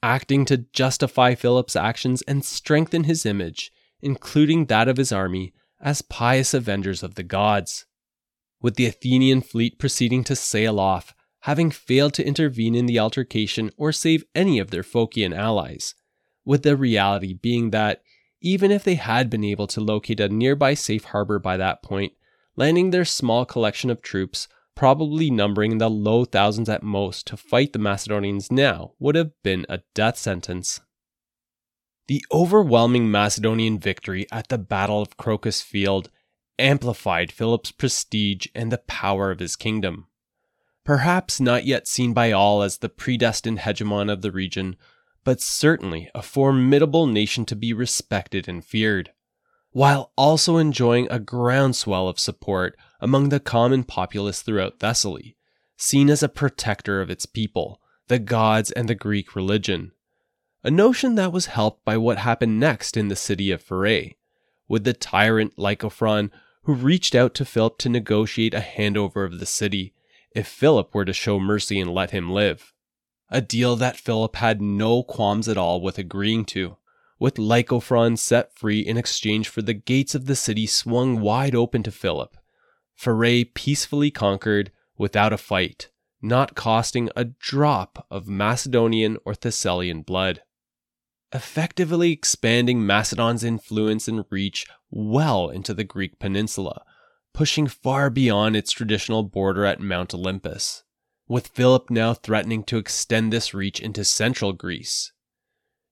acting 0.02 0.44
to 0.46 0.58
justify 0.58 1.34
Philip's 1.34 1.76
actions 1.76 2.22
and 2.22 2.44
strengthen 2.44 3.04
his 3.04 3.24
image, 3.24 3.72
including 4.00 4.66
that 4.66 4.88
of 4.88 4.96
his 4.96 5.10
army, 5.10 5.54
as 5.80 6.02
pious 6.02 6.54
avengers 6.54 7.02
of 7.02 7.14
the 7.14 7.22
gods. 7.22 7.86
With 8.60 8.76
the 8.76 8.86
Athenian 8.86 9.40
fleet 9.40 9.78
proceeding 9.78 10.24
to 10.24 10.36
sail 10.36 10.78
off, 10.78 11.14
having 11.40 11.70
failed 11.70 12.14
to 12.14 12.26
intervene 12.26 12.74
in 12.74 12.86
the 12.86 12.98
altercation 12.98 13.70
or 13.76 13.92
save 13.92 14.24
any 14.34 14.58
of 14.58 14.70
their 14.70 14.82
Phocian 14.82 15.36
allies, 15.36 15.94
with 16.44 16.62
the 16.62 16.76
reality 16.76 17.34
being 17.34 17.70
that 17.70 18.02
even 18.40 18.70
if 18.70 18.84
they 18.84 18.94
had 18.94 19.28
been 19.30 19.44
able 19.44 19.66
to 19.66 19.80
locate 19.80 20.20
a 20.20 20.28
nearby 20.28 20.74
safe 20.74 21.04
harbor 21.04 21.38
by 21.38 21.56
that 21.56 21.82
point, 21.82 22.12
landing 22.56 22.90
their 22.90 23.04
small 23.04 23.44
collection 23.44 23.90
of 23.90 24.02
troops, 24.02 24.48
probably 24.74 25.30
numbering 25.30 25.72
in 25.72 25.78
the 25.78 25.90
low 25.90 26.24
thousands 26.24 26.68
at 26.68 26.82
most, 26.82 27.26
to 27.26 27.36
fight 27.36 27.72
the 27.72 27.78
Macedonians 27.78 28.50
now 28.50 28.92
would 28.98 29.14
have 29.14 29.32
been 29.42 29.66
a 29.68 29.80
death 29.94 30.16
sentence. 30.16 30.80
The 32.08 32.24
overwhelming 32.32 33.10
Macedonian 33.10 33.78
victory 33.78 34.26
at 34.32 34.48
the 34.48 34.58
Battle 34.58 35.02
of 35.02 35.16
Crocus 35.16 35.62
Field 35.62 36.10
amplified 36.58 37.30
Philip's 37.30 37.70
prestige 37.70 38.46
and 38.54 38.72
the 38.72 38.78
power 38.78 39.30
of 39.30 39.38
his 39.38 39.56
kingdom. 39.56 40.07
Perhaps 40.88 41.38
not 41.38 41.66
yet 41.66 41.86
seen 41.86 42.14
by 42.14 42.32
all 42.32 42.62
as 42.62 42.78
the 42.78 42.88
predestined 42.88 43.58
hegemon 43.58 44.10
of 44.10 44.22
the 44.22 44.32
region, 44.32 44.74
but 45.22 45.38
certainly 45.38 46.08
a 46.14 46.22
formidable 46.22 47.06
nation 47.06 47.44
to 47.44 47.54
be 47.54 47.74
respected 47.74 48.48
and 48.48 48.64
feared, 48.64 49.12
while 49.72 50.12
also 50.16 50.56
enjoying 50.56 51.06
a 51.10 51.18
groundswell 51.18 52.08
of 52.08 52.18
support 52.18 52.74
among 53.00 53.28
the 53.28 53.38
common 53.38 53.84
populace 53.84 54.40
throughout 54.40 54.78
Thessaly, 54.78 55.36
seen 55.76 56.08
as 56.08 56.22
a 56.22 56.26
protector 56.30 57.02
of 57.02 57.10
its 57.10 57.26
people, 57.26 57.82
the 58.06 58.18
gods, 58.18 58.70
and 58.70 58.88
the 58.88 58.94
Greek 58.94 59.36
religion. 59.36 59.92
A 60.64 60.70
notion 60.70 61.16
that 61.16 61.32
was 61.32 61.52
helped 61.52 61.84
by 61.84 61.98
what 61.98 62.16
happened 62.16 62.58
next 62.58 62.96
in 62.96 63.08
the 63.08 63.14
city 63.14 63.50
of 63.50 63.62
Pherae, 63.62 64.16
with 64.68 64.84
the 64.84 64.94
tyrant 64.94 65.58
Lycophron 65.58 66.30
who 66.62 66.72
reached 66.72 67.14
out 67.14 67.34
to 67.34 67.44
Philip 67.44 67.76
to 67.76 67.90
negotiate 67.90 68.54
a 68.54 68.60
handover 68.60 69.26
of 69.26 69.38
the 69.38 69.44
city 69.44 69.92
if 70.32 70.46
Philip 70.46 70.94
were 70.94 71.04
to 71.04 71.12
show 71.12 71.38
mercy 71.38 71.80
and 71.80 71.92
let 71.92 72.10
him 72.10 72.30
live 72.30 72.72
a 73.30 73.40
deal 73.40 73.76
that 73.76 73.98
Philip 73.98 74.36
had 74.36 74.60
no 74.60 75.02
qualms 75.02 75.48
at 75.48 75.58
all 75.58 75.80
with 75.80 75.98
agreeing 75.98 76.44
to, 76.46 76.76
with 77.18 77.36
Lycophron 77.36 78.16
set 78.16 78.56
free 78.56 78.80
in 78.80 78.96
exchange 78.96 79.48
for 79.48 79.62
the 79.62 79.74
gates 79.74 80.14
of 80.14 80.26
the 80.26 80.36
city 80.36 80.66
swung 80.66 81.20
wide 81.20 81.54
open 81.54 81.82
to 81.82 81.90
Philip. 81.90 82.36
Pherae 82.98 83.52
peacefully 83.54 84.10
conquered 84.10 84.72
without 84.96 85.32
a 85.32 85.38
fight, 85.38 85.90
not 86.22 86.54
costing 86.54 87.10
a 87.14 87.24
drop 87.24 88.06
of 88.10 88.28
Macedonian 88.28 89.18
or 89.24 89.34
Thessalian 89.34 90.02
blood. 90.02 90.42
Effectively 91.32 92.10
expanding 92.10 92.86
Macedon's 92.86 93.44
influence 93.44 94.08
and 94.08 94.24
reach 94.30 94.66
well 94.90 95.50
into 95.50 95.74
the 95.74 95.84
Greek 95.84 96.18
peninsula, 96.18 96.82
pushing 97.38 97.68
far 97.68 98.10
beyond 98.10 98.56
its 98.56 98.72
traditional 98.72 99.22
border 99.22 99.64
at 99.64 99.78
Mount 99.78 100.12
Olympus 100.12 100.82
with 101.28 101.46
Philip 101.46 101.88
now 101.88 102.12
threatening 102.12 102.64
to 102.64 102.78
extend 102.78 103.32
this 103.32 103.54
reach 103.54 103.78
into 103.78 104.04
central 104.04 104.52
Greece. 104.52 105.12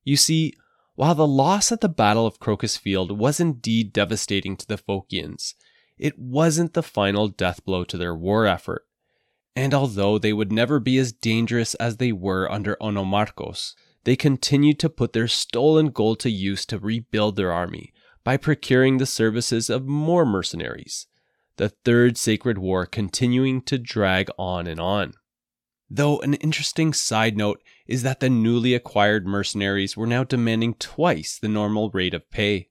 You 0.02 0.16
see, 0.16 0.54
while 0.96 1.14
the 1.14 1.24
loss 1.24 1.70
at 1.70 1.82
the 1.82 1.88
Battle 1.88 2.26
of 2.26 2.40
Crocus 2.40 2.76
Field 2.76 3.16
was 3.16 3.38
indeed 3.38 3.92
devastating 3.92 4.56
to 4.56 4.66
the 4.66 4.76
Phocians, 4.76 5.54
it 5.96 6.18
wasn't 6.18 6.74
the 6.74 6.82
final 6.82 7.28
death 7.28 7.64
blow 7.64 7.84
to 7.84 7.96
their 7.96 8.16
war 8.16 8.44
effort. 8.44 8.84
And 9.54 9.72
although 9.72 10.18
they 10.18 10.32
would 10.32 10.50
never 10.50 10.80
be 10.80 10.98
as 10.98 11.12
dangerous 11.12 11.76
as 11.76 11.98
they 11.98 12.10
were 12.10 12.50
under 12.50 12.76
Onomarchus, 12.80 13.76
they 14.02 14.16
continued 14.16 14.80
to 14.80 14.90
put 14.90 15.12
their 15.12 15.28
stolen 15.28 15.90
gold 15.90 16.18
to 16.20 16.28
use 16.28 16.66
to 16.66 16.80
rebuild 16.80 17.36
their 17.36 17.52
army 17.52 17.92
by 18.24 18.36
procuring 18.36 18.96
the 18.96 19.06
services 19.06 19.70
of 19.70 19.86
more 19.86 20.26
mercenaries, 20.26 21.06
the 21.56 21.70
Third 21.70 22.16
Sacred 22.18 22.58
War 22.58 22.86
continuing 22.86 23.62
to 23.62 23.78
drag 23.78 24.28
on 24.38 24.66
and 24.66 24.80
on. 24.80 25.14
Though 25.88 26.18
an 26.20 26.34
interesting 26.34 26.92
side 26.92 27.36
note 27.36 27.62
is 27.86 28.02
that 28.02 28.20
the 28.20 28.28
newly 28.28 28.74
acquired 28.74 29.26
mercenaries 29.26 29.96
were 29.96 30.06
now 30.06 30.24
demanding 30.24 30.74
twice 30.74 31.38
the 31.38 31.48
normal 31.48 31.90
rate 31.90 32.14
of 32.14 32.28
pay, 32.30 32.68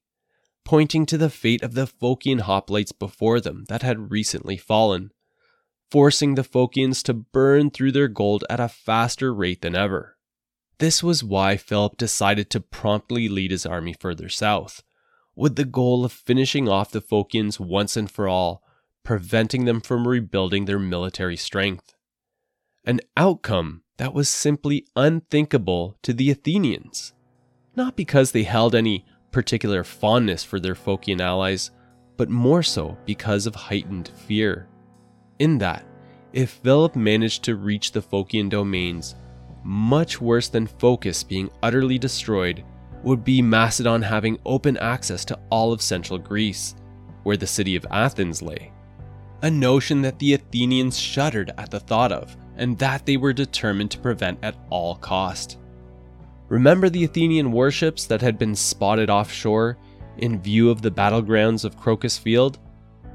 pointing 0.65 1.05
to 1.05 1.17
the 1.17 1.29
fate 1.29 1.63
of 1.63 1.75
the 1.75 1.87
Phocian 1.87 2.41
hoplites 2.41 2.91
before 2.91 3.39
them 3.39 3.65
that 3.69 3.83
had 3.83 4.11
recently 4.11 4.57
fallen, 4.57 5.11
forcing 5.89 6.35
the 6.35 6.43
Phocians 6.43 7.01
to 7.03 7.13
burn 7.13 7.69
through 7.69 7.93
their 7.93 8.09
gold 8.09 8.43
at 8.49 8.59
a 8.59 8.67
faster 8.67 9.33
rate 9.33 9.61
than 9.61 9.75
ever. 9.75 10.17
This 10.79 11.01
was 11.01 11.23
why 11.23 11.55
Philip 11.55 11.95
decided 11.95 12.49
to 12.49 12.59
promptly 12.59 13.29
lead 13.29 13.51
his 13.51 13.65
army 13.65 13.95
further 13.97 14.27
south, 14.27 14.83
with 15.35 15.55
the 15.55 15.63
goal 15.63 16.03
of 16.03 16.11
finishing 16.11 16.67
off 16.67 16.91
the 16.91 17.01
Phocians 17.01 17.61
once 17.61 17.95
and 17.95 18.11
for 18.11 18.27
all, 18.27 18.61
preventing 19.05 19.63
them 19.63 19.79
from 19.79 20.05
rebuilding 20.07 20.65
their 20.65 20.79
military 20.79 21.37
strength 21.37 21.95
an 22.85 23.01
outcome 23.17 23.81
that 23.97 24.13
was 24.13 24.29
simply 24.29 24.85
unthinkable 24.95 25.97
to 26.03 26.13
the 26.13 26.29
Athenians. 26.29 27.13
Not 27.75 27.95
because 27.95 28.31
they 28.31 28.43
held 28.43 28.75
any 28.75 29.05
particular 29.31 29.83
fondness 29.83 30.43
for 30.43 30.59
their 30.59 30.75
Phocian 30.75 31.19
allies, 31.19 31.71
but 32.17 32.29
more 32.29 32.63
so 32.63 32.97
because 33.05 33.47
of 33.47 33.55
heightened 33.55 34.09
fear. 34.27 34.67
In 35.39 35.57
that, 35.57 35.85
if 36.31 36.51
Philip 36.51 36.95
managed 36.95 37.43
to 37.43 37.55
reach 37.55 37.91
the 37.91 38.01
Phocian 38.01 38.49
domains, 38.49 39.15
much 39.63 40.21
worse 40.21 40.47
than 40.47 40.67
Phocis 40.67 41.23
being 41.23 41.49
utterly 41.63 41.97
destroyed 41.97 42.63
would 43.03 43.23
be 43.23 43.41
Macedon 43.41 44.01
having 44.01 44.39
open 44.45 44.77
access 44.77 45.25
to 45.25 45.39
all 45.49 45.73
of 45.73 45.81
central 45.81 46.19
Greece, 46.19 46.75
where 47.23 47.37
the 47.37 47.47
city 47.47 47.75
of 47.75 47.85
Athens 47.89 48.41
lay. 48.41 48.71
A 49.41 49.51
notion 49.51 50.01
that 50.01 50.19
the 50.19 50.33
Athenians 50.33 50.97
shuddered 50.97 51.51
at 51.57 51.69
the 51.69 51.79
thought 51.79 52.11
of, 52.11 52.35
and 52.57 52.77
that 52.79 53.05
they 53.05 53.17
were 53.17 53.33
determined 53.33 53.91
to 53.91 53.99
prevent 53.99 54.39
at 54.41 54.55
all 54.69 54.95
cost. 54.95 55.57
Remember 56.47 56.89
the 56.89 57.03
Athenian 57.03 57.51
warships 57.51 58.05
that 58.05 58.21
had 58.21 58.37
been 58.37 58.55
spotted 58.55 59.09
offshore 59.09 59.77
in 60.17 60.41
view 60.41 60.69
of 60.69 60.81
the 60.81 60.91
battlegrounds 60.91 61.65
of 61.65 61.77
Crocus 61.77 62.17
Field? 62.17 62.59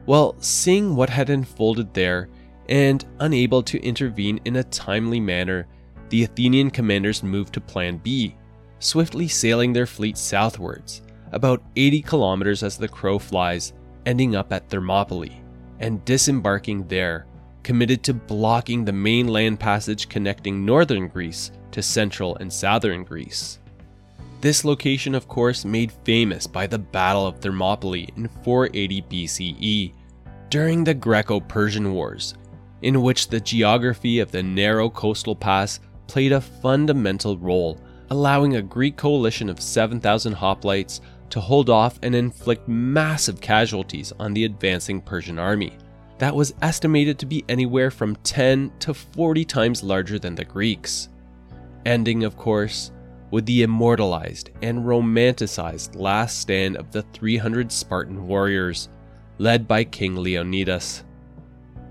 Well, 0.07 0.35
seeing 0.41 0.97
what 0.97 1.11
had 1.11 1.31
unfolded 1.31 1.95
there 1.95 2.29
and 2.69 3.05
unable 3.21 3.63
to 3.65 3.83
intervene 3.83 4.41
in 4.45 4.57
a 4.57 4.65
timely 4.65 5.21
manner, 5.21 5.67
the 6.09 6.25
Athenian 6.25 6.71
commanders 6.71 7.23
moved 7.23 7.55
to 7.55 7.61
Plan 7.61 7.99
B, 7.99 8.35
swiftly 8.81 9.29
sailing 9.29 9.73
their 9.73 9.87
fleet 9.87 10.19
southwards, 10.19 11.03
about 11.33 11.63
80 11.77 12.03
kilometers 12.03 12.63
as 12.63 12.77
the 12.77 12.89
crow 12.89 13.19
flies, 13.19 13.73
ending 14.07 14.35
up 14.35 14.53
at 14.53 14.69
Thermopylae, 14.69 15.41
and 15.81 16.05
disembarking 16.05 16.87
there, 16.89 17.27
committed 17.63 18.03
to 18.05 18.15
blocking 18.15 18.85
the 18.85 18.93
main 18.93 19.29
land 19.29 19.59
passage 19.59 20.09
connecting 20.09 20.65
northern 20.65 21.09
Greece 21.09 21.51
to 21.73 21.83
central 21.83 22.37
and 22.37 22.53
southern 22.53 23.05
Greece. 23.05 23.59
This 24.41 24.65
location, 24.65 25.15
of 25.15 25.29
course, 25.29 25.65
made 25.65 25.93
famous 26.05 26.47
by 26.47 26.67
the 26.67 26.79
Battle 26.79 27.27
of 27.27 27.41
Thermopylae 27.41 28.09
in 28.17 28.29
480 28.43 29.03
BCE, 29.03 29.93
during 30.49 30.83
the 30.83 30.95
Greco 30.95 31.41
Persian 31.41 31.93
Wars, 31.93 32.35
in 32.83 33.03
which 33.03 33.29
the 33.29 33.41
geography 33.41 34.19
of 34.19 34.33
the 34.33 34.43
narrow 34.43 34.89
coastal 34.89 35.37
pass 35.37 35.81
played 36.07 36.33
a 36.33 36.41
fundamental 36.41 37.39
role, 37.39 37.79
allowing 38.11 38.57
a 38.57 38.63
Greek 38.63 38.97
coalition 38.97 39.49
of 39.49 39.61
7,000 39.61 40.35
hoplites 40.35 41.01
to 41.31 41.41
hold 41.41 41.71
off 41.71 41.99
and 42.03 42.15
inflict 42.15 42.69
massive 42.69 43.41
casualties 43.41 44.13
on 44.19 44.35
the 44.35 44.45
advancing 44.45 45.01
Persian 45.01 45.39
army. 45.39 45.77
That 46.19 46.37
was 46.37 46.55
estimated 46.61 47.19
to 47.19 47.27
be 47.27 47.45
anywhere 47.49 47.91
from 47.91 48.17
10 48.17 48.73
to 48.81 48.93
40 48.93 49.45
times 49.45 49.83
larger 49.83 50.19
than 50.19 50.35
the 50.35 50.45
Greeks. 50.45 51.09
Ending, 51.87 52.25
of 52.25 52.37
course, 52.37 52.93
with 53.31 53.47
the 53.47 53.63
immortalized 53.63 54.51
and 54.61 54.81
romanticized 54.81 55.97
last 55.97 56.41
stand 56.41 56.77
of 56.77 56.91
the 56.91 57.03
300 57.15 57.73
Spartan 57.73 58.27
warriors, 58.27 58.89
led 59.39 59.67
by 59.67 59.85
King 59.85 60.17
Leonidas. 60.17 61.05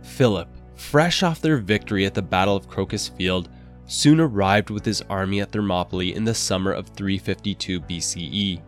Philip, 0.04 0.50
fresh 0.76 1.24
off 1.24 1.42
their 1.42 1.58
victory 1.58 2.06
at 2.06 2.14
the 2.14 2.22
Battle 2.22 2.56
of 2.56 2.68
Crocus 2.68 3.08
Field, 3.08 3.50
soon 3.86 4.20
arrived 4.20 4.70
with 4.70 4.86
his 4.86 5.02
army 5.10 5.42
at 5.42 5.52
Thermopylae 5.52 6.14
in 6.14 6.24
the 6.24 6.36
summer 6.36 6.72
of 6.72 6.90
352 6.90 7.82
BCE, 7.82 8.62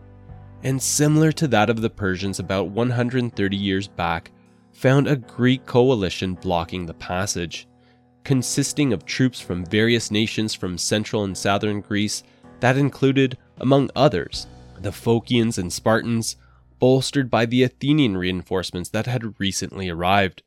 and 0.62 0.82
similar 0.82 1.32
to 1.32 1.48
that 1.48 1.70
of 1.70 1.80
the 1.80 1.90
Persians 1.90 2.38
about 2.38 2.68
130 2.68 3.56
years 3.56 3.88
back, 3.88 4.30
found 4.72 5.06
a 5.06 5.16
Greek 5.16 5.66
coalition 5.66 6.34
blocking 6.34 6.86
the 6.86 6.94
passage, 6.94 7.68
consisting 8.24 8.92
of 8.92 9.04
troops 9.04 9.40
from 9.40 9.64
various 9.66 10.10
nations 10.10 10.54
from 10.54 10.78
central 10.78 11.24
and 11.24 11.36
southern 11.36 11.80
Greece 11.80 12.22
that 12.60 12.76
included, 12.76 13.36
among 13.58 13.90
others, 13.96 14.46
the 14.80 14.90
Phocians 14.90 15.58
and 15.58 15.72
Spartans, 15.72 16.36
bolstered 16.78 17.30
by 17.30 17.46
the 17.46 17.62
Athenian 17.62 18.16
reinforcements 18.16 18.90
that 18.90 19.06
had 19.06 19.38
recently 19.38 19.88
arrived. 19.88 20.42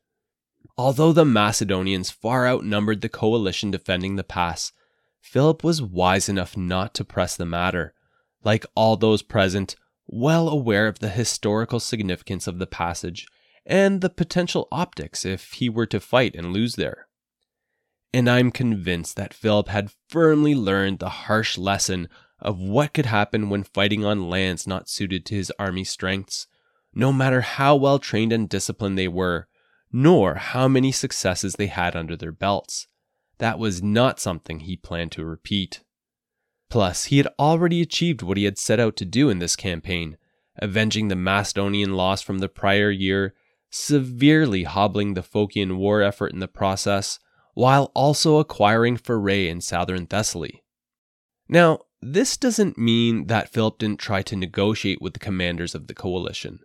Although 0.78 1.12
the 1.12 1.24
Macedonians 1.24 2.10
far 2.10 2.46
outnumbered 2.46 3.00
the 3.00 3.08
coalition 3.08 3.70
defending 3.70 4.16
the 4.16 4.24
pass, 4.24 4.72
Philip 5.20 5.64
was 5.64 5.80
wise 5.80 6.28
enough 6.28 6.56
not 6.56 6.94
to 6.94 7.04
press 7.04 7.36
the 7.36 7.46
matter. 7.46 7.94
Like 8.44 8.66
all 8.74 8.96
those 8.96 9.22
present, 9.22 9.76
well 10.06 10.48
aware 10.48 10.86
of 10.86 10.98
the 10.98 11.08
historical 11.08 11.80
significance 11.80 12.46
of 12.46 12.58
the 12.58 12.66
passage 12.66 13.26
and 13.64 14.00
the 14.00 14.10
potential 14.10 14.68
optics 14.70 15.24
if 15.24 15.52
he 15.54 15.68
were 15.68 15.86
to 15.86 16.00
fight 16.00 16.34
and 16.34 16.52
lose 16.52 16.76
there 16.76 17.06
and 18.16 18.30
I'm 18.30 18.50
convinced 18.50 19.16
that 19.16 19.34
Philip 19.34 19.68
had 19.68 19.92
firmly 20.08 20.54
learned 20.54 21.00
the 21.00 21.08
harsh 21.10 21.58
lesson 21.58 22.08
of 22.38 22.58
what 22.58 22.94
could 22.94 23.04
happen 23.04 23.50
when 23.50 23.62
fighting 23.62 24.06
on 24.06 24.30
lands 24.30 24.66
not 24.66 24.88
suited 24.88 25.26
to 25.26 25.34
his 25.34 25.52
army's 25.58 25.90
strengths, 25.90 26.46
no 26.94 27.12
matter 27.12 27.42
how 27.42 27.76
well 27.76 27.98
trained 27.98 28.32
and 28.32 28.48
disciplined 28.48 28.96
they 28.96 29.06
were, 29.06 29.48
nor 29.92 30.36
how 30.36 30.66
many 30.66 30.92
successes 30.92 31.56
they 31.56 31.66
had 31.66 31.94
under 31.94 32.16
their 32.16 32.32
belts. 32.32 32.86
That 33.36 33.58
was 33.58 33.82
not 33.82 34.18
something 34.18 34.60
he 34.60 34.78
planned 34.78 35.12
to 35.12 35.24
repeat. 35.24 35.82
Plus, 36.68 37.04
he 37.06 37.18
had 37.18 37.28
already 37.38 37.80
achieved 37.80 38.22
what 38.22 38.36
he 38.36 38.44
had 38.44 38.58
set 38.58 38.80
out 38.80 38.96
to 38.96 39.04
do 39.04 39.30
in 39.30 39.38
this 39.38 39.56
campaign, 39.56 40.16
avenging 40.58 41.08
the 41.08 41.16
Macedonian 41.16 41.94
loss 41.94 42.22
from 42.22 42.38
the 42.38 42.48
prior 42.48 42.90
year, 42.90 43.34
severely 43.70 44.64
hobbling 44.64 45.14
the 45.14 45.22
Phocian 45.22 45.76
war 45.76 46.02
effort 46.02 46.32
in 46.32 46.40
the 46.40 46.48
process, 46.48 47.18
while 47.54 47.90
also 47.94 48.38
acquiring 48.38 48.96
Pherae 48.96 49.48
in 49.48 49.60
southern 49.60 50.06
Thessaly. 50.06 50.62
Now, 51.48 51.80
this 52.02 52.36
doesn't 52.36 52.76
mean 52.76 53.28
that 53.28 53.48
Philip 53.52 53.78
didn't 53.78 54.00
try 54.00 54.22
to 54.22 54.36
negotiate 54.36 55.00
with 55.00 55.14
the 55.14 55.20
commanders 55.20 55.74
of 55.74 55.86
the 55.86 55.94
coalition, 55.94 56.60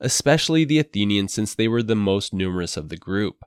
especially 0.00 0.64
the 0.64 0.78
Athenians 0.78 1.32
since 1.32 1.54
they 1.54 1.68
were 1.68 1.82
the 1.82 1.96
most 1.96 2.34
numerous 2.34 2.76
of 2.76 2.88
the 2.88 2.96
group. 2.96 3.44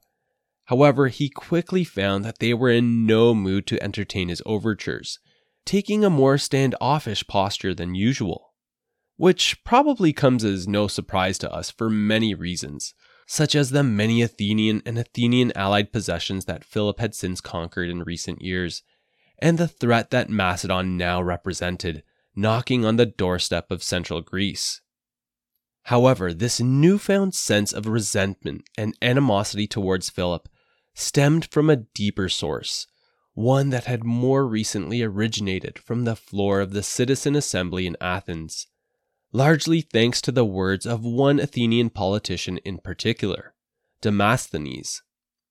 However, 0.66 1.08
he 1.08 1.30
quickly 1.30 1.84
found 1.84 2.24
that 2.26 2.40
they 2.40 2.54
were 2.54 2.70
in 2.70 3.06
no 3.06 3.34
mood 3.34 3.68
to 3.68 3.84
entertain 3.84 4.30
his 4.30 4.42
overtures, 4.46 5.20
taking 5.66 6.04
a 6.04 6.10
more 6.10 6.38
standoffish 6.38 7.26
posture 7.28 7.74
than 7.74 7.96
usual. 7.96 8.54
Which 9.18 9.64
probably 9.64 10.14
comes 10.14 10.46
as 10.46 10.68
no 10.68 10.88
surprise 10.88 11.38
to 11.40 11.52
us 11.52 11.70
for 11.70 11.90
many 11.90 12.34
reasons, 12.34 12.94
such 13.28 13.54
as 13.54 13.70
the 13.70 13.84
many 13.84 14.22
Athenian 14.22 14.82
and 14.86 14.98
Athenian 14.98 15.52
allied 15.56 15.92
possessions 15.92 16.46
that 16.46 16.64
Philip 16.64 17.00
had 17.00 17.14
since 17.14 17.42
conquered 17.42 17.90
in 17.90 18.04
recent 18.04 18.42
years, 18.42 18.82
and 19.38 19.58
the 19.58 19.68
threat 19.68 20.10
that 20.12 20.30
Macedon 20.30 20.98
now 20.98 21.22
represented, 21.22 22.04
knocking 22.36 22.86
on 22.86 22.96
the 22.96 23.06
doorstep 23.06 23.72
of 23.72 23.84
central 23.84 24.22
Greece. 24.22 24.82
However, 25.84 26.34
this 26.34 26.60
newfound 26.60 27.34
sense 27.34 27.74
of 27.74 27.88
resentment 27.88 28.64
and 28.78 28.96
animosity 29.02 29.68
towards 29.68 30.10
Philip 30.10 30.48
stemmed 30.94 31.50
from 31.52 31.70
a 31.70 31.78
deeper 31.78 32.30
source, 32.30 32.88
one 33.40 33.70
that 33.70 33.86
had 33.86 34.04
more 34.04 34.46
recently 34.46 35.02
originated 35.02 35.80
from 35.80 36.04
the 36.04 36.16
floor 36.16 36.60
of 36.60 36.74
the 36.74 36.84
citizen 36.84 37.36
assembly 37.36 37.88
in 37.88 37.96
Athens 38.02 38.68
largely 39.32 39.82
thanks 39.82 40.22
to 40.22 40.32
the 40.32 40.46
words 40.46 40.86
of 40.86 41.04
one 41.04 41.40
Athenian 41.40 41.90
politician 41.90 42.58
in 42.60 42.80
particular, 42.80 43.54
Demosthenes, 44.02 45.02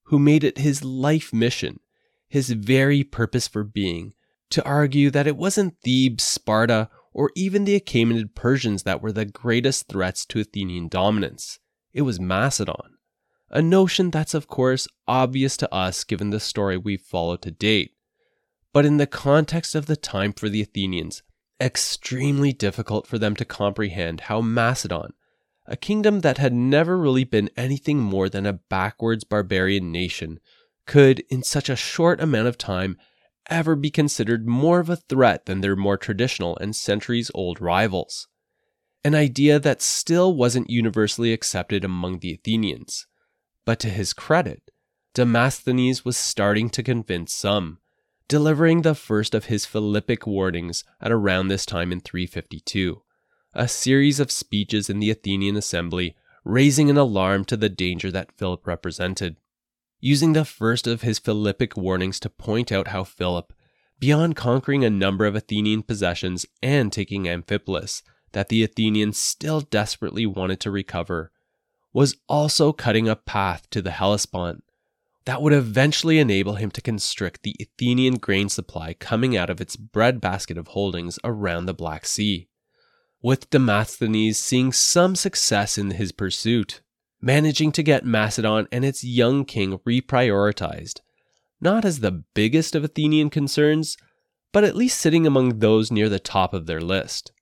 who 0.05 0.19
made 0.19 0.43
it 0.43 0.59
his 0.59 0.85
life 0.85 1.32
mission, 1.32 1.81
his 2.28 2.51
very 2.51 3.05
purpose 3.05 3.47
for 3.47 3.65
being, 3.65 4.15
to 4.51 4.65
argue 4.65 5.10
that 5.10 5.27
it 5.27 5.36
wasn't 5.36 5.77
Thebes, 5.85 6.24
Sparta, 6.24 6.89
or 7.12 7.31
even 7.35 7.65
the 7.65 7.78
Achaemenid 7.78 8.35
Persians 8.35 8.82
that 8.82 9.02
were 9.02 9.12
the 9.12 9.24
greatest 9.24 9.89
threats 9.89 10.24
to 10.27 10.40
Athenian 10.40 10.89
dominance. 10.89 11.59
It 11.93 12.02
was 12.02 12.20
Macedon. 12.20 12.98
A 13.51 13.62
notion 13.62 14.11
that's, 14.11 14.35
of 14.35 14.47
course, 14.47 14.87
obvious 15.07 15.57
to 15.57 15.75
us 15.75 16.05
given 16.05 16.31
the 16.31 16.41
story 16.41 16.77
we've 16.77 17.01
followed 17.01 17.43
to 17.43 17.51
date. 17.51 17.93
But 18.73 18.85
in 18.85 18.99
the 18.99 19.07
context 19.07 19.75
of 19.75 19.87
the 19.87 19.97
time 19.97 20.35
for 20.35 20.49
the 20.49 20.61
Athenians, 20.61 21.23
extremely 21.61 22.53
difficult 22.53 23.07
for 23.07 23.19
them 23.19 23.35
to 23.37 23.45
comprehend 23.45 24.23
how 24.23 24.41
Macedon, 24.41 25.15
a 25.66 25.77
kingdom 25.77 26.20
that 26.20 26.39
had 26.39 26.53
never 26.53 26.97
really 26.99 27.25
been 27.25 27.51
anything 27.57 27.99
more 27.99 28.29
than 28.29 28.47
a 28.47 28.53
backwards 28.53 29.25
barbarian 29.25 29.91
nation, 29.91 30.41
could, 30.87 31.20
in 31.31 31.43
such 31.43 31.69
a 31.69 31.77
short 31.77 32.20
amount 32.20 32.49
of 32.49 32.59
time, 32.59 32.97
ever 33.49 33.75
be 33.75 33.91
considered 33.91 34.47
more 34.47 34.79
of 34.79 34.91
a 34.91 34.97
threat 34.97 35.47
than 35.47 35.61
their 35.61 35.77
more 35.77 35.97
traditional 35.97 36.57
and 36.59 36.77
centuries 36.77 37.31
old 37.35 37.61
rivals. 37.61 38.29
An 39.05 39.15
idea 39.15 39.59
that 39.59 39.81
still 39.81 40.35
wasn't 40.35 40.70
universally 40.70 41.33
accepted 41.33 41.85
among 41.85 42.19
the 42.19 42.35
Athenians. 42.35 43.07
But 43.69 43.81
to 43.81 43.90
his 43.90 44.15
credit, 44.15 44.70
Demosthenes 45.12 46.03
was 46.03 46.16
starting 46.16 46.70
to 46.70 46.82
convince 46.82 47.35
some 47.35 47.81
delivering 48.27 48.81
the 48.81 48.95
first 48.95 49.35
of 49.35 49.45
his 49.45 49.66
Philippic 49.66 50.27
warnings 50.27 50.85
at 51.03 51.12
around 51.12 51.49
this 51.49 51.66
time 51.66 51.93
in 51.93 52.01
352, 52.01 53.03
a 53.53 53.69
series 53.69 54.20
of 54.20 54.31
speeches 54.31 54.89
in 54.89 55.01
the 55.01 55.11
Athenian 55.11 55.55
assembly 55.55 56.16
raising 56.47 56.89
an 56.89 56.97
alarm 56.97 57.45
to 57.45 57.59
the 57.59 57.69
danger 57.69 58.11
that 58.11 58.32
Philip 58.39 58.66
represented. 58.66 59.36
Using 60.01 60.32
the 60.32 60.47
first 60.47 60.86
of 60.86 61.03
his 61.03 61.19
Philippic 61.19 61.77
warnings 61.77 62.19
to 62.20 62.31
point 62.31 62.73
out 62.73 62.89
how 62.89 63.05
Philip, 63.05 63.53
beyond 63.99 64.35
conquering 64.35 64.82
a 64.82 64.89
number 64.89 65.27
of 65.27 65.36
Athenian 65.36 65.82
possessions 65.82 66.47
and 66.62 66.90
taking 66.90 67.24
Amphipolis, 67.24 68.01
that 68.32 68.49
the 68.49 68.65
Athenians 68.65 69.19
still 69.19 69.61
desperately 69.61 70.24
wanted 70.24 70.59
to 70.61 70.70
recover, 70.70 71.32
was 71.99 72.15
also 72.29 72.73
cutting 72.73 73.09
a 73.09 73.16
path 73.16 73.69
to 73.70 73.83
the 73.83 73.91
Hellespont 73.91 74.62
that 75.25 75.43
would 75.43 75.53
eventually 75.53 76.20
enable 76.20 76.55
him 76.55 76.70
to 76.70 76.81
constrict 76.81 77.43
the 77.43 77.57
Athenian 77.61 78.19
grain 78.19 78.49
supply 78.49 78.95
coming 78.95 79.37
out 79.37 79.51
of 79.51 79.61
its 79.61 79.75
breadbasket 79.75 80.57
of 80.57 80.69
holdings 80.69 81.19
around 81.25 81.66
the 81.66 81.75
Black 81.75 82.07
Sea, 82.07 82.47
with 83.20 83.51
Demosthenes 83.51 84.39
seeing 84.39 84.70
some 84.70 85.16
success 85.16 85.77
in 85.77 85.91
his 85.91 86.12
pursuit, 86.12 86.83
managing 87.20 87.73
to 87.73 87.83
get 87.83 88.05
Macedon 88.05 88.69
and 88.70 88.85
its 88.85 89.03
young 89.03 89.45
king 89.45 89.77
reprioritized, 89.79 91.01
not 91.61 91.85
as 91.85 91.99
the 91.99 92.23
biggest 92.33 92.77
of 92.77 92.85
Athenian 92.85 93.29
concerns, 93.29 93.97
but 94.53 94.62
at 94.62 94.77
least 94.77 95.01
sitting 95.01 95.27
among 95.27 95.59
those 95.59 95.91
near 95.91 96.09
the 96.09 96.20
top 96.20 96.55
of 96.55 96.66
their 96.66 96.81
list. 96.81 97.33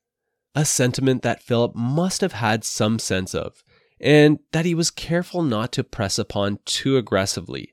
A 0.55 0.65
sentiment 0.65 1.21
that 1.25 1.43
Philip 1.43 1.75
must 1.75 2.23
have 2.23 2.33
had 2.33 2.65
some 2.65 2.99
sense 2.99 3.35
of, 3.35 3.63
and 4.01 4.39
that 4.53 4.65
he 4.65 4.75
was 4.75 4.91
careful 4.91 5.43
not 5.43 5.73
to 5.73 5.85
press 5.85 6.19
upon 6.19 6.59
too 6.65 6.97
aggressively, 6.97 7.73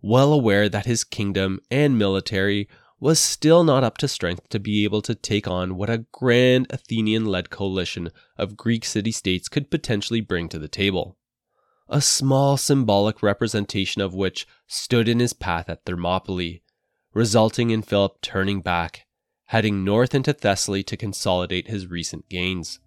well 0.00 0.32
aware 0.32 0.68
that 0.68 0.86
his 0.86 1.04
kingdom 1.04 1.60
and 1.70 1.98
military 1.98 2.68
was 3.00 3.18
still 3.18 3.64
not 3.64 3.82
up 3.82 3.98
to 3.98 4.06
strength 4.06 4.48
to 4.48 4.60
be 4.60 4.84
able 4.84 5.02
to 5.02 5.14
take 5.14 5.48
on 5.48 5.76
what 5.76 5.90
a 5.90 6.04
grand 6.12 6.68
Athenian 6.70 7.24
led 7.26 7.50
coalition 7.50 8.10
of 8.36 8.56
Greek 8.56 8.84
city 8.84 9.10
states 9.10 9.48
could 9.48 9.70
potentially 9.72 10.20
bring 10.20 10.48
to 10.48 10.58
the 10.58 10.68
table. 10.68 11.16
A 11.88 12.00
small 12.00 12.56
symbolic 12.56 13.20
representation 13.20 14.00
of 14.02 14.14
which 14.14 14.46
stood 14.68 15.08
in 15.08 15.18
his 15.18 15.32
path 15.32 15.68
at 15.68 15.84
Thermopylae, 15.84 16.62
resulting 17.12 17.70
in 17.70 17.82
Philip 17.82 18.20
turning 18.22 18.60
back, 18.60 19.06
heading 19.46 19.84
north 19.84 20.14
into 20.14 20.32
Thessaly 20.32 20.84
to 20.84 20.96
consolidate 20.96 21.66
his 21.66 21.88
recent 21.88 22.28
gains. 22.28 22.78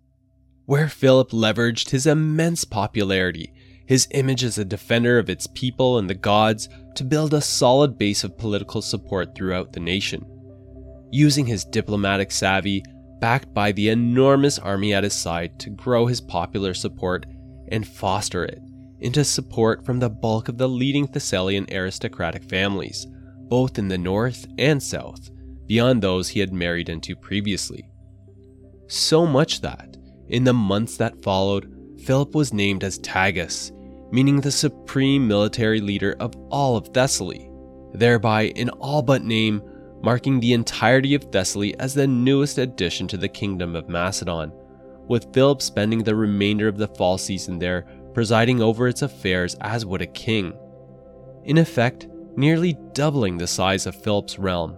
Where 0.65 0.89
Philip 0.89 1.31
leveraged 1.31 1.89
his 1.89 2.07
immense 2.07 2.65
popularity 2.65 3.53
his 3.85 4.07
image 4.11 4.43
as 4.43 4.57
a 4.57 4.65
defender 4.65 5.19
of 5.19 5.29
its 5.29 5.47
people 5.47 5.97
and 5.97 6.09
the 6.09 6.15
gods 6.15 6.67
to 6.95 7.03
build 7.03 7.33
a 7.33 7.41
solid 7.41 7.97
base 7.97 8.23
of 8.23 8.37
political 8.37 8.81
support 8.81 9.35
throughout 9.35 9.73
the 9.73 9.79
nation. 9.79 10.25
Using 11.11 11.45
his 11.45 11.65
diplomatic 11.65 12.31
savvy, 12.31 12.83
backed 13.19 13.53
by 13.53 13.71
the 13.71 13.89
enormous 13.89 14.57
army 14.59 14.93
at 14.93 15.03
his 15.03 15.13
side, 15.13 15.59
to 15.59 15.69
grow 15.69 16.07
his 16.07 16.19
popular 16.19 16.73
support 16.73 17.25
and 17.69 17.87
foster 17.87 18.43
it 18.43 18.59
into 19.01 19.23
support 19.23 19.85
from 19.85 19.99
the 19.99 20.09
bulk 20.09 20.47
of 20.47 20.57
the 20.57 20.69
leading 20.69 21.05
Thessalian 21.05 21.67
aristocratic 21.71 22.43
families, 22.43 23.05
both 23.49 23.77
in 23.77 23.87
the 23.87 23.97
north 23.97 24.47
and 24.57 24.81
south, 24.81 25.29
beyond 25.67 26.01
those 26.01 26.29
he 26.29 26.39
had 26.39 26.53
married 26.53 26.89
into 26.89 27.15
previously. 27.15 27.87
So 28.87 29.27
much 29.27 29.61
that, 29.61 29.97
in 30.29 30.43
the 30.43 30.53
months 30.53 30.97
that 30.97 31.21
followed, 31.23 31.71
Philip 32.03 32.35
was 32.35 32.53
named 32.53 32.83
as 32.83 32.99
Tagus 32.99 33.71
meaning 34.11 34.39
the 34.39 34.51
supreme 34.51 35.27
military 35.27 35.81
leader 35.81 36.15
of 36.19 36.33
all 36.49 36.77
of 36.77 36.87
Thessaly, 36.93 37.49
thereby, 37.93 38.43
in 38.43 38.69
all 38.69 39.01
but 39.01 39.23
name, 39.23 39.61
marking 40.01 40.39
the 40.39 40.53
entirety 40.53 41.15
of 41.15 41.31
Thessaly 41.31 41.77
as 41.79 41.93
the 41.93 42.07
newest 42.07 42.57
addition 42.57 43.07
to 43.09 43.17
the 43.17 43.27
kingdom 43.27 43.75
of 43.75 43.89
Macedon, 43.89 44.51
with 45.07 45.33
Philip 45.33 45.61
spending 45.61 46.03
the 46.03 46.15
remainder 46.15 46.67
of 46.67 46.77
the 46.77 46.87
fall 46.87 47.17
season 47.17 47.59
there, 47.59 47.85
presiding 48.13 48.61
over 48.61 48.87
its 48.87 49.01
affairs 49.01 49.55
as 49.61 49.85
would 49.85 50.01
a 50.01 50.07
king. 50.07 50.53
In 51.43 51.57
effect, 51.57 52.07
nearly 52.37 52.77
doubling 52.93 53.37
the 53.37 53.47
size 53.47 53.85
of 53.85 54.01
Philip's 54.01 54.39
realm, 54.39 54.77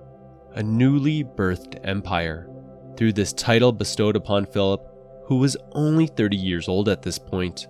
a 0.54 0.64
newly 0.64 1.24
birthed 1.24 1.80
empire, 1.84 2.50
through 2.98 3.14
this 3.14 3.34
title 3.34 3.72
bestowed 3.72 4.16
upon 4.16 4.46
Philip, 4.48 4.82
who 5.28 5.36
was 5.36 5.58
only 5.74 6.08
30 6.08 6.38
years 6.38 6.68
old 6.68 6.88
at 6.88 7.02
this 7.02 7.20
point, 7.20 7.68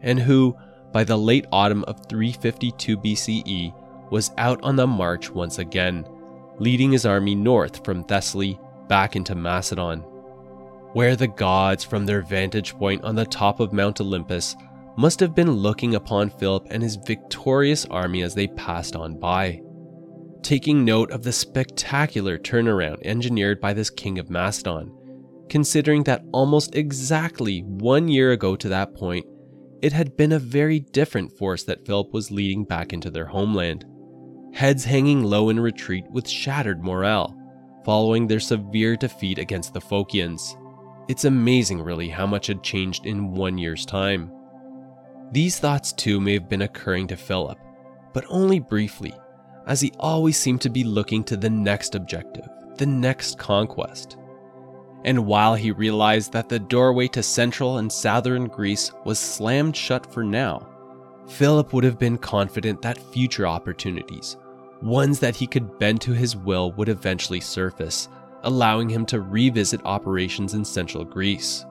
and 0.00 0.18
who, 0.18 0.56
by 0.92 1.02
the 1.04 1.16
late 1.16 1.46
autumn 1.50 1.84
of 1.84 2.06
352 2.08 2.96
BCE, 2.98 4.10
was 4.10 4.30
out 4.38 4.62
on 4.62 4.76
the 4.76 4.86
march 4.86 5.30
once 5.30 5.58
again, 5.58 6.06
leading 6.58 6.92
his 6.92 7.04
army 7.04 7.34
north 7.34 7.84
from 7.84 8.04
Thessaly 8.04 8.58
back 8.88 9.16
into 9.16 9.34
Macedon, 9.34 10.00
where 10.92 11.16
the 11.16 11.28
gods, 11.28 11.84
from 11.84 12.06
their 12.06 12.22
vantage 12.22 12.74
point 12.74 13.02
on 13.02 13.16
the 13.16 13.26
top 13.26 13.58
of 13.58 13.72
Mount 13.72 14.00
Olympus, 14.00 14.54
must 14.96 15.18
have 15.20 15.34
been 15.34 15.50
looking 15.50 15.96
upon 15.96 16.30
Philip 16.30 16.66
and 16.70 16.82
his 16.82 16.96
victorious 16.96 17.86
army 17.86 18.22
as 18.22 18.34
they 18.34 18.46
passed 18.48 18.94
on 18.94 19.18
by. 19.18 19.60
Taking 20.42 20.84
note 20.84 21.10
of 21.10 21.22
the 21.22 21.32
spectacular 21.32 22.38
turnaround 22.38 22.98
engineered 23.04 23.60
by 23.60 23.72
this 23.72 23.90
king 23.90 24.18
of 24.18 24.30
Macedon, 24.30 24.92
considering 25.50 26.04
that 26.04 26.24
almost 26.32 26.74
exactly 26.74 27.60
one 27.60 28.08
year 28.08 28.32
ago 28.32 28.56
to 28.56 28.68
that 28.68 28.94
point, 28.94 29.26
it 29.82 29.92
had 29.92 30.16
been 30.16 30.32
a 30.32 30.38
very 30.38 30.80
different 30.80 31.36
force 31.36 31.64
that 31.64 31.84
Philip 31.86 32.12
was 32.12 32.30
leading 32.30 32.64
back 32.64 32.92
into 32.92 33.10
their 33.10 33.26
homeland. 33.26 33.84
Heads 34.54 34.84
hanging 34.84 35.24
low 35.24 35.48
in 35.48 35.58
retreat 35.58 36.04
with 36.10 36.28
shattered 36.28 36.82
morale, 36.82 37.36
following 37.84 38.26
their 38.26 38.40
severe 38.40 38.96
defeat 38.96 39.38
against 39.38 39.74
the 39.74 39.80
Phocians. 39.80 40.56
It's 41.08 41.24
amazing, 41.24 41.82
really, 41.82 42.08
how 42.08 42.26
much 42.26 42.46
had 42.46 42.62
changed 42.62 43.06
in 43.06 43.32
one 43.32 43.58
year's 43.58 43.84
time. 43.84 44.30
These 45.32 45.58
thoughts, 45.58 45.92
too, 45.92 46.20
may 46.20 46.34
have 46.34 46.48
been 46.48 46.62
occurring 46.62 47.08
to 47.08 47.16
Philip, 47.16 47.58
but 48.12 48.24
only 48.28 48.60
briefly, 48.60 49.14
as 49.66 49.80
he 49.80 49.92
always 49.98 50.36
seemed 50.36 50.60
to 50.60 50.70
be 50.70 50.84
looking 50.84 51.24
to 51.24 51.36
the 51.36 51.50
next 51.50 51.94
objective, 51.94 52.46
the 52.76 52.86
next 52.86 53.38
conquest. 53.38 54.16
And 55.04 55.26
while 55.26 55.54
he 55.54 55.70
realized 55.70 56.32
that 56.32 56.48
the 56.48 56.58
doorway 56.58 57.08
to 57.08 57.22
central 57.22 57.78
and 57.78 57.90
southern 57.90 58.48
Greece 58.48 58.92
was 59.04 59.18
slammed 59.18 59.74
shut 59.74 60.12
for 60.12 60.22
now, 60.22 60.68
Philip 61.26 61.72
would 61.72 61.84
have 61.84 61.98
been 61.98 62.18
confident 62.18 62.82
that 62.82 62.98
future 63.12 63.46
opportunities, 63.46 64.36
ones 64.82 65.18
that 65.20 65.36
he 65.36 65.46
could 65.46 65.78
bend 65.78 66.00
to 66.02 66.12
his 66.12 66.36
will, 66.36 66.72
would 66.72 66.88
eventually 66.88 67.40
surface, 67.40 68.08
allowing 68.42 68.88
him 68.88 69.06
to 69.06 69.20
revisit 69.20 69.80
operations 69.84 70.54
in 70.54 70.64
central 70.64 71.04
Greece. 71.04 71.64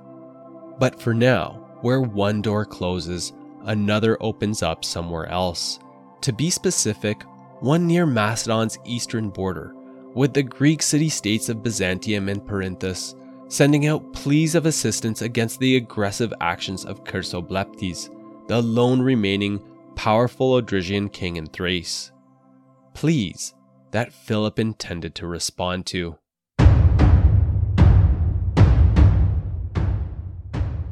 But 0.79 0.99
for 0.99 1.13
now, 1.13 1.67
where 1.81 2.01
one 2.01 2.41
door 2.41 2.65
closes, 2.65 3.33
another 3.63 4.17
opens 4.21 4.63
up 4.63 4.85
somewhere 4.85 5.27
else. 5.27 5.79
To 6.21 6.33
be 6.33 6.49
specific, 6.49 7.23
one 7.59 7.85
near 7.85 8.05
Macedon's 8.05 8.79
eastern 8.85 9.29
border, 9.29 9.75
with 10.15 10.33
the 10.33 10.43
Greek 10.43 10.81
city 10.81 11.09
states 11.09 11.49
of 11.49 11.61
Byzantium 11.61 12.29
and 12.29 12.45
Perinthus 12.45 13.15
sending 13.49 13.87
out 13.87 14.13
pleas 14.13 14.53
of 14.53 14.67
assistance 14.67 15.23
against 15.23 15.59
the 15.59 15.75
aggressive 15.75 16.31
actions 16.39 16.85
of 16.85 17.03
Chersobleptes, 17.03 18.09
the 18.47 18.61
lone 18.61 19.01
remaining 19.01 19.59
powerful 19.95 20.61
Odrysian 20.61 21.11
king 21.11 21.35
in 21.35 21.47
Thrace. 21.47 22.11
Pleas 22.93 23.55
that 23.91 24.13
Philip 24.13 24.59
intended 24.59 25.15
to 25.15 25.27
respond 25.27 25.87
to. 25.87 26.15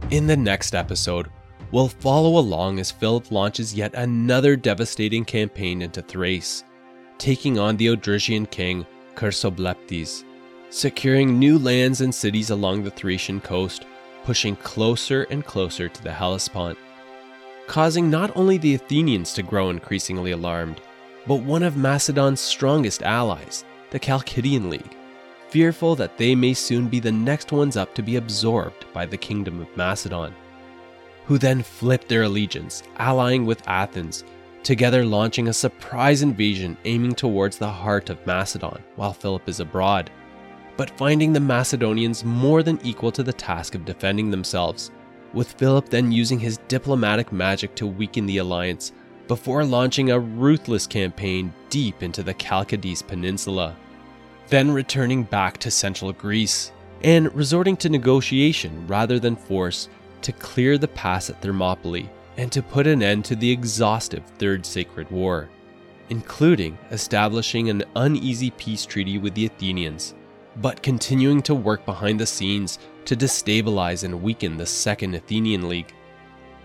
In 0.09 0.25
the 0.25 0.38
next 0.38 0.73
episode, 0.73 1.29
we'll 1.71 1.89
follow 1.89 2.39
along 2.39 2.79
as 2.79 2.89
Philip 2.91 3.29
launches 3.29 3.75
yet 3.75 3.93
another 3.93 4.55
devastating 4.55 5.25
campaign 5.25 5.84
into 5.84 6.01
Thrace, 6.01 6.63
taking 7.19 7.59
on 7.59 7.77
the 7.77 7.88
Odrysian 7.88 8.49
king 8.49 8.85
Chersobleptes 9.15 10.23
securing 10.69 11.39
new 11.39 11.57
lands 11.57 12.02
and 12.02 12.14
cities 12.14 12.49
along 12.49 12.84
the 12.84 12.91
Thracian 12.91 13.39
coast, 13.39 13.85
pushing 14.23 14.56
closer 14.57 15.23
and 15.30 15.45
closer 15.45 15.88
to 15.88 16.03
the 16.03 16.11
Hellespont, 16.11 16.77
causing 17.68 18.10
not 18.10 18.35
only 18.35 18.57
the 18.57 18.76
Athenians 18.76 19.34
to 19.34 19.44
grow 19.44 19.69
increasingly 19.69 20.31
alarmed, 20.31 20.81
but 21.26 21.44
one 21.44 21.64
of 21.64 21.77
Macedon's 21.77 22.39
strongest 22.39 23.03
allies, 23.03 23.64
the 23.91 23.99
Chalcidian 23.99 24.69
League, 24.69 24.95
fearful 25.49 25.95
that 25.95 26.18
they 26.18 26.35
may 26.35 26.53
soon 26.53 26.88
be 26.88 26.99
the 26.99 27.11
next 27.11 27.52
ones 27.52 27.77
up 27.77 27.94
to 27.95 28.02
be 28.02 28.18
absorbed 28.18 28.85
by 28.94 29.06
the 29.06 29.18
kingdom 29.18 29.61
of 29.61 29.77
Macedon, 29.77 30.34
who 31.26 31.38
then 31.38 31.61
flipped 31.61 32.07
their 32.07 32.23
allegiance, 32.23 32.84
allying 32.98 33.45
with 33.45 33.68
Athens, 33.68 34.23
together 34.64 35.06
launching 35.06 35.48
a 35.48 35.53
surprise 35.53 36.22
invasion 36.22 36.77
aiming 36.84 37.15
towards 37.15 37.57
the 37.57 37.69
heart 37.69 38.10
of 38.10 38.26
Macedon 38.26 38.84
while 38.98 39.14
Philip 39.14 39.48
is 39.48 39.61
abroad 39.61 40.10
but 40.77 40.91
finding 40.91 41.33
the 41.33 41.39
Macedonians 41.39 42.23
more 42.23 42.61
than 42.61 42.79
equal 42.83 43.11
to 43.11 43.23
the 43.23 43.33
task 43.33 43.73
of 43.75 43.83
defending 43.83 44.29
themselves, 44.29 44.91
with 45.33 45.53
Philip 45.53 45.89
then 45.89 46.11
using 46.11 46.39
his 46.39 46.59
diplomatic 46.67 47.31
magic 47.31 47.75
to 47.75 47.87
weaken 47.87 48.25
the 48.27 48.37
alliance 48.37 48.93
before 49.27 49.65
launching 49.65 50.11
a 50.11 50.19
ruthless 50.19 50.87
campaign 50.87 51.53
deep 51.69 52.01
into 52.01 52.23
the 52.23 52.33
Chalcidice 52.35 53.05
Peninsula. 53.05 53.75
Then 54.47 54.71
returning 54.71 55.23
back 55.23 55.57
to 55.57 55.71
central 55.71 56.13
Greece 56.13 56.71
and 57.03 57.33
resorting 57.35 57.75
to 57.77 57.89
negotiation 57.89 58.87
rather 58.87 59.19
than 59.19 59.35
force 59.35 59.89
to 60.21 60.31
clear 60.31 60.77
the 60.77 60.87
pass 60.87 61.29
at 61.29 61.41
Thermopylae 61.41 62.09
and 62.37 62.51
to 62.51 62.61
put 62.61 62.87
an 62.87 63.03
end 63.03 63.25
to 63.25 63.35
the 63.35 63.51
exhaustive 63.51 64.23
Third 64.37 64.65
Sacred 64.65 65.09
War, 65.11 65.49
including 66.09 66.77
establishing 66.91 67.69
an 67.69 67.83
uneasy 67.95 68.51
peace 68.51 68.85
treaty 68.85 69.17
with 69.17 69.33
the 69.33 69.47
Athenians 69.47 70.15
but 70.61 70.81
continuing 70.84 71.41
to 71.43 71.55
work 71.55 71.85
behind 71.85 72.19
the 72.19 72.25
scenes 72.25 72.79
to 73.05 73.15
destabilize 73.15 74.03
and 74.03 74.21
weaken 74.21 74.57
the 74.57 74.65
Second 74.65 75.15
Athenian 75.15 75.69
League. 75.69 75.93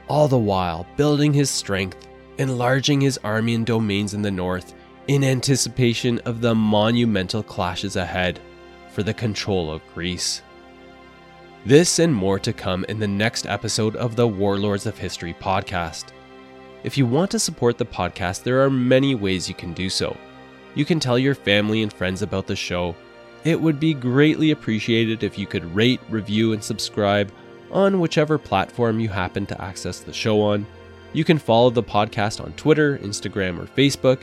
all 0.08 0.28
the 0.28 0.38
while 0.38 0.86
building 0.96 1.32
his 1.32 1.50
strength, 1.50 2.08
enlarging 2.38 3.00
his 3.00 3.18
army 3.24 3.54
and 3.54 3.64
domains 3.66 4.14
in 4.14 4.22
the 4.22 4.30
north 4.30 4.74
in 5.08 5.24
anticipation 5.24 6.18
of 6.20 6.40
the 6.40 6.54
monumental 6.54 7.42
clashes 7.42 7.96
ahead 7.96 8.38
for 8.90 9.02
the 9.02 9.14
control 9.14 9.70
of 9.70 9.80
Greece. 9.94 10.42
This 11.64 11.98
and 11.98 12.12
more 12.14 12.38
to 12.40 12.52
come 12.52 12.84
in 12.88 12.98
the 12.98 13.08
next 13.08 13.46
episode 13.46 13.96
of 13.96 14.16
the 14.16 14.26
Warlords 14.26 14.86
of 14.86 14.98
History 14.98 15.34
podcast. 15.34 16.06
If 16.84 16.98
you 16.98 17.06
want 17.06 17.30
to 17.30 17.38
support 17.38 17.78
the 17.78 17.86
podcast, 17.86 18.42
there 18.42 18.62
are 18.62 18.70
many 18.70 19.14
ways 19.14 19.48
you 19.48 19.54
can 19.54 19.72
do 19.72 19.88
so. 19.88 20.16
You 20.74 20.84
can 20.84 20.98
tell 20.98 21.18
your 21.18 21.34
family 21.36 21.82
and 21.82 21.92
friends 21.92 22.22
about 22.22 22.46
the 22.46 22.56
show. 22.56 22.96
It 23.44 23.60
would 23.60 23.80
be 23.80 23.94
greatly 23.94 24.52
appreciated 24.52 25.22
if 25.22 25.36
you 25.36 25.46
could 25.46 25.74
rate, 25.74 26.00
review, 26.08 26.52
and 26.52 26.62
subscribe 26.62 27.32
on 27.70 28.00
whichever 28.00 28.38
platform 28.38 29.00
you 29.00 29.08
happen 29.08 29.46
to 29.46 29.60
access 29.60 30.00
the 30.00 30.12
show 30.12 30.40
on. 30.42 30.66
You 31.12 31.24
can 31.24 31.38
follow 31.38 31.70
the 31.70 31.82
podcast 31.82 32.42
on 32.42 32.52
Twitter, 32.52 32.98
Instagram, 32.98 33.58
or 33.58 33.66
Facebook. 33.66 34.20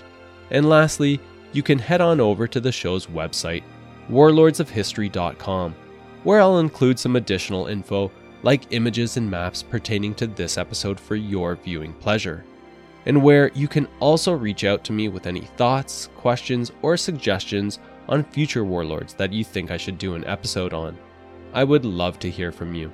And 0.52 0.70
lastly, 0.70 1.20
you 1.52 1.64
can 1.64 1.80
head 1.80 2.02
on 2.02 2.20
over 2.20 2.48
to 2.48 2.60
the 2.60 2.72
show's 2.72 3.08
website, 3.08 3.64
warlordsofhistory.com, 4.10 5.76
where 6.24 6.42
I'll 6.42 6.60
include 6.60 7.00
some 7.00 7.16
additional 7.16 7.68
info 7.68 8.12
like 8.44 8.72
images 8.72 9.18
and 9.18 9.30
maps 9.30 9.62
pertaining 9.62 10.16
to 10.16 10.28
this 10.28 10.58
episode 10.58 11.00
for 11.00 11.16
your 11.16 11.56
viewing 11.56 11.94
pleasure, 11.94 12.46
and 13.06 13.22
where 13.22 13.50
you 13.50 13.68
can 13.68 13.88
also 14.00 14.34
reach 14.34 14.64
out 14.64 14.84
to 14.86 14.94
me 14.94 15.10
with 15.10 15.28
any 15.28 15.42
thoughts, 15.42 16.10
questions, 16.16 16.72
or 16.82 16.96
suggestions 16.96 17.80
on 18.10 18.24
future 18.24 18.66
warlords 18.66 19.14
that 19.14 19.32
you 19.32 19.44
think 19.44 19.72
I 19.72 19.78
should 19.78 19.98
do 19.98 20.16
an 20.16 20.26
episode 20.26 20.74
on. 20.74 20.98
I 21.54 21.64
would 21.64 21.86
love 21.86 22.20
to 22.20 22.30
hear 22.30 22.52
from 22.52 22.74
you. 22.74 22.92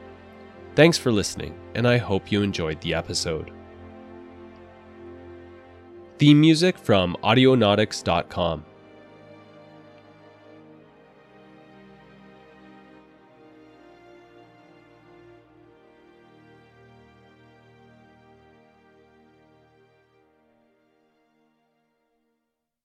Thanks 0.75 0.97
for 0.97 1.11
listening, 1.11 1.57
and 1.73 1.87
I 1.87 1.97
hope 1.97 2.31
you 2.31 2.41
enjoyed 2.41 2.79
the 2.81 2.93
episode. 2.93 3.51
Theme 6.19 6.39
music 6.39 6.77
from 6.77 7.17
Audionautix.com. 7.23 8.65